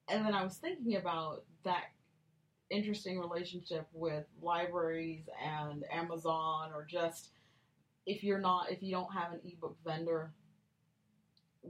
and 0.09 0.25
then 0.25 0.33
I 0.33 0.43
was 0.43 0.55
thinking 0.55 0.95
about 0.95 1.43
that 1.63 1.85
interesting 2.69 3.19
relationship 3.19 3.87
with 3.93 4.25
libraries 4.41 5.25
and 5.43 5.83
Amazon 5.91 6.71
or 6.73 6.85
just 6.89 7.29
if 8.05 8.23
you're 8.23 8.39
not 8.39 8.71
if 8.71 8.81
you 8.81 8.91
don't 8.91 9.13
have 9.13 9.33
an 9.33 9.39
ebook 9.45 9.77
vendor 9.85 10.33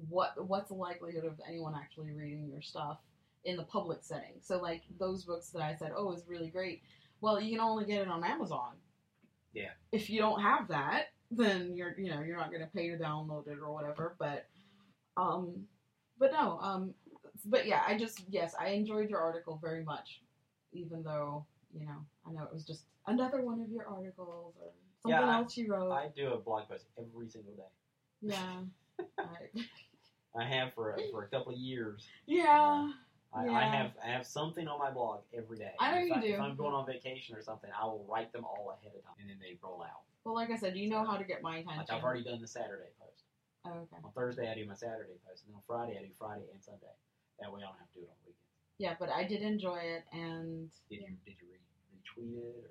what 0.10 0.34
what's 0.48 0.70
the 0.70 0.76
likelihood 0.76 1.26
of 1.26 1.40
anyone 1.48 1.76
actually 1.76 2.12
reading 2.12 2.50
your 2.50 2.62
stuff 2.62 2.98
in 3.46 3.58
the 3.58 3.64
public 3.64 4.00
setting? 4.02 4.36
So 4.42 4.60
like 4.60 4.84
those 5.00 5.26
books 5.26 5.50
that 5.50 5.62
i 5.62 5.76
said 5.76 5.92
oh 5.96 6.14
is 6.14 6.24
really 6.28 6.50
great. 6.50 6.82
Well 7.22 7.40
you 7.40 7.52
can 7.52 7.60
only 7.60 7.86
get 7.86 8.02
it 8.02 8.08
on 8.08 8.24
amazon. 8.24 8.74
Yeah. 9.54 9.70
if 9.92 10.10
you 10.10 10.20
don't 10.20 10.42
have 10.42 10.68
that 10.70 11.10
then 11.30 11.76
you're 11.76 11.96
you 11.98 12.10
know 12.10 12.22
you're 12.22 12.38
not 12.38 12.50
going 12.50 12.62
to 12.62 12.68
pay 12.68 12.90
to 12.90 12.98
download 12.98 13.48
it 13.48 13.60
or 13.62 13.72
whatever 13.72 14.16
but 14.20 14.48
um 15.18 15.66
but 16.18 16.32
no 16.32 16.60
um 16.60 16.94
but 17.46 17.68
yeah 17.68 17.82
i 17.88 17.98
just 17.98 18.24
yes 18.30 18.56
i 18.60 18.70
enjoyed 18.70 19.10
your 19.10 19.20
article 19.20 19.60
very 19.62 19.84
much 19.84 20.22
even 20.74 21.04
though 21.04 21.46
you 21.74 21.86
know 21.86 22.06
i 22.28 22.32
know 22.32 22.44
it 22.44 22.54
was 22.54 22.66
just 22.66 22.84
another 23.08 23.42
one 23.42 23.62
of 23.62 23.70
your 23.70 23.88
articles 23.88 24.56
or 24.62 24.72
Yeah, 25.06 25.20
something 25.20 25.30
I- 25.30 25.38
else 25.40 25.58
you 25.58 25.72
wrote 25.72 25.92
I 25.92 26.10
do 26.16 26.34
a 26.34 26.38
blog 26.38 26.68
post 26.70 26.86
every 26.98 27.30
single 27.30 27.54
day. 27.54 27.72
yeah 28.22 28.62
I- 29.20 29.66
I 30.36 30.44
have 30.46 30.74
for 30.74 30.96
a, 30.96 30.98
for 31.12 31.24
a 31.24 31.28
couple 31.28 31.54
of 31.54 31.60
years. 31.60 32.08
yeah 32.26 32.88
uh, 33.34 33.38
I, 33.38 33.42
I 33.42 33.46
Yeah. 33.46 33.76
have 33.76 33.92
I 34.04 34.08
have 34.08 34.26
something 34.26 34.68
on 34.68 34.78
my 34.80 34.90
blog 34.92 35.22
every 35.34 35.58
day. 35.58 35.74
I 35.80 35.92
know 35.92 35.98
if 36.02 36.08
you 36.10 36.14
I, 36.16 36.22
do. 36.22 36.34
If 36.36 36.40
I'm 36.42 36.56
going 36.56 36.74
on 36.74 36.86
vacation 36.86 37.36
or 37.36 37.42
something, 37.42 37.70
I 37.74 37.86
will 37.86 38.06
write 38.10 38.32
them 38.34 38.46
all 38.46 38.74
ahead 38.78 38.94
of 38.96 39.02
time, 39.04 39.14
and 39.20 39.30
then 39.30 39.38
they 39.42 39.58
roll 39.64 39.82
out. 39.82 40.02
Well, 40.24 40.36
like 40.36 40.52
I 40.52 40.56
said, 40.58 40.76
you 40.78 40.88
know 40.90 41.04
how 41.04 41.18
to 41.18 41.24
get 41.24 41.42
my 41.42 41.64
Like. 41.66 41.90
I've 41.92 42.04
already 42.04 42.24
done 42.24 42.42
the 42.42 42.48
Saturday 42.48 42.90
post. 43.02 43.26
Oh, 43.66 43.72
okay. 43.90 43.98
On 44.04 44.12
Thursday, 44.14 44.50
I 44.52 44.54
do 44.56 44.66
my 44.68 44.76
Saturday 44.76 45.18
post, 45.28 45.44
and 45.46 45.50
then 45.54 45.56
on 45.58 45.66
Friday, 45.66 45.98
I 45.98 46.04
do 46.06 46.14
Friday 46.18 46.46
and 46.54 46.62
Sunday. 46.64 46.94
That 47.42 47.52
way, 47.52 47.62
I 47.62 47.66
don't 47.70 47.78
have 47.78 47.90
to 47.94 47.98
do 48.00 48.06
it 48.06 48.10
on 48.10 48.22
weekends. 48.22 48.23
Yeah, 48.78 48.96
but 49.00 49.10
I 49.10 49.24
did 49.24 49.42
enjoy 49.42 49.78
it, 49.78 50.04
and 50.12 50.70
Did 50.90 51.02
you 51.02 51.08
did 51.26 51.36
you 51.42 51.48
re- 51.52 52.24
retweet 52.26 52.38
it 52.38 52.66
or 52.66 52.70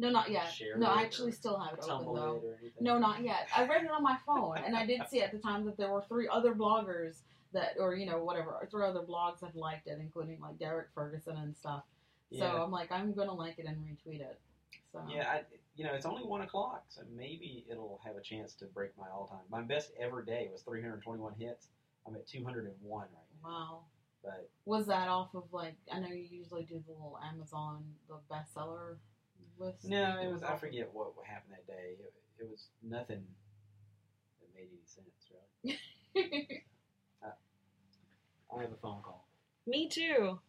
no, 0.00 0.10
not 0.10 0.30
yet. 0.30 0.52
Share 0.52 0.76
No, 0.76 0.86
it 0.86 0.96
I 0.96 1.02
actually 1.02 1.30
or 1.30 1.34
still 1.34 1.58
have 1.58 1.72
it 1.74 1.80
open 1.82 1.88
tumble 1.88 2.14
though. 2.14 2.36
it 2.36 2.44
or 2.44 2.58
anything? 2.60 2.84
No, 2.84 2.98
not 2.98 3.22
yet. 3.24 3.48
I 3.56 3.66
read 3.66 3.82
it 3.84 3.90
on 3.90 4.02
my 4.02 4.16
phone, 4.24 4.58
and 4.58 4.76
I 4.76 4.86
did 4.86 5.02
see 5.10 5.22
at 5.22 5.32
the 5.32 5.38
time 5.38 5.64
that 5.66 5.76
there 5.76 5.90
were 5.90 6.02
three 6.02 6.28
other 6.28 6.54
bloggers 6.54 7.22
that, 7.52 7.74
or 7.80 7.94
you 7.96 8.06
know, 8.06 8.22
whatever, 8.22 8.66
three 8.70 8.84
other 8.86 9.00
blogs 9.00 9.40
that 9.40 9.56
liked 9.56 9.86
it, 9.88 9.98
including 10.00 10.40
like 10.40 10.58
Derek 10.58 10.88
Ferguson 10.94 11.36
and 11.36 11.56
stuff. 11.56 11.82
So 12.30 12.38
Yeah. 12.38 12.62
I'm 12.62 12.70
like, 12.70 12.92
I'm 12.92 13.12
gonna 13.14 13.32
like 13.34 13.58
it 13.58 13.66
and 13.66 13.76
retweet 13.78 14.20
it. 14.20 14.38
So 14.92 15.02
Yeah, 15.08 15.28
I, 15.28 15.42
you 15.74 15.84
know, 15.84 15.94
it's 15.94 16.06
only 16.06 16.22
one 16.24 16.42
o'clock, 16.42 16.84
so 16.88 17.02
maybe 17.16 17.64
it'll 17.70 18.00
have 18.04 18.16
a 18.16 18.20
chance 18.20 18.54
to 18.54 18.66
break 18.66 18.90
my 18.98 19.08
all-time. 19.12 19.40
My 19.50 19.62
best 19.62 19.90
ever 19.98 20.22
day 20.22 20.48
was 20.52 20.62
321 20.62 21.34
hits. 21.38 21.68
I'm 22.06 22.14
at 22.14 22.26
201 22.26 23.00
right 23.02 23.10
now. 23.12 23.48
wow. 23.48 23.80
But 24.22 24.50
Was 24.64 24.86
that 24.86 25.08
off 25.08 25.34
of 25.34 25.44
like? 25.52 25.76
I 25.92 26.00
know 26.00 26.08
you 26.08 26.26
usually 26.30 26.64
do 26.64 26.82
the 26.86 26.92
little 26.92 27.18
Amazon 27.24 27.84
the 28.08 28.18
bestseller 28.30 28.96
list. 29.58 29.84
no, 29.84 30.18
it 30.20 30.32
was. 30.32 30.42
I 30.42 30.56
forget 30.56 30.88
what 30.92 31.12
happened 31.24 31.54
that 31.54 31.66
day. 31.66 31.96
It, 32.00 32.42
it 32.42 32.48
was 32.50 32.68
nothing 32.82 33.24
that 34.40 34.54
made 34.54 34.68
any 34.72 34.84
sense, 34.84 35.30
really. 35.64 35.78
I 37.24 38.62
have 38.62 38.72
a 38.72 38.76
phone 38.76 39.02
call. 39.02 39.28
Me 39.66 39.88
too. 39.88 40.40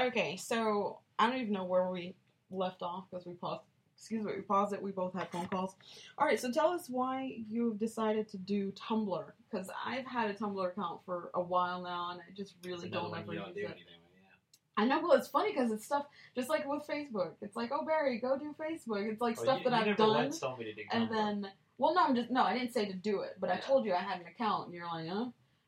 Okay, 0.00 0.36
so 0.36 1.00
I 1.18 1.28
don't 1.28 1.38
even 1.40 1.52
know 1.52 1.64
where 1.64 1.90
we 1.90 2.14
left 2.50 2.82
off 2.82 3.04
because 3.10 3.26
we 3.26 3.34
paused. 3.34 3.62
Excuse 4.00 4.24
me, 4.24 4.32
we 4.34 4.40
paused 4.40 4.72
it. 4.72 4.80
We 4.80 4.92
both 4.92 5.12
had 5.12 5.30
phone 5.30 5.46
calls. 5.48 5.76
All 6.16 6.26
right, 6.26 6.40
so 6.40 6.50
tell 6.50 6.68
us 6.68 6.88
why 6.88 7.36
you've 7.46 7.78
decided 7.78 8.28
to 8.30 8.38
do 8.38 8.72
Tumblr 8.72 9.24
because 9.50 9.68
I've 9.84 10.06
had 10.06 10.30
a 10.30 10.34
Tumblr 10.34 10.66
account 10.66 11.00
for 11.04 11.30
a 11.34 11.42
while 11.42 11.82
now, 11.82 12.12
and 12.12 12.20
I 12.20 12.34
just 12.34 12.54
really 12.64 12.88
don't 12.88 13.14
ever 13.14 13.34
use 13.34 13.42
do 13.54 13.60
it. 13.60 13.64
anything 13.64 13.84
yeah. 14.14 14.82
I 14.82 14.86
know, 14.86 15.00
well, 15.02 15.12
it's 15.12 15.28
funny 15.28 15.52
because 15.52 15.70
it's 15.70 15.84
stuff 15.84 16.06
just 16.34 16.48
like 16.48 16.66
with 16.66 16.86
Facebook. 16.88 17.32
It's 17.42 17.56
like, 17.56 17.72
oh 17.74 17.84
Barry, 17.84 18.18
go 18.18 18.38
do 18.38 18.54
Facebook. 18.58 19.06
It's 19.06 19.20
like 19.20 19.36
Well, 19.36 19.44
stuff 19.44 19.60
you, 19.64 19.70
that 19.70 19.84
you 19.84 19.92
I've 19.92 19.98
done, 19.98 20.08
once 20.08 20.38
told 20.38 20.58
me 20.58 20.64
to 20.64 20.74
do 20.74 20.82
and 20.92 21.10
then 21.10 21.50
well, 21.76 21.94
no, 21.94 22.04
I'm 22.04 22.14
just 22.14 22.30
no, 22.30 22.42
I 22.42 22.56
didn't 22.56 22.72
say 22.72 22.86
to 22.86 22.94
do 22.94 23.20
it, 23.20 23.36
but 23.38 23.50
I 23.50 23.58
told 23.58 23.84
you 23.84 23.92
I 23.92 24.00
had 24.00 24.20
an 24.20 24.26
account, 24.26 24.66
and 24.66 24.74
you're 24.74 24.86
like, 24.86 25.08
huh? 25.08 25.26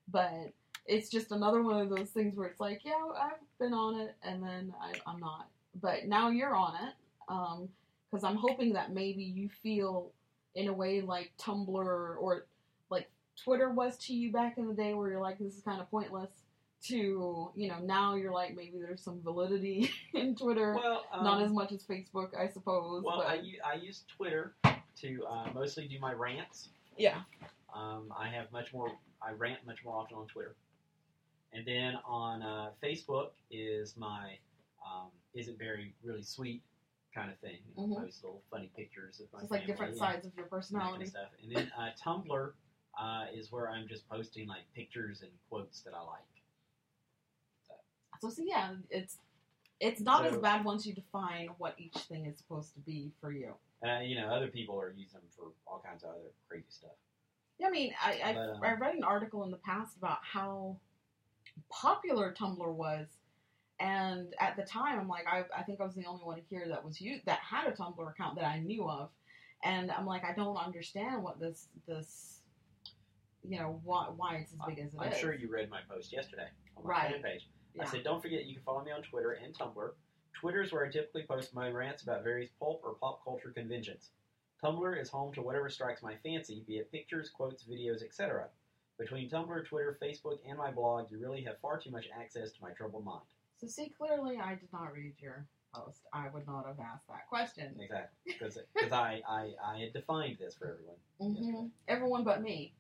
But 0.09 0.53
it's 0.87 1.11
just 1.11 1.33
another 1.33 1.63
one 1.63 1.81
of 1.81 1.91
those 1.91 2.11
things 2.11 2.37
where 2.37 2.47
it's 2.49 2.61
like, 2.61 2.81
yeah, 2.83 2.93
I've 3.21 3.33
been 3.59 3.75
on 3.75 4.01
it, 4.01 4.15
and 4.23 4.43
then 4.43 4.73
I, 4.81 4.93
I'm 5.07 5.21
not. 5.21 5.49
But 5.81 6.07
now 6.07 6.31
you're 6.31 6.55
on 6.55 6.75
it, 6.75 6.95
um, 7.29 7.69
because 8.13 8.25
I'm 8.25 8.37
hoping 8.37 8.75
that 8.75 8.93
maybe 8.93 9.23
you 9.23 9.49
feel 9.63 10.13
in 10.55 10.69
a 10.69 10.73
way 10.73 11.01
like 11.01 11.33
Tumblr 11.41 11.69
or 11.69 12.47
like 12.91 13.11
Twitter 13.43 13.71
was 13.71 13.97
to 13.99 14.13
you 14.15 14.31
back 14.31 14.59
in 14.59 14.69
the 14.69 14.75
day, 14.75 14.93
where 14.93 15.11
you're 15.11 15.23
like, 15.23 15.39
this 15.39 15.57
is 15.57 15.63
kind 15.63 15.81
of 15.81 15.91
pointless. 15.91 16.31
To 16.89 17.53
you 17.55 17.69
know, 17.69 17.79
now 17.79 18.17
you're 18.17 18.33
like 18.33 18.57
maybe 18.57 18.73
there's 18.81 19.01
some 19.01 19.21
validity 19.23 19.89
in 20.15 20.35
Twitter, 20.35 20.75
well, 20.75 21.05
um, 21.13 21.23
not 21.23 21.41
as 21.41 21.53
much 21.53 21.71
as 21.71 21.85
Facebook, 21.85 22.37
I 22.37 22.49
suppose. 22.49 23.05
Well, 23.05 23.19
but 23.19 23.27
I, 23.29 23.41
I 23.65 23.75
use 23.81 24.03
Twitter 24.17 24.55
to 25.01 25.25
uh, 25.31 25.47
mostly 25.55 25.87
do 25.87 26.01
my 26.01 26.13
rants. 26.13 26.71
yeah, 26.99 27.21
Um, 27.73 28.13
I 28.19 28.27
have 28.29 28.51
much 28.51 28.73
more. 28.73 28.91
I 29.23 29.31
rant 29.31 29.65
much 29.65 29.85
more 29.85 29.95
often 29.97 30.17
on 30.17 30.27
Twitter, 30.27 30.57
and 31.53 31.65
then 31.65 31.95
on 32.05 32.43
uh, 32.43 32.71
Facebook 32.83 33.29
is 33.49 33.97
my 33.97 34.33
um, 34.85 35.11
isn't 35.35 35.57
very 35.61 35.95
really 36.03 36.23
sweet 36.25 36.63
kind 37.15 37.31
of 37.31 37.39
thing. 37.41 37.59
I 37.77 37.81
Mhm. 37.83 37.97
post 37.97 38.23
little 38.25 38.43
funny 38.51 38.69
pictures 38.75 39.21
of 39.21 39.33
my 39.33 39.41
it's 39.43 39.51
like 39.51 39.67
different 39.67 39.91
and- 39.93 39.99
sides 39.99 40.27
of 40.27 40.35
your 40.35 40.45
and 40.45 40.51
kind 40.51 40.61
personality. 40.63 41.05
of 41.05 41.11
stuff. 41.11 41.31
And 41.43 41.55
then 41.55 41.73
uh, 41.77 41.91
Tumblr 41.95 42.53
uh, 42.99 43.27
is 43.33 43.51
where 43.53 43.71
I'm 43.71 43.89
just 43.89 44.09
posting 44.09 44.47
like 44.49 44.71
pictures 44.75 45.23
and 45.23 45.31
quotes 45.49 45.81
that 45.83 45.95
I 45.95 46.01
like. 46.03 46.23
So 48.21 48.29
see, 48.31 48.49
yeah, 48.49 48.77
it's 48.91 49.19
it's 49.81 50.01
not 50.01 50.25
as 50.27 50.37
bad 50.37 50.65
once 50.65 50.87
you 50.87 50.95
define 50.95 51.49
what 51.59 51.75
each 51.79 51.97
thing 51.97 52.27
is 52.27 52.39
supposed 52.39 52.73
to 52.75 52.81
be 52.81 53.11
for 53.21 53.33
you. 53.33 53.53
Uh, 53.85 53.99
you 53.99 54.15
know, 54.15 54.29
other 54.29 54.47
people 54.47 54.79
are 54.81 54.91
using 54.91 55.19
them 55.19 55.29
for 55.37 55.51
all 55.67 55.81
kinds 55.81 56.05
of 56.05 56.11
other 56.11 56.31
crazy 56.49 56.67
stuff. 56.71 56.93
Yeah, 57.59 57.67
I 57.67 57.71
mean, 57.71 57.93
I 58.01 58.21
I, 58.23 58.33
But, 58.35 58.51
um, 58.51 58.63
I 58.63 58.73
read 58.75 58.95
an 58.95 59.03
article 59.03 59.43
in 59.43 59.51
the 59.51 59.57
past 59.57 59.97
about 59.97 60.23
how 60.23 60.79
popular 61.69 62.33
Tumblr 62.33 62.73
was, 62.75 63.09
and 63.83 64.35
at 64.41 64.57
the 64.57 64.63
time, 64.63 64.99
I'm 65.01 65.09
like, 65.09 65.27
I 65.27 65.45
I 65.57 65.63
think 65.63 65.81
I 65.81 65.85
was 65.85 65.95
the 65.95 66.07
only 66.07 66.25
one 66.25 66.41
here 66.49 66.67
that 66.69 66.85
was 66.85 67.01
used 67.01 67.27
that 67.27 67.41
had 67.41 67.67
a 67.67 67.73
Tumblr 67.73 68.09
account 68.11 68.37
that 68.37 68.45
I 68.47 68.61
knew 68.61 68.89
of, 68.89 69.11
and 69.65 69.91
I'm 69.91 70.07
like, 70.07 70.25
I 70.25 70.33
don't 70.35 70.57
understand 70.57 71.23
what 71.23 71.41
this 71.41 71.69
this. 71.87 72.39
You 73.45 73.59
know 73.59 73.81
why? 73.85 74.07
Why 74.17 74.37
it's 74.37 74.53
as 74.53 74.59
big 74.69 74.79
as 74.79 74.95
it 74.95 75.01
I'm 75.01 75.13
is. 75.13 75.19
sure 75.19 75.35
you 75.35 75.49
read 75.51 75.69
my 75.69 75.81
post 75.91 76.13
yesterday 76.13 76.47
on 76.77 76.85
my 76.85 76.91
Right. 76.91 77.13
fan 77.13 77.23
page. 77.23 77.49
Yeah. 77.75 77.83
I 77.83 77.87
said, 77.87 78.05
don't 78.05 78.23
forget 78.23 78.45
you 78.45 78.55
can 78.55 78.63
follow 78.63 78.85
me 78.85 78.93
on 78.93 79.03
Twitter 79.03 79.33
and 79.33 79.53
Tumblr. 79.57 79.91
Twitter 80.41 80.63
is 80.63 80.73
where 80.73 80.87
I 80.87 80.91
typically 80.91 81.25
post 81.25 81.53
my 81.55 81.69
rants 81.69 82.03
about 82.05 82.23
various 82.23 82.51
pulp 82.61 82.83
or 82.85 82.95
pop 82.95 83.25
culture 83.25 83.51
conventions. 83.51 84.11
Tumblr 84.63 85.01
is 85.01 85.09
home 85.09 85.33
to 85.35 85.43
whatever 85.43 85.69
strikes 85.69 86.03
my 86.03 86.15
fancy, 86.23 86.63
be 86.69 86.77
it 86.79 86.93
pictures, 86.93 87.31
quotes, 87.31 87.65
videos, 87.65 88.03
etc. 88.05 88.47
Between 88.99 89.29
Tumblr, 89.29 89.67
Twitter, 89.67 89.99
Facebook, 90.01 90.39
and 90.49 90.57
my 90.57 90.71
blog, 90.71 91.11
you 91.11 91.19
really 91.19 91.43
have 91.43 91.59
far 91.61 91.81
too 91.81 91.91
much 91.91 92.07
access 92.17 92.53
to 92.53 92.63
my 92.63 92.71
troubled 92.71 93.05
mind. 93.05 93.23
So 93.63 93.69
see, 93.69 93.93
clearly, 93.97 94.39
I 94.39 94.57
did 94.57 94.69
not 94.73 94.93
read 94.93 95.15
your 95.21 95.47
post. 95.73 96.01
I 96.13 96.29
would 96.35 96.47
not 96.49 96.67
have 96.67 96.81
asked 96.81 97.07
that 97.09 97.29
question. 97.29 97.77
Exactly. 97.79 98.35
Because 98.75 98.93
I, 98.93 99.23
I, 99.29 99.53
I 99.65 99.79
had 99.79 99.93
defined 99.93 100.39
this 100.41 100.55
for 100.57 100.73
everyone. 101.21 101.37
hmm. 101.37 101.67
Everyone 101.87 102.25
but 102.25 102.43
me. 102.43 102.75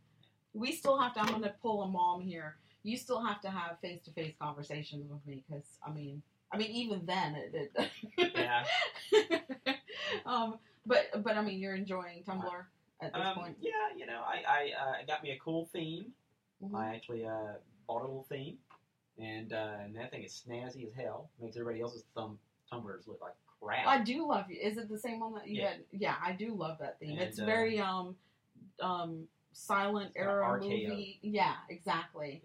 We 0.54 0.72
still 0.72 0.98
have 0.98 1.14
to. 1.14 1.20
I'm 1.20 1.28
going 1.28 1.42
to 1.42 1.54
pull 1.62 1.82
a 1.84 1.88
mom 1.88 2.20
here. 2.20 2.56
You 2.82 2.96
still 2.96 3.24
have 3.24 3.40
to 3.42 3.48
have 3.50 3.78
face 3.80 4.02
to 4.06 4.10
face 4.10 4.34
conversations 4.40 5.08
with 5.08 5.24
me 5.24 5.44
because 5.48 5.64
I 5.86 5.92
mean, 5.92 6.20
I 6.52 6.58
mean, 6.58 6.72
even 6.72 7.06
then 7.06 7.36
it. 7.36 7.72
it 8.18 8.32
Yeah. 8.34 8.64
um, 10.26 10.58
but 10.84 11.22
but 11.22 11.36
I 11.36 11.42
mean, 11.42 11.60
you're 11.60 11.76
enjoying 11.76 12.24
Tumblr 12.26 12.64
at 13.00 13.14
this 13.14 13.22
Um, 13.24 13.34
point. 13.36 13.56
yeah, 13.60 13.70
you 13.96 14.04
know, 14.06 14.20
I, 14.26 14.42
I 14.48 14.72
uh, 14.82 15.06
got 15.06 15.22
me 15.22 15.30
a 15.30 15.38
cool 15.38 15.66
theme. 15.72 16.12
Mhm. 16.62 16.74
I 16.76 16.94
actually 16.94 17.24
uh, 17.24 17.54
bought 17.86 18.00
a 18.02 18.06
little 18.06 18.26
theme, 18.28 18.58
and, 19.18 19.52
uh, 19.52 19.72
and 19.82 19.94
that 19.96 20.10
thing 20.10 20.22
is 20.22 20.42
snazzy 20.46 20.86
as 20.86 20.92
hell. 20.94 21.30
Makes 21.40 21.56
everybody 21.56 21.80
else's 21.80 22.04
thumb 22.14 22.38
Tumblrs 22.72 23.06
look 23.06 23.20
like 23.20 23.34
crap. 23.60 23.86
I 23.86 24.02
do 24.02 24.26
love 24.26 24.50
you. 24.50 24.58
Is 24.60 24.78
it 24.78 24.88
the 24.88 24.98
same 24.98 25.20
one 25.20 25.34
that 25.34 25.46
you 25.48 25.60
Yeah. 25.60 25.68
had? 25.70 25.84
Yeah, 25.92 26.16
I 26.22 26.32
do 26.32 26.54
love 26.54 26.78
that 26.78 26.98
theme. 26.98 27.10
And, 27.12 27.20
it's 27.20 27.38
uh, 27.38 27.44
very 27.44 27.78
um 27.78 28.16
um 28.80 29.28
silent 29.52 30.12
era 30.16 30.58
movie. 30.58 31.18
Yeah, 31.22 31.56
exactly. 31.68 32.42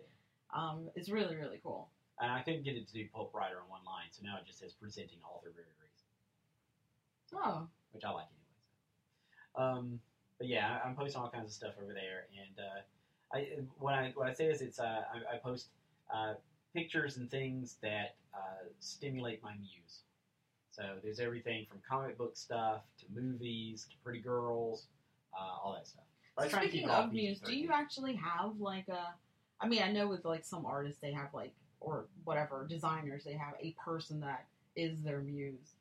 Um, 0.54 0.90
it's 0.96 1.10
really 1.10 1.36
really 1.36 1.60
cool. 1.64 1.90
and 2.20 2.32
I 2.32 2.42
couldn't 2.42 2.64
get 2.64 2.76
it 2.76 2.88
to 2.88 2.94
do 2.94 3.08
Pulp 3.14 3.34
Writer 3.34 3.58
on 3.62 3.70
one 3.70 3.86
line, 3.86 4.08
so 4.12 4.24
now 4.26 4.38
it 4.38 4.46
just 4.46 4.60
says 4.60 4.74
presenting 4.74 5.20
author 5.24 5.52
Barry 5.52 5.68
Reese, 5.82 6.04
Oh, 7.34 7.68
which 7.92 8.04
I 8.04 8.10
like 8.12 8.26
anyway. 9.56 9.72
Um, 9.72 10.00
but 10.38 10.48
yeah, 10.48 10.80
I'm 10.84 10.96
posting 10.96 11.22
all 11.22 11.30
kinds 11.30 11.48
of 11.48 11.54
stuff 11.54 11.74
over 11.82 11.94
there, 11.94 12.28
and 12.38 12.60
uh, 12.60 13.38
I 13.38 13.60
what 13.80 13.94
I 13.94 14.12
what 14.16 14.28
I 14.28 14.34
say 14.34 14.48
is 14.48 14.62
it's 14.62 14.80
uh, 14.80 15.04
I, 15.14 15.36
I 15.36 15.38
post 15.38 15.68
uh, 16.14 16.34
pictures 16.78 17.18
and 17.18 17.30
things 17.32 17.78
that 17.82 18.16
uh, 18.36 18.66
stimulate 18.80 19.42
my 19.42 19.54
muse. 19.56 20.04
So 20.70 20.84
there's 21.04 21.20
everything 21.20 21.66
from 21.68 21.80
comic 21.90 22.20
book 22.20 22.38
stuff 22.38 22.82
to 23.00 23.06
movies 23.20 23.88
to 23.90 23.96
pretty 24.04 24.20
girls, 24.20 24.86
uh, 25.34 25.58
all 25.64 25.74
that 25.74 25.88
stuff. 25.88 26.04
But 26.36 26.46
I 26.46 26.46
So 26.46 26.52
try 26.52 26.62
and 26.62 26.70
speaking 26.70 26.88
keep 26.88 26.90
it 26.90 26.94
all 26.94 27.04
of 27.06 27.14
muse, 27.14 27.40
do 27.40 27.58
you 27.58 27.70
actually 27.74 28.14
have 28.16 28.60
like 28.60 28.88
a? 28.90 29.16
I 29.60 29.68
mean, 29.68 29.82
I 29.82 29.92
know 29.92 30.08
with 30.08 30.24
like 30.24 30.46
some 30.46 30.68
artists 30.68 31.02
they 31.02 31.12
have 31.14 31.34
like 31.34 31.52
or 31.80 32.06
whatever 32.26 32.68
designers 32.70 33.24
they 33.24 33.34
have 33.34 33.56
a 33.60 33.76
person 33.84 34.20
that 34.20 34.46
is 34.76 35.02
their 35.02 35.22
muse. 35.22 35.74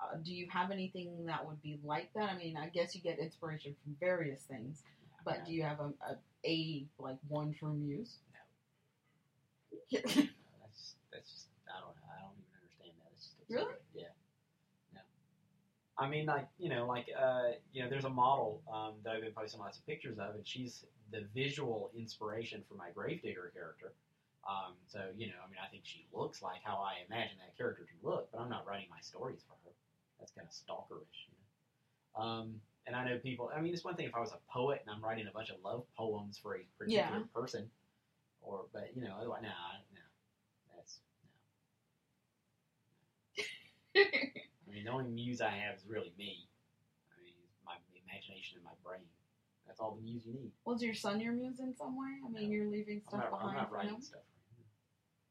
Uh, 0.00 0.16
do 0.22 0.32
you 0.32 0.46
have 0.50 0.70
anything 0.70 1.26
that 1.26 1.44
would 1.44 1.60
be 1.60 1.80
like 1.82 2.10
that? 2.14 2.30
I 2.30 2.36
mean, 2.36 2.56
I 2.56 2.68
guess 2.68 2.94
you 2.94 3.00
get 3.00 3.18
inspiration 3.18 3.74
from 3.82 3.96
various 3.98 4.42
things, 4.42 4.82
but 5.24 5.44
do 5.44 5.52
you 5.52 5.64
have 5.64 5.80
a 5.80 5.92
a, 6.08 6.16
a 6.44 6.84
like 7.00 7.16
one 7.26 7.52
true 7.52 7.74
muse? 7.74 8.18
No. 9.92 10.00
That's 10.00 10.94
that's 11.12 11.30
just 11.32 11.46
I 11.66 11.80
don't 11.80 11.96
know. 11.96 12.10
I 12.12 12.20
don't 12.20 12.36
even 12.36 12.52
understand 12.58 12.92
that. 13.00 13.10
It's 13.14 13.24
just 13.26 13.35
Really? 13.48 13.74
Yeah. 13.94 14.08
No. 14.94 15.00
I 15.98 16.08
mean, 16.08 16.26
like 16.26 16.46
you 16.58 16.68
know, 16.68 16.86
like 16.86 17.06
uh, 17.18 17.52
you 17.72 17.82
know, 17.82 17.88
there's 17.90 18.04
a 18.04 18.10
model 18.10 18.62
um, 18.72 18.94
that 19.04 19.14
I've 19.16 19.22
been 19.22 19.32
posting 19.32 19.60
lots 19.60 19.78
of 19.78 19.86
pictures 19.86 20.18
of, 20.18 20.34
and 20.34 20.46
she's 20.46 20.84
the 21.12 21.24
visual 21.34 21.90
inspiration 21.96 22.62
for 22.68 22.74
my 22.74 22.90
Gravedigger 22.94 23.50
character. 23.54 23.92
Um, 24.48 24.74
so 24.86 25.00
you 25.16 25.28
know, 25.28 25.38
I 25.44 25.48
mean, 25.48 25.58
I 25.64 25.68
think 25.70 25.84
she 25.84 26.06
looks 26.12 26.42
like 26.42 26.60
how 26.64 26.76
I 26.78 27.04
imagine 27.06 27.36
that 27.38 27.56
character 27.56 27.84
to 27.84 28.06
look, 28.08 28.28
but 28.32 28.40
I'm 28.40 28.50
not 28.50 28.66
writing 28.66 28.86
my 28.90 29.00
stories 29.00 29.40
for 29.46 29.54
her. 29.64 29.72
That's 30.18 30.32
kind 30.32 30.46
of 30.46 30.52
stalkerish, 30.54 31.28
you 31.28 31.34
know. 31.36 32.22
Um, 32.22 32.60
and 32.86 32.96
I 32.96 33.04
know 33.04 33.18
people. 33.18 33.50
I 33.54 33.60
mean, 33.60 33.74
it's 33.74 33.84
one 33.84 33.94
thing 33.96 34.06
if 34.06 34.14
I 34.14 34.20
was 34.20 34.32
a 34.32 34.40
poet 34.52 34.82
and 34.86 34.94
I'm 34.94 35.04
writing 35.04 35.26
a 35.28 35.32
bunch 35.32 35.50
of 35.50 35.56
love 35.64 35.84
poems 35.96 36.38
for 36.38 36.56
a 36.56 36.64
particular 36.78 37.18
Yeah. 37.20 37.24
person, 37.34 37.70
or 38.42 38.66
but 38.72 38.94
you 38.96 39.02
know, 39.02 39.14
otherwise, 39.18 39.42
nah, 39.42 39.50
no, 39.94 40.00
that's 40.76 41.00
no. 41.24 41.30
I 44.68 44.72
mean, 44.72 44.75
the 44.86 44.92
only 44.92 45.10
muse 45.10 45.40
I 45.40 45.50
have 45.50 45.76
is 45.76 45.84
really 45.86 46.12
me. 46.16 46.46
I 47.10 47.18
mean, 47.22 47.34
my 47.66 47.74
imagination 48.06 48.58
and 48.58 48.64
my 48.64 48.76
brain. 48.84 49.02
That's 49.66 49.80
all 49.80 49.96
the 49.98 50.02
muse 50.02 50.22
you 50.24 50.32
need. 50.32 50.52
Was 50.64 50.80
your 50.82 50.94
son 50.94 51.20
your 51.20 51.32
muse 51.32 51.58
in 51.58 51.74
some 51.74 51.98
way? 51.98 52.22
I 52.24 52.28
mean, 52.30 52.48
No. 52.48 52.54
you're 52.54 52.70
leaving 52.70 53.02
I'm 53.12 53.18
stuff 53.18 53.20
not, 53.20 53.26
I'm 53.26 53.38
behind 53.50 53.56
not 53.58 53.68
for 53.68 53.74
writing 53.76 53.94
him. 53.96 54.00
stuff. 54.02 54.20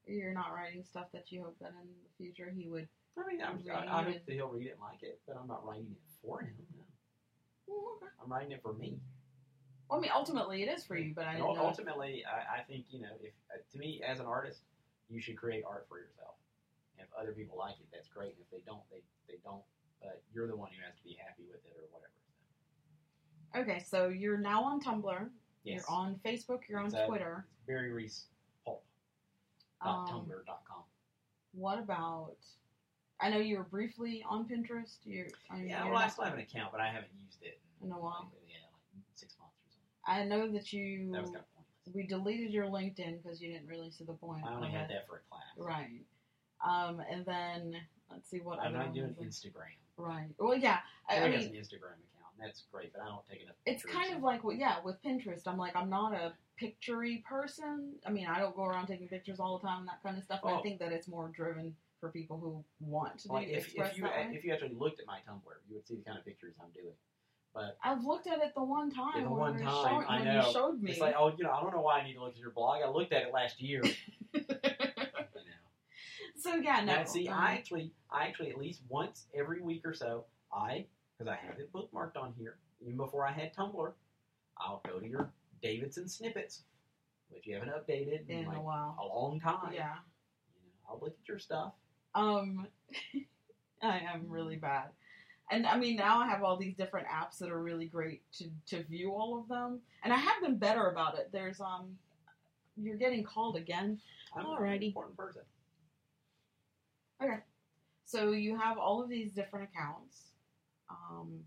You're 0.08 0.34
not 0.34 0.54
writing 0.54 0.84
stuff 0.84 1.08
that 1.14 1.32
you 1.32 1.44
hope 1.44 1.58
that 1.62 1.70
in 1.82 1.88
the 1.88 2.10
future 2.18 2.52
he 2.56 2.68
would. 2.68 2.88
I 3.18 3.26
mean, 3.32 3.42
I'm, 3.42 3.64
I, 3.72 4.00
I 4.00 4.04
hope 4.04 4.26
that 4.28 4.34
he'll 4.34 4.50
read 4.50 4.68
it 4.68 4.72
and 4.72 4.82
like 4.82 5.02
it, 5.02 5.20
but 5.26 5.38
I'm 5.40 5.48
not 5.48 5.66
writing 5.66 5.88
it 5.90 6.02
for 6.22 6.42
him. 6.42 6.54
No. 7.68 7.74
Okay. 7.96 8.12
I'm 8.22 8.30
writing 8.32 8.52
it 8.52 8.62
for 8.62 8.74
me. 8.74 9.00
Well, 9.90 10.00
I 10.00 10.02
mean, 10.02 10.12
ultimately 10.14 10.64
it 10.64 10.70
is 10.70 10.84
for 10.84 10.98
you, 10.98 11.14
but 11.16 11.26
I 11.26 11.36
didn't 11.36 11.46
ul- 11.48 11.56
know. 11.56 11.62
if- 11.62 11.68
ultimately, 11.68 12.24
I, 12.28 12.60
I 12.60 12.64
think 12.64 12.86
you 12.90 13.00
know, 13.02 13.16
if 13.24 13.32
uh, 13.54 13.58
to 13.72 13.78
me 13.80 14.02
as 14.06 14.20
an 14.20 14.26
artist, 14.26 14.60
you 15.10 15.22
should 15.22 15.38
create 15.38 15.64
art 15.68 15.86
for 15.88 15.98
yourself. 16.00 16.35
And 16.98 17.08
if 17.08 17.14
other 17.20 17.32
people 17.32 17.58
like 17.58 17.76
it, 17.80 17.88
that's 17.92 18.08
great. 18.08 18.36
And 18.36 18.42
if 18.42 18.50
they 18.52 18.64
don't, 18.66 18.84
they 18.92 19.02
they 19.28 19.40
don't. 19.44 19.64
But 20.02 20.22
you're 20.34 20.48
the 20.48 20.56
one 20.56 20.70
who 20.72 20.84
has 20.86 20.96
to 20.98 21.04
be 21.04 21.18
happy 21.20 21.44
with 21.50 21.64
it 21.66 21.76
or 21.78 21.88
whatever. 21.92 22.12
Okay, 23.56 23.84
so 23.88 24.10
you're 24.10 24.38
now 24.38 24.64
on 24.64 24.82
Tumblr. 24.82 25.30
Yes. 25.64 25.84
You're 25.88 25.98
on 25.98 26.20
Facebook. 26.26 26.60
You're 26.70 26.80
on 26.80 26.88
It's, 26.88 27.08
Twitter. 27.08 27.46
Barry 27.68 27.92
Reese 27.92 28.26
Pulp. 28.66 28.84
Um, 29.82 30.06
Tumblr.com. 30.08 30.84
what 31.54 31.80
about? 31.80 32.36
I 33.22 33.30
know 33.30 33.38
you 33.40 33.58
were 33.58 33.64
briefly 33.64 34.24
on 34.30 34.46
Pinterest. 34.48 34.98
You, 35.06 35.28
I 35.50 35.56
mean, 35.58 35.70
Yeah, 35.70 35.86
you're 35.86 35.94
well, 35.94 36.02
I 36.04 36.10
still 36.10 36.26
have 36.26 36.34
an 36.34 36.42
account, 36.42 36.72
but 36.74 36.82
I 36.82 36.88
haven't 36.88 37.12
used 37.18 37.42
it 37.42 37.60
In 37.82 37.92
a 37.92 37.98
while. 37.98 38.30
Like, 38.34 38.44
yeah, 38.46 38.58
like 38.94 39.06
six 39.16 39.36
months 39.40 39.56
or 39.64 39.72
something. 39.72 40.06
I 40.06 40.26
know 40.26 40.52
that 40.52 40.74
you. 40.74 41.10
That 41.14 41.22
was 41.22 41.30
kind 41.32 41.40
of 41.40 41.46
pointless. 41.56 41.96
we 41.96 42.04
deleted 42.06 42.52
your 42.52 42.66
LinkedIn 42.66 43.24
because 43.24 43.42
you 43.42 43.54
didn't 43.54 43.68
really 43.70 43.90
see 43.90 44.04
the 44.04 44.14
point. 44.14 44.44
I 44.46 44.54
only 44.54 44.70
had 44.70 44.90
that 44.90 45.08
for 45.08 45.16
a 45.16 45.30
class. 45.30 45.44
Right. 45.58 46.04
Um, 46.68 47.02
and 47.10 47.26
then 47.26 47.76
let's 48.12 48.30
see 48.30 48.40
what 48.40 48.60
I'm 48.60 48.68
other 48.76 48.86
not 48.86 48.94
doing 48.94 49.16
Instagram. 49.22 49.76
Right. 49.98 50.28
Well, 50.40 50.56
yeah. 50.56 50.80
I, 51.10 51.16
I 51.16 51.30
has 51.30 51.46
mean, 51.46 51.56
an 51.56 51.62
Instagram 51.62 51.96
account. 51.96 52.34
That's 52.40 52.64
great, 52.72 52.92
but 52.94 53.02
I 53.02 53.06
don't 53.08 53.26
take 53.30 53.42
enough. 53.44 53.56
it's 53.66 53.84
kind 53.84 54.14
of 54.14 54.22
like 54.22 54.44
what, 54.44 54.58
yeah, 54.58 54.76
with 54.84 55.02
Pinterest. 55.04 55.48
I'm 55.48 55.58
like, 55.58 55.76
I'm 55.76 55.90
not 55.90 56.14
a 56.14 56.34
picturey 56.62 57.24
person. 57.24 57.94
I 58.06 58.10
mean, 58.12 58.28
I 58.28 58.40
don't 58.40 58.56
go 58.56 58.66
around 58.66 58.88
taking 58.88 59.08
pictures 59.08 59.40
all 59.40 59.58
the 59.58 59.66
time 59.68 59.80
and 59.80 59.88
that 59.88 60.04
kind 60.04 60.18
of 60.18 60.24
stuff. 60.24 60.42
And 60.44 60.54
I 60.54 60.58
Oh. 60.58 60.62
think 60.62 60.80
that 60.80 60.92
it's 60.92 61.08
more 61.08 61.30
driven 61.30 61.76
for 62.02 62.10
people 62.10 62.38
who 62.38 62.64
want 62.82 63.20
to 63.20 63.32
like 63.32 63.48
do, 63.48 63.54
if, 63.54 63.66
express 63.66 63.92
if 63.94 63.98
you 64.00 64.08
if 64.34 64.44
you 64.44 64.52
actually 64.54 64.74
looked 64.78 65.00
at 65.00 65.08
my 65.08 65.20
Tumblr, 65.28 65.42
you 65.70 65.76
would 65.76 65.88
see 65.88 65.96
the 65.96 66.04
kind 66.04 66.18
of 66.18 66.26
pictures 66.26 66.54
I'm 66.62 66.70
doing. 66.72 66.94
But 67.54 67.78
I've 67.82 68.04
looked 68.04 68.28
at 68.28 68.40
it 68.40 68.54
the 68.54 68.64
one 68.64 68.92
time. 68.92 69.24
The 69.24 69.30
one 69.30 69.58
time, 69.58 70.04
showed- 70.04 70.06
I 70.10 70.24
know. 70.26 70.46
you 70.48 70.52
showed 70.54 70.82
me. 70.82 70.92
it's 70.92 71.00
like, 71.00 71.16
oh, 71.18 71.34
you 71.38 71.46
know, 71.46 71.52
I 71.52 71.62
don't 71.62 71.74
know 71.74 71.82
why 71.82 72.02
I 72.02 72.04
need 72.04 72.16
to 72.16 72.20
look 72.22 72.34
at 72.34 72.38
your 72.38 72.52
blog. 72.52 72.82
I 72.84 72.90
looked 72.90 73.14
at 73.14 73.24
it 73.24 73.32
last 73.34 73.62
year. 73.62 73.82
so 76.46 76.56
yeah, 76.56 76.84
no. 76.86 76.98
Now, 76.98 77.04
see, 77.06 77.28
I 77.28 77.54
actually, 77.54 77.92
I 78.12 78.28
actually 78.28 78.52
at 78.52 78.58
least 78.58 78.82
once 78.88 79.26
every 79.34 79.62
week 79.62 79.82
or 79.84 79.94
so, 79.94 80.26
I 80.54 80.86
because 81.18 81.32
I 81.32 81.38
have 81.48 81.60
it 81.60 81.74
bookmarked 81.74 82.18
on 82.18 82.34
here. 82.38 82.58
Even 82.82 82.98
before 82.98 83.26
I 83.26 83.32
had 83.32 83.54
Tumblr, 83.56 83.92
I'll 84.60 84.82
go 84.88 85.00
to 85.00 85.08
your 85.08 85.32
Davidson 85.64 86.08
snippets, 86.08 86.62
which 87.30 87.48
you 87.48 87.56
haven't 87.56 87.70
updated 87.70 88.30
in 88.30 88.40
in 88.40 88.46
like 88.46 88.58
a 88.58 88.62
while. 88.62 88.96
a 89.02 89.06
long 89.06 89.40
time. 89.40 89.74
Yeah. 89.74 89.96
You 90.54 90.62
know, 90.62 90.90
I'll 90.90 91.00
look 91.02 91.16
at 91.20 91.28
your 91.28 91.40
stuff. 91.40 91.74
Um, 92.14 92.68
I 93.82 94.00
am 94.14 94.26
really 94.28 94.58
bad. 94.58 94.90
And 95.50 95.66
I 95.66 95.78
mean, 95.78 95.96
now 95.96 96.22
I 96.22 96.28
have 96.28 96.44
all 96.44 96.58
these 96.58 96.76
different 96.76 97.08
apps 97.08 97.38
that 97.40 97.50
are 97.50 97.62
really 97.62 97.86
great 97.86 98.22
to, 98.34 98.46
to 98.68 98.84
view 98.84 99.12
all 99.12 99.40
of 99.40 99.48
them. 99.48 99.80
And 100.04 100.12
I 100.12 100.18
have 100.18 100.42
been 100.42 100.58
better 100.58 100.90
about 100.90 101.18
it. 101.18 101.30
There's, 101.32 101.60
um, 101.60 101.98
you're 102.78 102.98
getting 102.98 103.24
called 103.24 103.56
again. 103.56 104.00
I'm 104.36 104.46
Alrighty. 104.46 104.78
an 104.78 104.84
important 104.84 105.18
person. 105.18 105.44
So 108.06 108.32
you 108.32 108.58
have 108.58 108.78
all 108.78 109.02
of 109.04 109.10
these 109.10 109.34
different 109.34 109.70
accounts. 109.74 110.26
Um, 110.90 111.40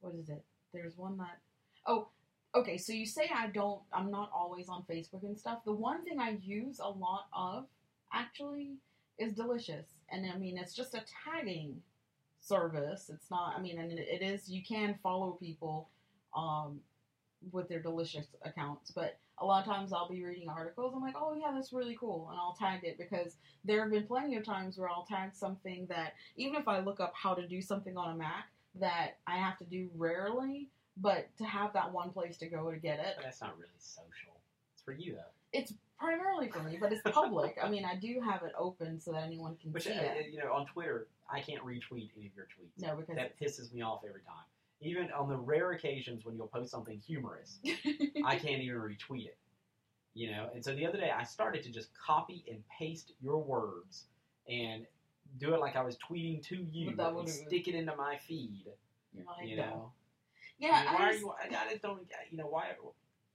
what 0.00 0.14
is 0.14 0.28
it? 0.28 0.44
There's 0.72 0.96
one 0.96 1.16
that, 1.18 1.38
oh, 1.86 2.08
okay. 2.54 2.76
So 2.76 2.92
you 2.92 3.06
say 3.06 3.30
I 3.34 3.48
don't, 3.48 3.80
I'm 3.92 4.10
not 4.10 4.30
always 4.34 4.68
on 4.68 4.84
Facebook 4.90 5.22
and 5.22 5.38
stuff. 5.38 5.64
The 5.64 5.72
one 5.72 6.04
thing 6.04 6.18
I 6.18 6.38
use 6.42 6.80
a 6.80 6.88
lot 6.88 7.26
of 7.32 7.66
actually 8.12 8.72
is 9.18 9.34
Delicious. 9.34 9.86
And 10.10 10.30
I 10.30 10.36
mean, 10.36 10.58
it's 10.58 10.74
just 10.74 10.94
a 10.94 11.04
tagging 11.24 11.80
service. 12.40 13.10
It's 13.12 13.30
not, 13.30 13.54
I 13.56 13.60
mean, 13.60 13.78
and 13.78 13.92
it 13.92 13.98
it 13.98 14.22
is, 14.22 14.48
you 14.48 14.62
can 14.62 14.98
follow 15.02 15.32
people, 15.32 15.88
um, 16.36 16.80
with 17.52 17.68
their 17.68 17.80
Delicious 17.80 18.26
accounts, 18.44 18.90
but 18.90 19.18
a 19.40 19.44
lot 19.44 19.66
of 19.66 19.72
times 19.72 19.92
I'll 19.92 20.08
be 20.08 20.22
reading 20.22 20.48
articles. 20.48 20.92
I'm 20.94 21.02
like, 21.02 21.14
oh 21.16 21.34
yeah, 21.34 21.50
that's 21.54 21.72
really 21.72 21.96
cool, 21.98 22.28
and 22.30 22.38
I'll 22.38 22.54
tag 22.58 22.84
it 22.84 22.98
because 22.98 23.36
there 23.64 23.80
have 23.82 23.90
been 23.90 24.06
plenty 24.06 24.36
of 24.36 24.44
times 24.44 24.76
where 24.78 24.88
I'll 24.88 25.06
tag 25.06 25.30
something 25.34 25.86
that 25.88 26.14
even 26.36 26.56
if 26.60 26.68
I 26.68 26.80
look 26.80 27.00
up 27.00 27.12
how 27.14 27.34
to 27.34 27.46
do 27.46 27.60
something 27.62 27.96
on 27.96 28.14
a 28.14 28.16
Mac 28.16 28.48
that 28.78 29.16
I 29.26 29.36
have 29.38 29.58
to 29.58 29.64
do 29.64 29.88
rarely, 29.96 30.68
but 30.96 31.28
to 31.38 31.44
have 31.44 31.72
that 31.72 31.92
one 31.92 32.10
place 32.10 32.36
to 32.38 32.46
go 32.46 32.70
to 32.70 32.76
get 32.76 32.98
it, 33.00 33.14
But 33.16 33.24
that's 33.24 33.40
not 33.40 33.56
really 33.58 33.70
social. 33.78 34.36
It's 34.74 34.82
for 34.82 34.92
you 34.92 35.14
though. 35.14 35.32
it's 35.52 35.72
primarily 35.98 36.48
for 36.48 36.62
me, 36.62 36.78
but 36.80 36.92
it's 36.92 37.02
public. 37.10 37.58
I 37.62 37.68
mean, 37.68 37.84
I 37.84 37.94
do 37.96 38.20
have 38.24 38.42
it 38.42 38.52
open 38.58 39.00
so 39.00 39.12
that 39.12 39.22
anyone 39.24 39.56
can 39.60 39.72
Which 39.72 39.84
see 39.84 39.92
uh, 39.92 40.00
it. 40.02 40.28
you 40.32 40.38
know, 40.38 40.52
on 40.52 40.66
Twitter, 40.66 41.08
I 41.30 41.40
can't 41.40 41.62
retweet 41.64 42.10
any 42.16 42.26
of 42.26 42.36
your 42.36 42.46
tweets. 42.46 42.80
No, 42.80 42.96
because 42.96 43.16
That 43.16 43.38
pisses 43.38 43.72
me 43.72 43.82
off 43.82 44.00
every 44.08 44.22
time. 44.22 44.44
Even 44.82 45.10
on 45.12 45.28
the 45.28 45.36
rare 45.36 45.72
occasions 45.72 46.24
when 46.24 46.36
you'll 46.36 46.46
post 46.48 46.70
something 46.70 46.98
humorous, 47.06 47.58
I 48.24 48.36
can't 48.36 48.62
even 48.62 48.78
retweet 48.78 49.26
it. 49.26 49.36
You 50.14 50.30
know, 50.32 50.48
and 50.54 50.64
so 50.64 50.74
the 50.74 50.86
other 50.86 50.98
day 50.98 51.10
I 51.16 51.22
started 51.22 51.62
to 51.64 51.70
just 51.70 51.90
copy 51.94 52.44
and 52.50 52.62
paste 52.76 53.12
your 53.22 53.38
words 53.42 54.06
and 54.48 54.86
do 55.38 55.54
it 55.54 55.60
like 55.60 55.76
I 55.76 55.82
was 55.82 55.96
tweeting 56.10 56.42
to 56.48 56.56
you 56.56 56.90
and 56.98 57.28
stick 57.28 57.68
it 57.68 57.74
into 57.74 57.94
my 57.94 58.16
feed. 58.16 58.64
You're 59.14 59.24
You 59.44 59.56
no. 59.56 59.62
know, 59.62 59.92
yeah, 60.58 60.70
I 60.72 60.84
mean, 60.84 60.94
why 60.94 61.00
I 61.00 61.08
are 61.08 61.12
you? 61.14 61.30
I 61.30 61.46
I 61.66 61.70
just 61.70 61.82
don't. 61.82 62.00
You 62.30 62.38
know 62.38 62.46
why? 62.46 62.72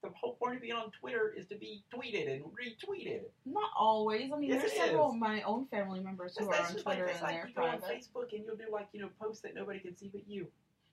The 0.03 0.09
whole 0.09 0.35
point 0.35 0.57
of 0.57 0.61
being 0.61 0.73
on 0.73 0.91
Twitter 0.91 1.33
is 1.35 1.47
to 1.47 1.55
be 1.55 1.83
tweeted 1.93 2.31
and 2.31 2.43
retweeted. 2.43 3.21
not 3.45 3.71
always. 3.77 4.31
I 4.31 4.37
mean, 4.37 4.49
Yes, 4.49 4.61
there's 4.61 4.73
several 4.73 5.09
of 5.11 5.15
my 5.15 5.41
own 5.43 5.65
family 5.67 5.99
members 5.99 6.37
who 6.37 6.45
That's, 6.45 6.57
are 6.57 6.61
that's 6.61 6.69
on 6.69 6.75
just 6.75 6.85
like 6.85 6.97
Twitter 6.97 7.07
that's 7.07 7.19
and 7.19 7.27
like 7.31 7.41
they're 7.41 7.47
you 7.47 7.55
go 7.55 7.63
on. 7.63 7.79
Facebook 7.79 8.33
and 8.33 8.45
you'll 8.45 8.55
do 8.55 8.65
like 8.71 8.87
you 8.93 9.01
know 9.01 9.09
posts 9.19 9.41
that 9.41 9.55
nobody 9.55 9.79
can 9.79 9.95
see 9.95 10.09
but 10.13 10.21
you. 10.27 10.47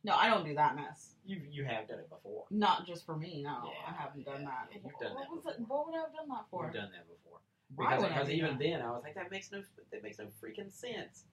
No, 0.04 0.14
I 0.14 0.28
don't 0.28 0.44
do 0.44 0.54
that 0.54 0.74
mess. 0.74 1.14
You 1.24 1.40
you 1.50 1.64
have 1.64 1.86
done 1.88 2.00
it 2.00 2.10
before. 2.10 2.44
Not 2.50 2.86
just 2.86 3.06
for 3.06 3.16
me. 3.16 3.42
No, 3.44 3.62
Yeah, 3.64 3.92
I 3.92 4.02
haven't 4.02 4.24
done 4.24 4.42
yeah, 4.42 4.48
that. 4.48 4.68
yeah, 4.72 4.78
you've 4.84 4.98
done 4.98 5.14
what 5.14 5.22
that 5.22 5.30
was 5.30 5.54
it? 5.54 5.60
before. 5.60 5.76
What 5.78 5.86
would 5.86 5.94
I 5.94 6.00
have 6.02 6.12
done 6.14 6.28
that 6.28 6.44
for? 6.50 6.64
You've 6.64 6.74
done 6.74 6.90
that 6.92 7.06
before. 7.08 7.38
Why 7.76 7.96
Because, 7.96 8.08
because 8.08 8.30
even 8.30 8.50
that? 8.50 8.58
then 8.58 8.82
I 8.82 8.90
was 8.90 9.02
like 9.04 9.14
that 9.14 9.30
makes 9.30 9.52
no 9.52 9.62
that 9.92 10.02
makes 10.02 10.18
no 10.18 10.26
freaking 10.42 10.72
sense. 10.72 11.24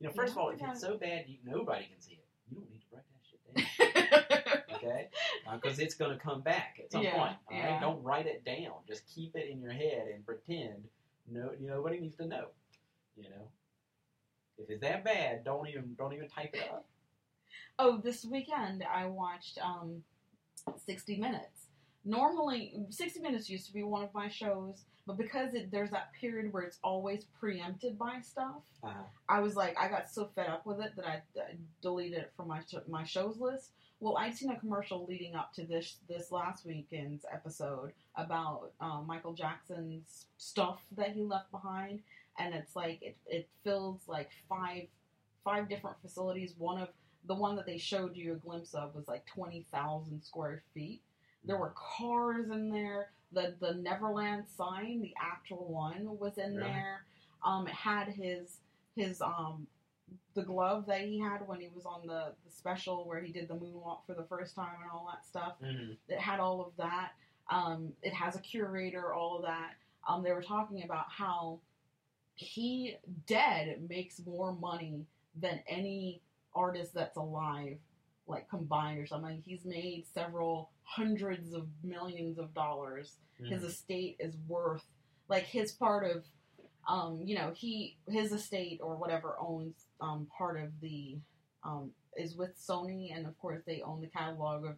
You 0.00 0.08
know, 0.08 0.14
first 0.14 0.32
of 0.32 0.38
all, 0.38 0.48
if 0.50 0.60
it's 0.62 0.80
so 0.80 0.96
bad 0.96 1.26
you 1.28 1.36
nobody 1.44 1.84
can 1.84 2.00
see 2.00 2.12
it, 2.14 2.24
you 2.50 2.56
don't 2.56 2.70
need 2.70 2.80
to 2.80 2.96
write 2.96 3.04
that 3.12 3.22
shit 3.28 4.64
down. 4.66 4.76
okay? 4.76 5.08
Uh, 5.46 5.56
because 5.56 5.78
it's 5.78 5.94
going 5.94 6.10
to 6.10 6.18
come 6.18 6.40
back 6.40 6.80
at 6.82 6.90
some 6.90 7.02
Yeah, 7.02 7.12
point. 7.14 7.36
All 7.50 7.56
right? 7.58 7.70
yeah. 7.70 7.80
Don't 7.80 8.02
write 8.02 8.26
it 8.26 8.44
down. 8.44 8.72
Just 8.88 9.06
keep 9.14 9.36
it 9.36 9.48
in 9.50 9.60
your 9.60 9.72
head 9.72 10.08
and 10.12 10.24
pretend 10.26 10.88
no, 11.30 11.50
you 11.60 11.68
know, 11.68 11.76
nobody 11.76 12.00
needs 12.00 12.16
to 12.16 12.26
know. 12.26 12.46
You 13.16 13.24
know, 13.30 13.46
if 14.58 14.70
it's 14.70 14.80
that 14.80 15.04
bad, 15.04 15.44
don't 15.44 15.68
even 15.68 15.94
don't 15.98 16.14
even 16.14 16.28
type 16.28 16.50
it 16.54 16.68
up. 16.72 16.86
Oh, 17.78 17.98
this 17.98 18.24
weekend 18.24 18.84
I 18.84 19.06
watched 19.06 19.58
um, 19.62 20.02
60 20.86 21.16
Minutes. 21.18 21.66
Normally, 22.04 22.74
60 22.90 23.20
Minutes 23.20 23.48
used 23.48 23.66
to 23.66 23.72
be 23.72 23.82
one 23.82 24.02
of 24.02 24.12
my 24.12 24.28
shows, 24.28 24.84
but 25.06 25.16
because 25.16 25.54
it, 25.54 25.70
there's 25.70 25.90
that 25.90 26.12
period 26.20 26.52
where 26.52 26.62
it's 26.64 26.78
always 26.82 27.24
preempted 27.38 27.98
by 27.98 28.20
stuff, 28.22 28.62
Uh-huh. 28.82 29.02
I 29.28 29.40
was 29.40 29.54
like, 29.56 29.76
I 29.78 29.88
got 29.88 30.10
so 30.10 30.28
fed 30.34 30.48
up 30.48 30.66
with 30.66 30.80
it 30.80 30.92
that 30.96 31.06
I, 31.06 31.22
I 31.40 31.54
deleted 31.80 32.18
it 32.18 32.32
from 32.36 32.48
my 32.48 32.60
my 32.88 33.04
shows 33.04 33.38
list. 33.38 33.70
Well, 34.00 34.16
I'd 34.16 34.36
seen 34.36 34.50
a 34.50 34.58
commercial 34.58 35.06
leading 35.06 35.36
up 35.36 35.52
to 35.54 35.64
this 35.64 35.96
this 36.08 36.32
last 36.32 36.66
weekend's 36.66 37.24
episode 37.32 37.92
about 38.16 38.72
uh, 38.80 39.00
Michael 39.06 39.32
Jackson's 39.32 40.26
stuff 40.38 40.80
that 40.96 41.12
he 41.12 41.22
left 41.22 41.52
behind, 41.52 42.00
and 42.36 42.52
it's 42.52 42.74
like 42.74 43.00
it 43.00 43.16
it 43.26 43.48
fills 43.62 44.00
like 44.08 44.30
five 44.48 44.88
five 45.44 45.68
different 45.68 45.96
facilities. 46.02 46.54
One 46.58 46.80
of 46.82 46.88
the 47.26 47.34
one 47.34 47.56
that 47.56 47.66
they 47.66 47.78
showed 47.78 48.16
you 48.16 48.32
a 48.32 48.36
glimpse 48.36 48.74
of 48.74 48.94
was 48.94 49.08
like 49.08 49.24
twenty 49.26 49.66
thousand 49.72 50.22
square 50.22 50.62
feet. 50.74 51.02
There 51.44 51.56
were 51.58 51.74
cars 51.76 52.50
in 52.50 52.70
there. 52.70 53.10
The 53.32 53.54
the 53.60 53.74
Neverland 53.74 54.44
sign, 54.48 55.00
the 55.02 55.14
actual 55.20 55.66
one, 55.72 56.18
was 56.18 56.38
in 56.38 56.56
Really? 56.56 56.68
there. 56.68 57.04
Um, 57.44 57.66
it 57.66 57.74
had 57.74 58.08
his 58.08 58.58
his 58.96 59.20
um 59.22 59.66
the 60.34 60.42
glove 60.42 60.84
that 60.86 61.00
he 61.02 61.18
had 61.18 61.46
when 61.48 61.58
he 61.60 61.68
was 61.74 61.86
on 61.86 62.06
the, 62.06 62.32
the 62.44 62.50
special 62.50 63.06
where 63.06 63.20
he 63.20 63.32
did 63.32 63.48
the 63.48 63.54
moonwalk 63.54 64.04
for 64.06 64.14
the 64.14 64.24
first 64.24 64.54
time 64.54 64.74
and 64.82 64.90
all 64.92 65.08
that 65.10 65.24
stuff. 65.24 65.54
Mhm. 65.62 65.96
It 66.08 66.18
had 66.18 66.38
all 66.40 66.60
of 66.60 66.76
that. 66.76 67.12
Um, 67.50 67.92
it 68.02 68.12
has 68.12 68.36
a 68.36 68.40
curator, 68.40 69.14
all 69.14 69.36
of 69.36 69.42
that. 69.44 69.74
Um, 70.06 70.22
they 70.22 70.32
were 70.32 70.42
talking 70.42 70.82
about 70.84 71.06
how 71.10 71.60
he 72.34 72.96
dead 73.26 73.88
makes 73.88 74.20
more 74.26 74.52
money 74.52 75.06
than 75.40 75.60
any 75.66 76.20
artist 76.54 76.94
that's 76.94 77.16
alive, 77.16 77.78
like 78.26 78.48
combined 78.48 78.98
or 79.00 79.06
something. 79.06 79.42
He's 79.44 79.64
made 79.64 80.04
several 80.12 80.70
hundreds 80.84 81.54
of 81.54 81.66
millions 81.82 82.38
of 82.38 82.52
dollars 82.54 83.16
his 83.48 83.62
Mhm. 83.62 83.66
estate 83.66 84.16
is 84.20 84.36
worth 84.46 84.84
like 85.28 85.44
his 85.44 85.72
part 85.72 86.04
of 86.04 86.24
um 86.88 87.22
you 87.24 87.34
know 87.34 87.50
he 87.56 87.96
his 88.08 88.32
estate 88.32 88.78
or 88.82 88.96
whatever 88.96 89.36
owns 89.40 89.86
um 90.00 90.26
part 90.36 90.60
of 90.60 90.68
the 90.80 91.18
um 91.64 91.90
is 92.16 92.36
with 92.36 92.56
Sony 92.58 93.16
and 93.16 93.26
of 93.26 93.38
course 93.38 93.62
they 93.66 93.82
own 93.82 94.00
the 94.00 94.06
catalog 94.08 94.64
of 94.64 94.76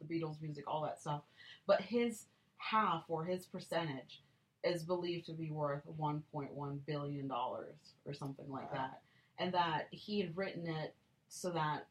the 0.00 0.04
Beatles 0.06 0.40
music, 0.40 0.64
all 0.66 0.82
that 0.82 1.00
stuff. 1.00 1.22
But 1.66 1.80
his 1.82 2.26
half 2.58 3.04
or 3.08 3.24
his 3.24 3.46
percentage 3.46 4.22
is 4.64 4.82
believed 4.82 5.26
to 5.26 5.32
be 5.32 5.50
worth 5.50 5.82
1.1 5.98 6.78
billion 6.86 7.28
dollars 7.28 7.76
or 8.06 8.14
something 8.14 8.48
like 8.48 8.70
Wow. 8.72 8.78
that, 8.78 9.02
and 9.38 9.52
that 9.54 9.88
he 9.90 10.20
had 10.20 10.36
written 10.36 10.66
it 10.68 10.94
so 11.28 11.50
that 11.50 11.86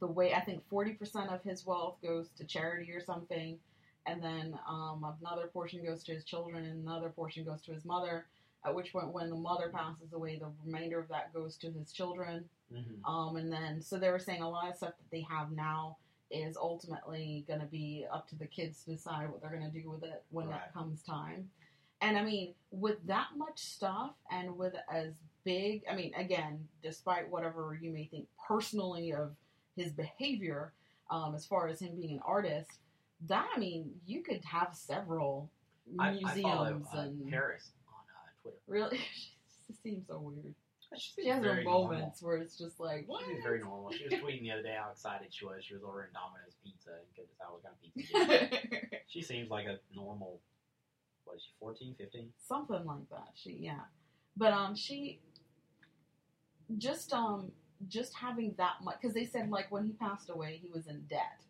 the 0.00 0.06
way 0.06 0.32
I 0.34 0.40
think 0.40 0.62
40% 0.70 1.32
of 1.32 1.42
his 1.42 1.66
wealth 1.66 1.96
goes 2.02 2.28
to 2.38 2.44
charity 2.44 2.90
or 2.92 3.00
something, 3.00 3.58
and 4.06 4.22
then 4.22 4.58
um, 4.68 5.04
another 5.20 5.46
portion 5.48 5.84
goes 5.84 6.02
to 6.04 6.12
his 6.14 6.24
children, 6.24 6.64
and 6.64 6.82
another 6.82 7.10
portion 7.10 7.44
goes 7.44 7.62
to 7.62 7.72
his 7.72 7.84
mother. 7.84 8.26
At 8.64 8.74
which 8.74 8.92
point, 8.92 9.08
when 9.08 9.28
the 9.28 9.36
mother 9.36 9.70
passes 9.74 10.12
away, 10.12 10.38
the 10.38 10.46
remainder 10.64 10.98
of 11.00 11.08
that 11.08 11.32
goes 11.34 11.56
to 11.58 11.70
his 11.70 11.92
children. 11.92 12.44
hmm 12.72 13.04
Um, 13.04 13.36
and 13.36 13.52
then, 13.52 13.82
so 13.82 13.98
they 13.98 14.10
were 14.10 14.18
saying 14.20 14.40
a 14.42 14.48
lot 14.48 14.68
of 14.70 14.76
stuff 14.76 14.94
that 14.96 15.10
they 15.10 15.22
have 15.28 15.50
now 15.52 15.96
is 16.30 16.56
ultimately 16.56 17.44
going 17.46 17.60
to 17.60 17.66
be 17.66 18.06
up 18.10 18.26
to 18.28 18.36
the 18.36 18.46
kids 18.46 18.84
to 18.84 18.92
decide 18.92 19.28
what 19.30 19.42
they're 19.42 19.50
going 19.50 19.70
to 19.70 19.80
do 19.82 19.90
with 19.90 20.02
it 20.04 20.22
when 20.30 20.48
Right. 20.48 20.60
it 20.66 20.72
comes 20.72 21.02
time. 21.02 21.50
And 22.00 22.16
I 22.16 22.24
mean, 22.24 22.54
with 22.70 23.04
that 23.06 23.28
much 23.36 23.58
stuff 23.60 24.12
and 24.30 24.56
with 24.56 24.74
as 24.90 25.12
big, 25.44 25.82
I 25.90 25.94
mean, 25.94 26.14
again, 26.14 26.66
despite 26.82 27.28
whatever 27.28 27.78
you 27.80 27.90
may 27.92 28.06
think 28.06 28.26
personally 28.52 29.12
of 29.12 29.34
his 29.76 29.92
behavior, 29.92 30.72
um, 31.10 31.34
as 31.34 31.46
far 31.46 31.68
as 31.68 31.80
him 31.80 31.96
being 31.96 32.14
an 32.14 32.20
artist, 32.24 32.70
that, 33.28 33.46
I 33.54 33.58
mean, 33.58 33.90
you 34.06 34.22
could 34.22 34.44
have 34.44 34.74
several 34.74 35.50
I, 35.98 36.08
I 36.08 36.12
museums 36.12 36.42
follow 36.42 36.82
uh, 36.94 37.00
and 37.00 37.30
Paris 37.30 37.70
on 37.88 37.94
uh, 37.94 38.42
Twitter. 38.42 38.58
really, 38.66 38.98
she 39.66 39.74
seems 39.82 40.06
so 40.06 40.18
weird. 40.18 40.54
She 40.98 41.22
She 41.22 41.28
has 41.28 41.42
her 41.42 41.52
very 41.52 41.64
normal. 41.64 41.88
moments 41.88 42.22
where 42.22 42.36
it's 42.36 42.58
just 42.58 42.78
like, 42.78 43.04
what? 43.06 43.24
She 43.24 43.30
seems 43.32 43.42
very 43.42 43.60
normal. 43.60 43.90
She 43.92 44.04
was 44.04 44.12
tweeting 44.22 44.42
the 44.42 44.50
other 44.52 44.62
day 44.62 44.76
how 44.78 44.90
excited 44.90 45.28
she 45.30 45.44
was. 45.46 45.64
She 45.64 45.74
was 45.74 45.82
ordering 45.82 46.10
Domino's 46.12 46.56
pizza 46.62 46.90
and 46.90 47.06
couldn't 47.14 47.30
decide 47.30 47.46
what 47.50 47.62
kind 47.62 47.74
of 47.74 48.50
pizza. 48.50 48.86
get. 48.90 49.02
she 49.08 49.22
seems 49.22 49.50
like 49.50 49.66
a 49.66 49.78
normal. 49.94 50.40
What 51.24 51.36
is 51.36 51.42
she? 51.42 51.50
14, 51.60 51.94
15? 51.96 52.28
something 52.46 52.84
like 52.84 53.08
that. 53.10 53.28
She 53.34 53.52
yeah, 53.60 53.80
but 54.36 54.52
um 54.52 54.74
she 54.74 55.20
just 56.78 57.12
um 57.12 57.52
just 57.88 58.14
having 58.14 58.54
that 58.58 58.74
much 58.82 58.96
because 59.00 59.14
they 59.14 59.24
said 59.26 59.50
like 59.50 59.70
when 59.70 59.86
he 59.86 59.92
passed 59.92 60.30
away 60.30 60.58
he 60.62 60.68
was 60.72 60.86
in 60.86 61.02
debt 61.08 61.40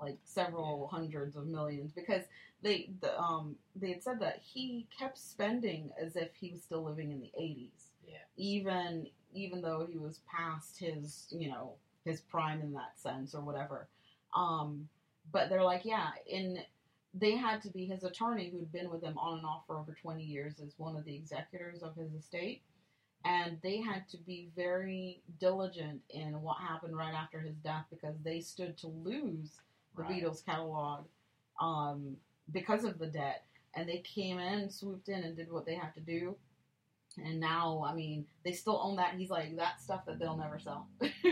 like 0.00 0.18
several 0.24 0.88
hundreds 0.92 1.36
of 1.36 1.46
millions 1.46 1.92
because 1.92 2.22
they 2.62 2.90
the 3.00 3.18
um 3.20 3.54
they 3.76 3.90
had 3.90 4.02
said 4.02 4.20
that 4.20 4.40
he 4.42 4.86
kept 4.96 5.18
spending 5.18 5.90
as 6.00 6.16
if 6.16 6.28
he 6.34 6.50
was 6.50 6.62
still 6.62 6.82
living 6.84 7.10
in 7.12 7.20
the 7.20 7.30
80s 7.38 7.90
Yeah. 8.06 8.18
even 8.36 9.06
even 9.34 9.60
though 9.62 9.86
he 9.90 9.98
was 9.98 10.20
past 10.30 10.78
his 10.78 11.26
you 11.30 11.48
know 11.48 11.74
his 12.04 12.20
prime 12.20 12.60
in 12.60 12.72
that 12.74 12.98
sense 13.00 13.34
or 13.34 13.40
whatever. 13.40 13.88
Um 14.36 14.88
but 15.32 15.48
they're 15.48 15.62
like 15.64 15.84
yeah 15.84 16.10
in 16.26 16.58
they 17.14 17.36
had 17.36 17.62
to 17.62 17.70
be 17.70 17.84
his 17.86 18.02
attorney 18.02 18.50
who'd 18.50 18.72
been 18.72 18.90
with 18.90 19.02
him 19.02 19.16
on 19.18 19.38
and 19.38 19.46
off 19.46 19.62
for 19.66 19.78
over 19.78 19.96
20 20.02 20.22
years 20.22 20.54
as 20.60 20.74
one 20.78 20.96
of 20.96 21.04
the 21.04 21.14
executors 21.14 21.82
of 21.82 21.94
his 21.94 22.12
estate 22.12 22.62
and 23.24 23.58
they 23.62 23.80
had 23.80 24.08
to 24.10 24.18
be 24.18 24.50
very 24.54 25.22
diligent 25.40 26.02
in 26.10 26.40
what 26.42 26.58
happened 26.58 26.96
right 26.96 27.14
after 27.14 27.40
his 27.40 27.56
death 27.56 27.86
because 27.90 28.16
they 28.22 28.40
stood 28.40 28.76
to 28.78 28.88
lose 28.88 29.50
the 29.96 30.02
Right. 30.02 30.22
Beatles 30.22 30.44
catalog 30.44 31.04
um, 31.60 32.16
because 32.52 32.84
of 32.84 32.98
the 32.98 33.06
debt. 33.06 33.44
And 33.74 33.88
they 33.88 33.98
came 33.98 34.38
in 34.38 34.70
swooped 34.70 35.08
in 35.08 35.24
and 35.24 35.36
did 35.36 35.50
what 35.50 35.66
they 35.66 35.74
had 35.74 35.94
to 35.94 36.00
do. 36.00 36.36
And 37.16 37.40
now 37.40 37.84
I 37.86 37.94
mean 37.94 38.26
they 38.44 38.52
still 38.52 38.80
own 38.82 38.96
that. 38.96 39.14
He's 39.14 39.30
like 39.30 39.56
that 39.56 39.80
stuff 39.80 40.04
that 40.06 40.18
they'll 40.18 40.36
never 40.36 40.58
sell. 40.58 40.88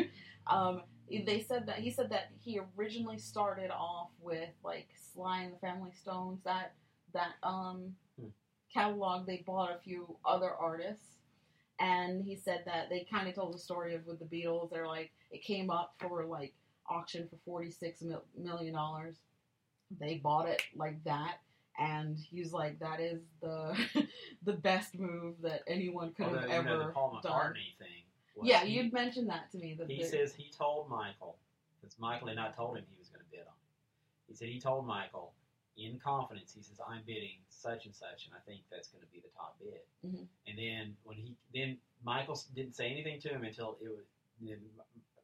Um, 0.48 0.82
they 1.08 1.40
said 1.40 1.66
that 1.66 1.78
he 1.78 1.90
said 1.90 2.10
that 2.10 2.30
he 2.40 2.60
originally 2.76 3.18
started 3.18 3.70
off 3.70 4.08
with 4.20 4.48
like 4.64 4.88
Sly 5.12 5.42
and 5.42 5.52
the 5.54 5.58
Family 5.58 5.92
Stones 5.92 6.40
that 6.44 6.74
that 7.12 7.34
um 7.42 7.94
Hmm. 8.18 8.28
catalog. 8.72 9.26
They 9.26 9.38
bought 9.46 9.70
a 9.70 9.78
few 9.78 10.16
other 10.24 10.50
artists 10.52 11.16
and 11.80 12.22
he 12.24 12.36
said 12.36 12.62
that 12.66 12.88
they 12.90 13.06
kind 13.10 13.28
of 13.28 13.34
told 13.34 13.54
the 13.54 13.58
story 13.58 13.94
of 13.94 14.06
with 14.06 14.18
the 14.18 14.24
Beatles 14.24 14.70
they're 14.70 14.86
like 14.86 15.10
it 15.30 15.42
came 15.42 15.70
up 15.70 15.94
for 15.98 16.24
like 16.24 16.52
auction 16.88 17.26
for 17.28 17.36
forty 17.44 17.70
six 17.70 18.02
million 18.36 18.74
dollars. 18.74 19.16
they 20.00 20.16
bought 20.16 20.48
it 20.48 20.62
like 20.74 21.02
that 21.04 21.36
and 21.78 22.18
he's 22.18 22.52
like 22.52 22.78
that 22.80 23.00
is 23.00 23.20
the 23.40 23.76
the 24.44 24.52
best 24.52 24.98
move 24.98 25.34
that 25.42 25.62
anyone 25.66 26.12
could 26.12 26.26
Although, 26.26 26.38
have 26.40 26.48
you 26.50 26.54
ever 26.54 26.68
know, 26.68 26.78
the 26.86 26.92
Paul 26.92 27.20
done 27.22 27.32
McCartney 27.32 27.78
thing. 27.78 28.02
was 28.36 28.46
yeah 28.48 28.60
he, 28.64 28.74
you'd 28.74 28.92
mentioned 28.92 29.28
that 29.30 29.50
to 29.52 29.58
me 29.58 29.74
that 29.78 29.90
He 29.90 30.02
the- 30.02 30.08
says 30.08 30.34
he 30.34 30.50
told 30.50 30.88
Michael, 30.90 31.36
because 31.80 31.98
Michael 31.98 32.28
had 32.28 32.36
not 32.36 32.54
told 32.54 32.76
him 32.76 32.84
he 32.90 32.98
was 32.98 33.08
going 33.08 33.24
to 33.24 33.30
bid 33.30 33.40
on 33.40 33.46
it. 33.46 34.28
He 34.28 34.34
said 34.34 34.48
he 34.48 34.60
told 34.60 34.86
Michael 34.86 35.32
in 35.76 35.98
confidence. 35.98 36.52
He 36.54 36.62
says, 36.62 36.78
"I'm 36.86 37.02
bidding 37.06 37.38
such 37.48 37.86
and 37.86 37.94
such, 37.94 38.26
and 38.26 38.34
I 38.34 38.40
think 38.46 38.62
that's 38.70 38.88
going 38.88 39.04
to 39.04 39.10
be 39.10 39.20
the 39.20 39.28
top 39.36 39.58
bid." 39.58 39.80
Mhm. 40.04 40.26
And 40.46 40.58
then 40.58 40.96
when 41.04 41.16
he 41.16 41.36
then 41.54 41.78
Michael 42.04 42.38
didn't 42.54 42.74
say 42.74 42.90
anything 42.90 43.20
to 43.20 43.28
him 43.28 43.44
until 43.44 43.78
it 43.80 43.88
was 43.88 44.04
then 44.40 44.58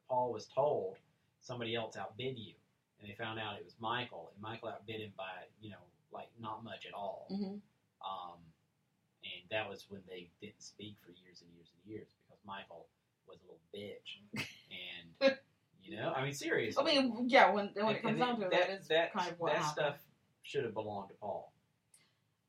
Paul 0.07 0.31
was 0.31 0.47
told 0.47 0.97
somebody 1.41 1.75
else 1.75 1.95
outbid 1.97 2.37
you, 2.37 2.55
and 2.99 3.09
they 3.09 3.15
found 3.15 3.39
out 3.39 3.57
it 3.59 3.65
was 3.65 3.75
Michael, 3.79 4.29
and 4.33 4.41
Michael 4.41 4.69
outbid 4.69 5.01
him 5.01 5.13
by 5.17 5.45
you 5.61 5.69
know 5.69 5.83
like 6.11 6.29
not 6.39 6.63
much 6.63 6.85
at 6.85 6.93
all. 6.93 7.27
Mhm. 7.31 7.61
Um, 8.05 8.39
and 9.23 9.49
that 9.51 9.69
was 9.69 9.89
when 9.89 10.01
they 10.07 10.29
didn't 10.41 10.61
speak 10.61 10.95
for 11.05 11.11
years 11.11 11.41
and 11.41 11.51
years 11.53 11.67
and 11.75 11.91
years 11.93 12.07
because 12.25 12.39
Michael 12.45 12.87
was 13.27 13.37
a 13.41 13.43
little 13.43 13.59
bitch. 13.73 14.19
And, 15.21 15.37
you 15.83 15.95
know, 15.97 16.13
I 16.13 16.23
mean, 16.23 16.31
seriously. 16.33 16.81
I 16.81 16.85
mean, 17.01 17.27
yeah. 17.27 17.51
When 17.51 17.69
when 17.73 17.87
And- 17.87 17.95
it 17.97 18.01
comes 18.03 18.19
down 18.19 18.39
to 18.39 18.45
it, 18.45 18.51
that 18.51 18.69
is 18.69 18.87
that, 18.87 19.11
kind 19.11 19.31
of 19.31 19.39
what 19.39 19.51
that 19.51 19.57
happened. 19.63 19.71
stuff 19.73 19.97
should 20.49 20.63
have 20.65 20.73
belonged 20.73 21.09
to 21.09 21.15
Paul. 21.15 21.53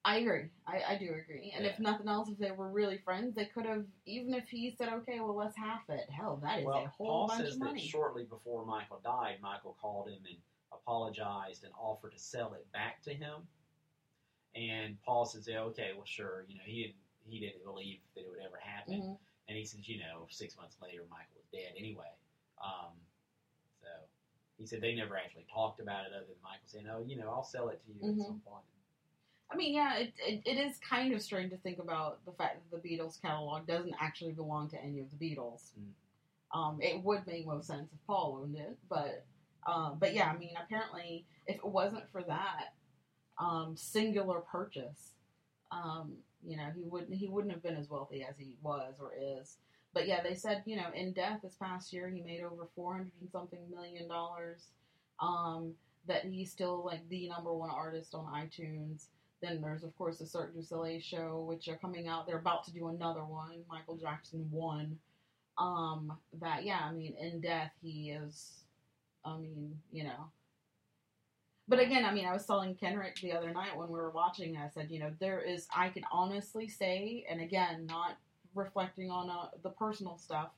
I 0.03 0.19
agree. 0.19 0.49
I, 0.67 0.95
I 0.95 0.99
do 0.99 1.11
agree. 1.11 1.53
And 1.55 1.67
if 1.67 1.79
nothing 1.79 2.09
else, 2.09 2.31
if 2.31 2.39
they 2.39 2.53
were 2.53 2.71
really 2.71 2.99
friends, 3.05 3.35
they 3.35 3.45
could 3.45 3.67
have. 3.67 3.85
Even 4.07 4.33
if 4.33 4.49
he 4.49 4.75
said, 4.79 4.89
"Okay, 4.89 5.21
well, 5.21 5.37
let's 5.37 5.57
half 5.57 5.83
it." 5.91 6.09
Hell, 6.09 6.41
that 6.43 6.61
is 6.61 6.65
well, 6.65 6.85
a 6.85 6.89
whole 6.89 7.07
Paul 7.07 7.29
bunch 7.29 7.45
says 7.45 7.55
of 7.57 7.61
that 7.61 7.81
shortly 7.81 8.25
before 8.25 8.65
Michael 8.65 9.01
died, 9.05 9.37
Michael 9.43 9.77
called 9.79 10.09
him 10.09 10.21
and 10.27 10.39
apologized 10.73 11.65
and 11.65 11.73
offered 11.79 12.13
to 12.13 12.19
sell 12.19 12.55
it 12.55 12.67
back 12.73 13.03
to 13.03 13.13
him. 13.13 13.47
And 14.55 14.97
Paul 15.05 15.27
says, 15.27 15.47
yeah, 15.47 15.61
"Okay, 15.61 15.91
well, 15.95 16.07
sure." 16.07 16.47
You 16.49 16.55
know, 16.55 16.65
he 16.65 16.83
didn't 16.85 16.97
he 17.29 17.39
didn't 17.39 17.65
believe 17.65 17.99
that 18.15 18.23
it 18.23 18.31
would 18.31 18.41
ever 18.41 18.59
happen. 18.59 19.03
Mhm. 19.03 19.19
And 19.49 19.59
he 19.59 19.65
says, 19.67 19.87
you 19.87 19.99
know, 19.99 20.27
six 20.31 20.57
months 20.57 20.77
later, 20.81 21.05
Michael 21.11 21.37
was 21.37 21.47
dead 21.53 21.75
anyway. 21.77 22.11
Um, 22.65 22.95
he 24.61 24.67
said 24.67 24.81
they 24.83 24.95
never 24.95 25.17
actually 25.17 25.47
talked 25.53 25.81
about 25.81 26.05
it 26.05 26.13
other 26.15 26.27
than 26.27 26.37
Michael 26.45 26.61
saying, 26.67 26.87
oh, 26.93 27.03
you 27.07 27.17
know, 27.17 27.31
I'll 27.31 27.43
sell 27.43 27.71
it 27.71 27.81
to 27.87 27.93
you 27.93 28.13
Mhm. 28.13 28.21
at 28.21 28.27
some 28.27 28.41
point. 28.41 28.65
I 29.53 29.57
mean, 29.57 29.75
yeah, 29.75 29.97
it, 29.97 30.13
it 30.19 30.43
it 30.45 30.59
is 30.59 30.79
kind 30.79 31.13
of 31.13 31.21
strange 31.23 31.51
to 31.51 31.57
think 31.57 31.79
about 31.81 32.25
the 32.25 32.33
fact 32.33 32.61
that 32.71 32.83
the 32.83 32.89
Beatles 32.89 33.21
catalog 33.21 33.67
doesn't 33.67 33.95
actually 33.99 34.33
belong 34.33 34.69
to 34.71 34.81
any 34.81 35.01
of 35.01 35.07
the 35.11 35.17
Beatles. 35.17 35.73
Mm. 35.77 35.93
Um, 36.53 36.79
it 36.81 37.03
would 37.03 37.27
make 37.27 37.47
most 37.47 37.67
sense 37.67 37.91
if 37.93 37.99
Paul 38.07 38.39
owned 38.43 38.57
it, 38.57 38.77
but 38.89 39.25
um, 39.67 39.99
but 39.99 40.15
yeah, 40.15 40.31
I 40.31 40.37
mean, 40.39 40.55
apparently, 40.63 41.27
if 41.47 41.57
it 41.57 41.65
wasn't 41.65 42.09
for 42.13 42.23
that 42.23 42.75
um, 43.39 43.77
singular 43.77 44.41
purchase, 44.41 45.15
um, 45.73 46.13
you 46.47 46.57
know, 46.57 46.71
he 46.75 46.85
wouldn't 46.85 47.13
he 47.15 47.27
wouldn't 47.29 47.53
have 47.53 47.63
been 47.63 47.77
as 47.77 47.89
wealthy 47.91 48.23
as 48.23 48.37
he 48.39 48.57
was 48.63 48.95
or 49.01 49.13
is. 49.21 49.57
But 49.93 50.07
yeah, 50.07 50.23
they 50.23 50.35
said 50.35 50.63
you 50.67 50.77
know 50.77 50.91
in 50.95 51.13
death 51.13 51.41
this 51.43 51.57
past 51.57 51.93
year 51.93 52.09
he 52.09 52.21
made 52.21 52.43
over 52.43 52.69
four 52.75 52.93
hundred 52.95 53.13
and 53.21 53.31
something 53.31 53.61
million 53.71 54.09
dollars. 54.09 54.69
Um, 55.21 55.75
that 56.07 56.25
he's 56.25 56.51
still 56.51 56.83
like 56.85 57.07
the 57.09 57.29
number 57.29 57.53
one 57.53 57.71
artist 57.71 58.15
on 58.15 58.25
iTunes. 58.33 59.07
Then 59.43 59.61
there's 59.61 59.85
of 59.85 59.97
course 59.97 60.19
the 60.19 60.27
Cirque 60.27 60.55
du 60.55 60.63
Soleil 60.63 61.01
show, 61.01 61.45
which 61.49 61.69
are 61.69 61.77
coming 61.77 62.09
out. 62.09 62.27
They're 62.27 62.39
about 62.39 62.65
to 62.65 62.73
do 62.73 62.89
another 62.89 63.25
one. 63.25 63.63
Michael 63.69 63.97
Jackson 63.97 64.47
One. 64.51 64.99
Um, 65.59 66.17
that 66.41 66.65
yeah, 66.65 66.81
I 66.83 66.93
mean, 66.93 67.15
in 67.21 67.41
death 67.41 67.73
he 67.83 68.11
is. 68.11 68.65
I 69.25 69.37
mean, 69.37 69.79
you 69.93 70.05
know. 70.05 70.31
But 71.69 71.81
again, 71.81 72.05
I 72.05 72.13
mean, 72.13 72.27
I 72.27 72.33
was 72.33 72.47
telling 72.47 72.75
Kenrick 72.75 73.21
the 73.21 73.33
other 73.33 73.53
night 73.53 73.77
when 73.77 73.89
we 73.89 73.95
were 73.95 74.11
watching. 74.11 74.57
I 74.57 74.69
said, 74.69 74.91
you 74.91 74.99
know, 74.99 75.13
there 75.21 75.41
is. 75.41 75.69
I 75.75 75.91
can 75.91 76.03
honestly 76.11 76.67
say, 76.69 77.25
and 77.31 77.41
again, 77.41 77.87
not 77.87 78.17
reflecting 78.55 79.11
on 79.11 79.31
uh, 79.31 79.49
the 79.63 79.71
personal 79.71 80.19
stuff. 80.19 80.51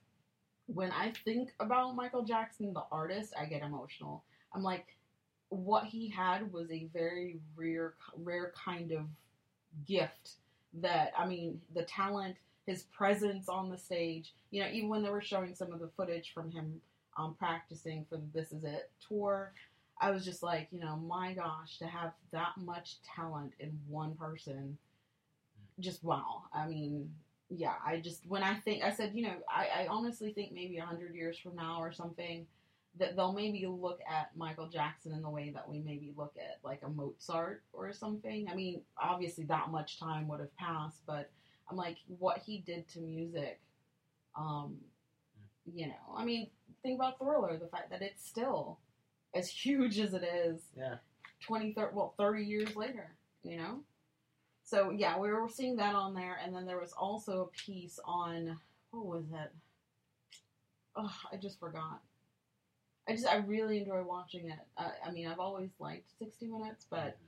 When 0.67 0.91
I 0.93 1.13
think 1.25 1.53
about 1.61 1.97
Michael 1.97 2.23
Jackson, 2.23 2.73
the 2.73 2.85
artist, 2.91 3.35
I 3.39 3.47
get 3.47 3.63
emotional. 3.63 4.23
I'm 4.55 4.63
like, 4.63 4.87
what 5.49 5.85
he 5.85 6.09
had 6.09 6.53
was 6.53 6.71
a 6.71 6.89
very 6.93 7.41
rare, 7.57 7.95
rare 8.17 8.53
kind 8.65 8.93
of 8.93 9.07
gift. 9.87 10.33
That 10.75 11.13
I 11.19 11.27
mean, 11.27 11.61
the 11.75 11.83
talent, 11.83 12.37
his 12.67 12.85
presence 12.85 13.49
on 13.49 13.71
the 13.71 13.77
stage. 13.77 14.33
You 14.51 14.63
know, 14.63 14.71
even 14.71 14.89
when 14.89 15.03
they 15.03 15.11
were 15.11 15.21
showing 15.21 15.55
some 15.55 15.73
of 15.73 15.81
the 15.81 15.91
footage 15.97 16.33
from 16.33 16.51
him 16.51 16.81
um, 17.19 17.35
practicing 17.39 18.07
for 18.09 18.17
the 18.17 18.27
This 18.33 18.53
Is 18.53 18.65
It 18.65 18.91
tour, 19.07 19.53
I 20.01 20.11
was 20.11 20.25
just 20.25 20.43
like, 20.43 20.69
you 20.73 20.81
know, 20.81 20.97
my 20.97 21.35
gosh, 21.35 21.79
to 21.79 21.87
have 21.87 22.13
that 22.33 22.53
much 22.57 22.97
talent 23.17 23.53
in 23.61 23.79
one 23.89 24.15
person, 24.15 24.79
just 25.79 26.03
wow. 26.03 26.43
I 26.53 26.67
mean, 26.67 27.13
yeah, 27.57 27.75
I 27.85 27.99
just 27.99 28.27
when 28.27 28.43
I 28.43 28.55
think 28.55 28.83
I 28.83 28.93
said, 28.93 29.13
you 29.15 29.23
know, 29.23 29.35
I, 29.49 29.83
I 29.83 29.87
honestly 29.89 30.33
think 30.33 30.53
maybe 30.53 30.79
a 30.79 30.85
hundred 30.85 31.15
years 31.15 31.39
from 31.39 31.57
now 31.57 31.81
or 31.81 31.93
something, 31.93 32.47
that 32.99 33.17
they'll 33.17 33.33
maybe 33.33 33.67
look 33.67 34.01
at 34.09 34.37
Michael 34.37 34.69
Jackson 34.69 35.13
in 35.13 35.23
the 35.23 35.31
way 35.31 35.51
that 35.55 35.69
we 35.69 35.81
maybe 35.81 36.13
look 36.17 36.35
at 36.37 36.59
like 36.63 36.81
a 36.83 36.89
Mozart 36.89 37.63
or 37.73 37.93
something. 37.93 38.49
I 38.51 38.55
mean, 38.55 38.83
obviously 39.01 39.45
that 39.45 39.71
much 39.71 39.99
time 39.99 40.29
would 40.29 40.41
have 40.41 40.55
passed, 40.57 41.01
but 41.07 41.31
I'm 41.71 41.77
like, 41.77 41.99
what 42.19 42.39
he 42.39 42.59
did 42.59 42.89
to 42.91 43.01
music, 43.01 43.61
um, 44.37 44.77
you 45.65 45.87
know, 45.87 46.15
I 46.17 46.25
mean, 46.25 46.51
think 46.83 46.99
about 46.99 47.19
Thriller, 47.19 47.57
the 47.59 47.69
fact 47.69 47.91
that 47.91 48.03
it's 48.03 48.27
still 48.27 48.79
as 49.35 49.49
huge 49.65 49.99
as 49.99 50.13
it 50.15 50.23
is 50.25 50.61
Yeah. 50.77 50.97
20, 51.47 51.73
30, 51.73 51.95
well, 51.95 52.15
30 52.19 52.45
years 52.45 52.77
later, 52.77 53.15
you 53.43 53.57
know? 53.57 53.81
So, 54.65 54.91
yeah, 54.91 55.19
we 55.19 55.31
were 55.33 55.49
seeing 55.49 55.77
that 55.77 55.95
on 55.95 56.15
there. 56.15 56.39
And 56.43 56.55
then 56.55 56.67
there 56.67 56.79
was 56.81 56.93
also 56.93 57.43
a 57.53 57.57
piece 57.57 57.99
on, 58.05 58.59
what 58.91 59.07
was 59.07 59.25
it? 59.33 59.53
Oh, 60.97 61.13
I 61.33 61.37
just 61.37 61.59
forgot. 61.59 62.01
I 63.09 63.13
just, 63.13 63.27
I 63.27 63.37
really 63.37 63.79
enjoy 63.79 64.03
watching 64.03 64.51
it. 64.51 64.59
Uh, 64.77 64.91
I 65.07 65.11
mean, 65.11 65.27
I've 65.27 65.41
always 65.41 65.71
liked 65.81 66.09
60 66.19 66.47
Minutes, 66.47 66.87
but 66.89 67.19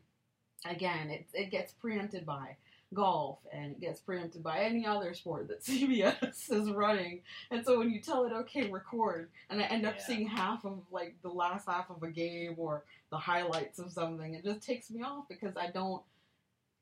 again, 0.65 1.11
it, 1.11 1.27
it 1.35 1.51
gets 1.51 1.73
preempted 1.73 2.25
by 2.25 2.57
golf 2.93 3.39
and 3.53 3.73
it 3.73 3.81
gets 3.81 3.99
preempted 3.99 4.43
by 4.45 4.61
any 4.61 4.87
other 4.87 5.15
sport 5.15 5.49
that 5.49 5.63
CBS 5.65 6.53
is 6.53 6.71
running. 6.71 7.23
And 7.51 7.65
so 7.65 7.79
when 7.79 7.91
you 7.91 8.01
tell 8.01 8.25
it, 8.25 8.33
okay, 8.33 8.71
record, 8.71 9.31
and 9.51 9.61
I 9.61 9.65
end 9.65 9.85
up 9.85 9.97
Yeah. 9.99 10.05
seeing 10.05 10.29
half 10.29 10.65
of 10.65 10.79
like 10.93 11.17
the 11.23 11.31
last 11.31 11.67
half 11.67 11.91
of 11.91 12.03
a 12.05 12.11
game 12.11 12.55
or 12.57 12.85
the 13.11 13.19
highlights 13.19 13.81
of 13.81 13.91
something, 13.91 14.35
it 14.35 14.45
just 14.45 14.63
takes 14.65 14.91
me 14.91 15.03
off 15.03 15.25
because 15.29 15.57
I 15.57 15.71
don't. 15.71 16.03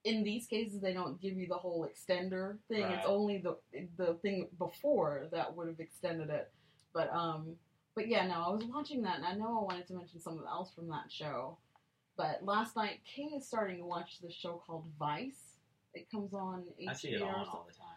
In 0.04 0.24
these 0.24 0.46
cases, 0.46 0.80
they 0.80 0.92
don't 0.92 1.20
give 1.20 1.34
you 1.36 1.46
the 1.46 1.56
whole 1.56 1.88
extender 1.88 2.56
thing. 2.68 2.82
Right. 2.82 2.98
It's 2.98 3.06
only 3.06 3.38
the 3.38 3.56
the 3.96 4.14
thing 4.22 4.48
before 4.58 5.28
that 5.32 5.54
would 5.56 5.68
have 5.68 5.80
extended 5.80 6.28
it. 6.30 6.50
But 6.92 7.12
um, 7.12 7.56
but 7.94 8.08
yeah, 8.08 8.26
no, 8.26 8.34
I 8.34 8.48
was 8.50 8.64
watching 8.64 9.02
that, 9.02 9.16
and 9.16 9.26
I 9.26 9.34
know 9.34 9.60
I 9.60 9.62
wanted 9.62 9.86
to 9.88 9.94
mention 9.94 10.20
something 10.20 10.46
else 10.48 10.72
from 10.74 10.88
that 10.88 11.10
show. 11.10 11.58
But 12.16 12.40
last 12.42 12.76
night, 12.76 13.00
Kay 13.04 13.36
is 13.36 13.46
starting 13.46 13.78
to 13.78 13.84
watch 13.84 14.20
this 14.20 14.34
show 14.34 14.62
called 14.66 14.84
Vice. 14.98 15.58
It 15.94 16.10
comes 16.10 16.34
on 16.34 16.64
HBO. 16.80 16.90
I 16.90 16.92
see 16.94 17.08
it 17.08 17.22
on 17.22 17.28
all 17.28 17.66
the 17.68 17.74
time. 17.74 17.88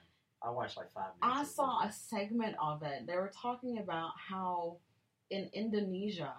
I 0.42 0.52
watch 0.52 0.78
like 0.78 0.92
five 0.92 1.12
minutes. 1.22 1.50
of 1.50 1.56
saw 1.56 1.84
a 1.84 1.92
segment 1.92 2.56
of 2.62 2.84
it. 2.84 3.08
They 3.08 3.16
were 3.16 3.32
talking 3.42 3.80
about 3.80 4.12
how 4.30 4.78
in 5.30 5.50
Indonesia, 5.54 6.34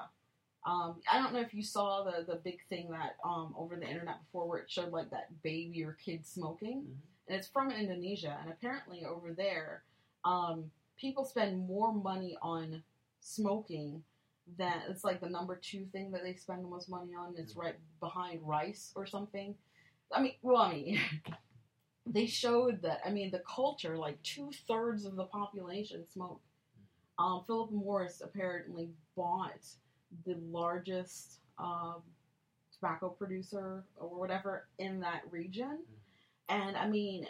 um, 0.66 0.96
I 1.10 1.18
don't 1.18 1.32
know 1.32 1.40
if 1.40 1.54
you 1.54 1.62
saw 1.62 2.04
the 2.04 2.24
the 2.26 2.36
big 2.36 2.58
thing 2.68 2.90
that 2.90 3.16
um, 3.24 3.54
over 3.56 3.76
the 3.76 3.88
internet 3.88 4.20
before, 4.24 4.48
where 4.48 4.58
it 4.58 4.70
showed 4.70 4.92
like 4.92 5.10
that 5.10 5.28
baby 5.42 5.84
or 5.84 5.92
kid 6.04 6.26
smoking, 6.26 6.82
Mhm. 6.82 6.96
and 7.28 7.38
it's 7.38 7.48
from 7.48 7.70
Indonesia. 7.70 8.36
And 8.42 8.50
apparently 8.52 9.04
over 9.04 9.32
there, 9.32 9.84
um, 10.24 10.70
people 10.96 11.24
spend 11.24 11.66
more 11.66 11.92
money 11.94 12.36
on 12.42 12.82
smoking 13.20 14.04
than 14.58 14.82
it's 14.88 15.04
like 15.04 15.20
the 15.20 15.28
number 15.30 15.56
two 15.56 15.86
thing 15.86 16.10
that 16.12 16.22
they 16.22 16.34
spend 16.34 16.64
the 16.64 16.68
most 16.68 16.88
money 16.88 17.14
on. 17.14 17.36
It's 17.36 17.54
Mhm. 17.54 17.62
right 17.62 17.76
behind 18.00 18.42
rice 18.46 18.92
or 18.96 19.06
something. 19.06 19.56
I 20.12 20.20
mean, 20.22 20.34
well, 20.42 20.58
I 20.62 20.72
mean. 20.74 20.98
they 22.06 22.26
showed 22.26 22.82
that 22.82 23.00
I 23.04 23.10
mean 23.10 23.30
the 23.30 23.40
culture, 23.40 23.96
like 23.98 24.22
two 24.22 24.50
thirds 24.68 25.04
of 25.04 25.16
the 25.16 25.24
population 25.26 26.06
smoke. 26.08 26.40
Um, 27.18 27.44
Philip 27.46 27.70
Morris 27.72 28.20
apparently 28.20 28.90
bought 29.16 29.64
the 30.24 30.36
largest 30.50 31.40
um, 31.58 32.02
tobacco 32.72 33.08
producer 33.08 33.84
or 33.96 34.08
whatever 34.18 34.66
in 34.78 35.00
that 35.00 35.22
region, 35.30 35.78
and 36.48 36.76
I 36.76 36.88
mean, 36.88 37.26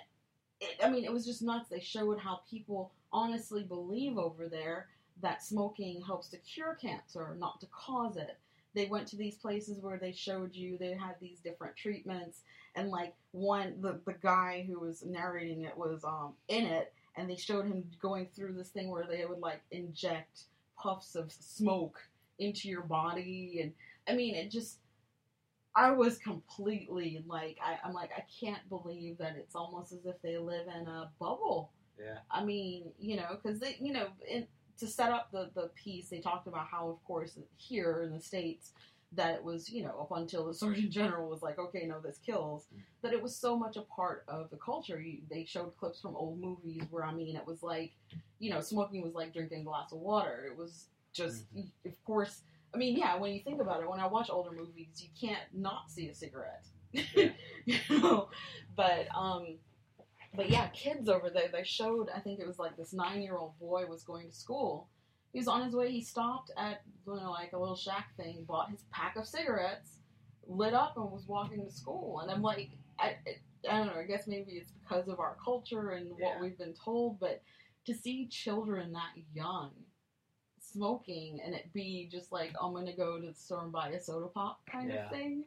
it, 0.61 0.77
I 0.83 0.91
mean 0.91 1.05
it 1.05 1.13
was 1.13 1.27
just 1.27 1.43
nuts. 1.43 1.69
They 1.69 1.81
showed 1.81 2.19
how 2.19 2.41
people 2.49 2.93
honestly 3.13 3.63
believe 3.63 4.19
over 4.19 4.49
there 4.49 4.89
that 5.23 5.43
smoking 5.43 6.03
helps 6.03 6.29
to 6.29 6.37
cure 6.39 6.75
cancer, 6.75 7.37
not 7.39 7.61
to 7.61 7.67
cause 7.67 8.17
it. 8.17 8.39
They 8.75 8.87
went 8.87 9.09
to 9.09 9.17
these 9.17 9.37
places 9.37 9.81
where 9.81 9.99
they 9.99 10.13
showed 10.13 10.55
you 10.55 10.77
they 10.77 10.93
had 10.93 11.15
these 11.21 11.39
different 11.41 11.77
treatments 11.77 12.41
and 12.77 12.91
like 12.91 13.15
one 13.33 13.81
the 13.81 13.99
the 14.05 14.15
guy 14.23 14.65
who 14.69 14.79
was 14.79 15.03
narrating 15.05 15.63
it 15.63 15.77
was 15.77 16.05
um 16.05 16.35
in 16.49 16.65
it 16.67 16.93
and 17.17 17.29
they 17.29 17.37
showed 17.37 17.67
him 17.67 17.85
going 18.01 18.29
through 18.37 18.53
this 18.53 18.69
thing 18.69 18.91
where 18.91 19.07
they 19.09 19.25
would 19.25 19.39
like 19.39 19.63
inject 19.71 20.43
puffs 20.79 21.15
of 21.15 21.33
smoke 21.33 21.99
into 22.39 22.69
your 22.69 22.83
body 22.83 23.61
and 23.63 23.73
I 24.09 24.17
mean 24.17 24.35
it 24.35 24.51
just 24.51 24.79
I 25.75 25.91
was 25.91 26.19
completely 26.19 27.23
like 27.27 27.59
I, 27.63 27.79
I'm 27.87 27.93
like 27.93 28.11
I 28.17 28.25
can't 28.41 28.67
believe 28.69 29.19
that 29.19 29.37
it's 29.37 29.55
almost 29.55 29.93
as 29.93 30.07
if 30.07 30.21
they 30.23 30.39
live 30.39 30.67
in 30.69 30.87
a 30.87 31.11
bubble. 31.21 31.71
Yeah. 31.99 32.19
I 32.31 32.45
mean, 32.45 32.93
you 32.99 33.17
know, 33.17 33.39
because 33.43 33.59
they, 33.61 33.77
you 33.81 33.93
know, 33.93 34.09
in, 34.29 34.47
to 34.79 34.87
set 34.87 35.11
up 35.11 35.31
the 35.33 35.51
the 35.55 35.71
piece, 35.75 36.09
they 36.09 36.21
talked 36.21 36.47
about 36.47 36.67
how, 36.71 36.89
of 36.89 37.03
course, 37.05 37.39
here 37.57 38.03
in 38.03 38.13
the 38.13 38.21
states, 38.21 38.73
that 39.13 39.35
it 39.35 39.45
was, 39.45 39.71
you 39.71 39.83
know, 39.83 39.99
up 40.01 40.13
until 40.13 40.47
the 40.47 40.55
Surgeon 40.63 40.91
General 40.91 41.29
was 41.29 41.43
like, 41.43 41.59
okay, 41.59 41.87
no, 41.87 42.01
this 42.01 42.19
kills, 42.19 42.67
mm. 42.75 42.81
that 43.03 43.13
it 43.13 43.23
was 43.23 43.37
so 43.37 43.57
much 43.57 43.77
a 43.77 43.83
part 43.83 44.25
of 44.29 44.51
the 44.51 44.57
culture. 44.57 45.01
You, 45.01 45.19
they 45.31 45.45
showed 45.45 45.77
clips 45.77 46.01
from 46.01 46.17
old 46.17 46.41
movies 46.41 46.83
where, 46.91 47.05
I 47.05 47.13
mean, 47.13 47.37
it 47.37 47.47
was 47.47 47.63
like, 47.63 47.93
you 48.39 48.51
know, 48.51 48.61
smoking 48.61 49.03
was 49.03 49.15
like 49.15 49.33
drinking 49.33 49.61
a 49.61 49.65
glass 49.65 49.93
of 49.93 49.99
water. 49.99 50.47
It 50.51 50.57
was 50.57 50.87
just, 51.17 51.45
of 51.85 52.05
course. 52.05 52.43
I 52.75 52.79
mean, 52.79 52.97
yeah. 52.97 53.17
When 53.17 53.33
you 53.33 53.41
think 53.41 53.61
about 53.61 53.81
it, 53.81 53.89
when 53.89 54.01
I 54.01 54.07
watch 54.07 54.29
older 54.31 54.51
movies, 54.51 54.89
you 54.97 55.09
can't 55.19 55.43
not 55.55 55.91
see 55.91 56.09
a 56.09 56.15
cigarette. 56.15 56.67
Yeah. 56.93 57.29
you 57.65 57.79
know, 57.91 58.29
but 58.77 59.07
um, 59.17 59.59
but 60.35 60.51
yeah, 60.51 60.69
kids 60.69 61.09
over 61.09 61.31
there. 61.31 61.49
They 61.53 61.65
showed. 61.65 62.09
I 62.15 62.21
think 62.21 62.41
it 62.41 62.47
was 62.47 62.59
like 62.59 62.77
this 62.77 62.93
nine-year-old 62.93 63.59
boy 63.59 63.87
was 63.87 64.03
going 64.03 64.29
to 64.29 64.35
school. 64.35 64.89
He 65.33 65.39
was 65.39 65.49
on 65.49 65.63
his 65.65 65.75
way. 65.75 65.91
He 65.91 66.03
stopped 66.03 66.51
at 66.57 66.83
you 67.07 67.15
know 67.15 67.31
like 67.31 67.53
a 67.53 67.59
little 67.59 67.77
shack 67.77 68.17
thing, 68.17 68.45
bought 68.47 68.71
his 68.71 68.85
pack 68.93 69.17
of 69.17 69.27
cigarettes, 69.27 69.99
lit 70.47 70.75
up, 70.75 70.97
and 70.97 71.11
was 71.11 71.27
walking 71.27 71.65
to 71.65 71.71
school. 71.71 72.21
And 72.21 72.31
I'm 72.31 72.43
like, 72.43 72.71
I, 72.99 73.17
I 73.69 73.79
don't 73.79 73.87
know. 73.89 74.01
I 74.01 74.05
guess 74.05 74.27
maybe 74.27 74.53
it's 74.53 74.73
because 74.73 75.09
of 75.09 75.21
our 75.21 75.37
culture 75.43 75.91
and 75.91 76.11
what 76.19 76.41
we've 76.41 76.59
been 76.59 76.75
told, 76.75 77.19
but 77.21 77.43
to 77.87 77.95
see 77.95 78.27
children 78.27 78.93
that 78.93 79.13
young 79.33 79.71
smoking 80.77 81.41
and 81.45 81.55
it 81.55 81.73
be 81.73 82.09
just 82.11 82.31
like 82.33 82.53
I'm 82.63 82.73
gonna 82.75 82.95
go 82.95 83.19
to 83.21 83.27
the 83.29 83.35
store 83.35 83.63
and 83.65 83.73
buy 83.73 83.89
a 83.89 84.01
soda 84.01 84.27
pop 84.27 84.61
kind 84.71 84.91
Yeah. 84.91 85.07
of 85.07 85.11
thing. 85.11 85.45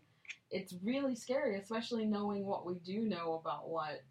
It's 0.52 0.74
really 0.84 1.16
scary, 1.16 1.58
especially 1.60 2.06
knowing 2.06 2.46
what 2.46 2.66
we 2.66 2.76
do 2.80 3.02
know 3.02 3.36
about 3.36 3.70
what 3.70 4.02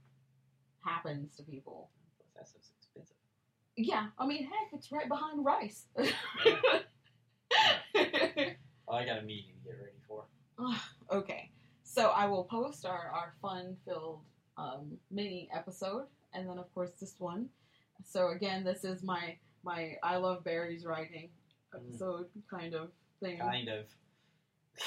happens 0.84 1.34
to 1.36 1.42
people. 1.42 1.90
Plus, 2.34 2.50
that 2.52 2.62
stuff's 2.62 2.70
expensive. 2.82 3.16
Yeah, 3.76 4.06
I 4.18 4.26
mean, 4.26 4.44
heck, 4.44 4.72
it's 4.72 4.92
right 4.92 5.08
behind 5.08 5.44
rice. 5.44 5.86
Oh, 8.90 8.94
I 8.94 9.04
got 9.04 9.18
a 9.18 9.22
meeting 9.22 9.52
to 9.62 9.68
get 9.70 9.78
ready 9.78 9.98
for. 10.08 10.24
okay, 11.12 11.50
so 11.84 12.06
I 12.08 12.24
will 12.26 12.44
post 12.44 12.86
our, 12.86 13.10
our 13.12 13.34
fun-filled 13.42 14.20
um, 14.56 14.96
mini 15.10 15.48
episode, 15.54 16.04
and 16.32 16.48
then 16.48 16.58
of 16.58 16.72
course 16.74 16.92
this 16.98 17.14
one. 17.18 17.50
So 18.02 18.28
again, 18.28 18.64
this 18.64 18.84
is 18.84 19.02
my 19.02 19.36
my 19.64 19.96
I 20.02 20.16
love 20.16 20.44
Barry's 20.44 20.84
writing 20.84 21.30
mm. 21.74 21.78
episode 21.78 22.26
kind 22.50 22.74
of 22.74 22.90
thing. 23.20 23.38
Kind 23.38 23.68
of. 23.68 23.86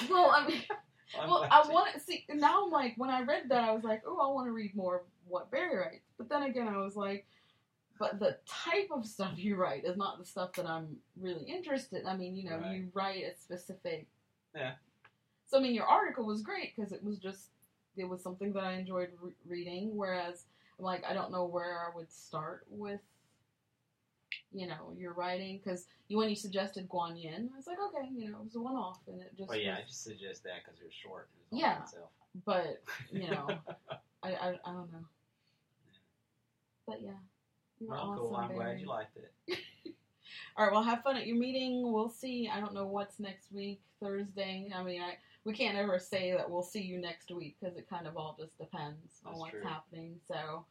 Well, 0.08 0.30
I 0.34 0.46
mean. 0.46 0.62
Well, 1.14 1.46
I 1.50 1.68
want 1.68 1.92
to 1.92 2.00
see 2.00 2.24
now. 2.30 2.64
I'm 2.64 2.70
like, 2.70 2.94
when 2.96 3.10
I 3.10 3.20
read 3.20 3.50
that, 3.50 3.64
I 3.64 3.72
was 3.72 3.84
like, 3.84 4.02
oh, 4.06 4.18
I 4.18 4.32
want 4.32 4.46
to 4.46 4.52
read 4.52 4.74
more 4.74 4.96
of 4.96 5.02
what 5.26 5.50
Barry 5.50 5.76
writes. 5.76 6.08
But 6.16 6.30
then 6.30 6.44
again, 6.44 6.68
I 6.68 6.78
was 6.78 6.96
like, 6.96 7.26
but 7.98 8.18
the 8.18 8.38
type 8.48 8.88
of 8.90 9.06
stuff 9.06 9.34
you 9.36 9.56
write 9.56 9.84
is 9.84 9.96
not 9.96 10.18
the 10.18 10.24
stuff 10.24 10.54
that 10.54 10.66
I'm 10.66 10.96
really 11.20 11.44
interested. 11.44 12.06
I 12.06 12.16
mean, 12.16 12.34
you 12.34 12.48
know, 12.48 12.58
Right. 12.58 12.76
you 12.76 12.90
write 12.94 13.24
a 13.24 13.36
specific. 13.36 14.06
Yeah. 14.54 14.74
So 15.46 15.58
I 15.58 15.60
mean, 15.60 15.74
your 15.74 15.86
article 15.86 16.24
was 16.24 16.42
great 16.42 16.74
because 16.74 16.92
it 16.92 17.04
was 17.04 17.18
just 17.18 17.50
it 17.96 18.04
was 18.04 18.22
something 18.22 18.52
that 18.54 18.64
I 18.64 18.72
enjoyed 18.72 19.10
re- 19.20 19.34
reading. 19.46 19.96
Whereas, 19.96 20.46
like, 20.78 21.04
I 21.04 21.12
don't 21.12 21.30
know 21.30 21.44
where 21.44 21.78
I 21.80 21.94
would 21.94 22.10
start 22.10 22.64
with. 22.70 23.00
You 24.54 24.66
know, 24.68 24.92
your 24.96 25.12
writing 25.14 25.60
because 25.64 25.86
you 26.08 26.18
when 26.18 26.28
you 26.28 26.36
suggested 26.36 26.88
Guan 26.88 27.20
Yin, 27.22 27.48
I 27.52 27.56
was 27.56 27.66
like, 27.66 27.78
okay, 27.88 28.08
you 28.14 28.30
know, 28.30 28.38
it 28.38 28.44
was 28.44 28.54
a 28.56 28.60
one 28.60 28.74
off, 28.76 28.98
and 29.08 29.20
it 29.20 29.32
just. 29.36 29.48
Well, 29.48 29.58
yeah, 29.58 29.76
was- 29.76 29.84
I 29.84 29.86
just 29.86 30.04
suggest 30.04 30.44
that 30.44 30.62
because 30.64 30.80
it 30.80 30.84
was 30.84 30.94
short. 30.94 31.28
Yeah. 31.50 31.78
but 32.44 32.82
you 33.10 33.30
know, 33.30 33.48
I, 34.22 34.32
I 34.32 34.48
I 34.64 34.72
don't 34.72 34.92
know. 34.92 35.04
But 36.86 37.00
yeah, 37.02 37.10
you 37.80 37.88
were 37.88 37.94
Well, 37.94 38.10
awesome. 38.10 38.18
cool. 38.26 38.36
I'm 38.36 38.52
glad 38.54 38.80
you 38.80 38.86
liked 38.86 39.16
it. 39.16 39.32
All 40.56 40.64
right, 40.66 40.72
well, 40.72 40.82
have 40.82 41.02
fun 41.02 41.16
at 41.16 41.26
your 41.26 41.36
meeting. 41.36 41.92
We'll 41.92 42.10
see. 42.10 42.50
I 42.52 42.60
don't 42.60 42.74
know 42.74 42.86
what's 42.86 43.18
next 43.18 43.52
week, 43.52 43.80
Thursday. 44.00 44.70
I 44.74 44.82
mean, 44.82 45.00
I 45.00 45.16
we 45.44 45.52
can't 45.54 45.76
ever 45.78 45.98
say 45.98 46.32
that 46.32 46.48
we'll 46.48 46.62
see 46.62 46.80
you 46.82 46.98
next 47.00 47.30
week 47.30 47.56
because 47.60 47.76
it 47.76 47.88
kind 47.88 48.06
of 48.06 48.16
all 48.16 48.36
just 48.38 48.58
depends 48.58 49.20
on 49.24 49.38
what's 49.38 49.52
true. 49.52 49.62
happening. 49.64 50.16
So, 50.28 50.64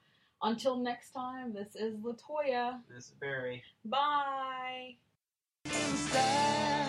until 0.44 0.78
next 0.78 1.12
time, 1.12 1.54
this 1.54 1.76
is 1.76 1.96
Latoya. 1.96 2.80
This 2.94 3.06
is 3.06 3.12
Barry. 3.20 3.64
Bye. 3.86 4.96
Instead 5.66 6.81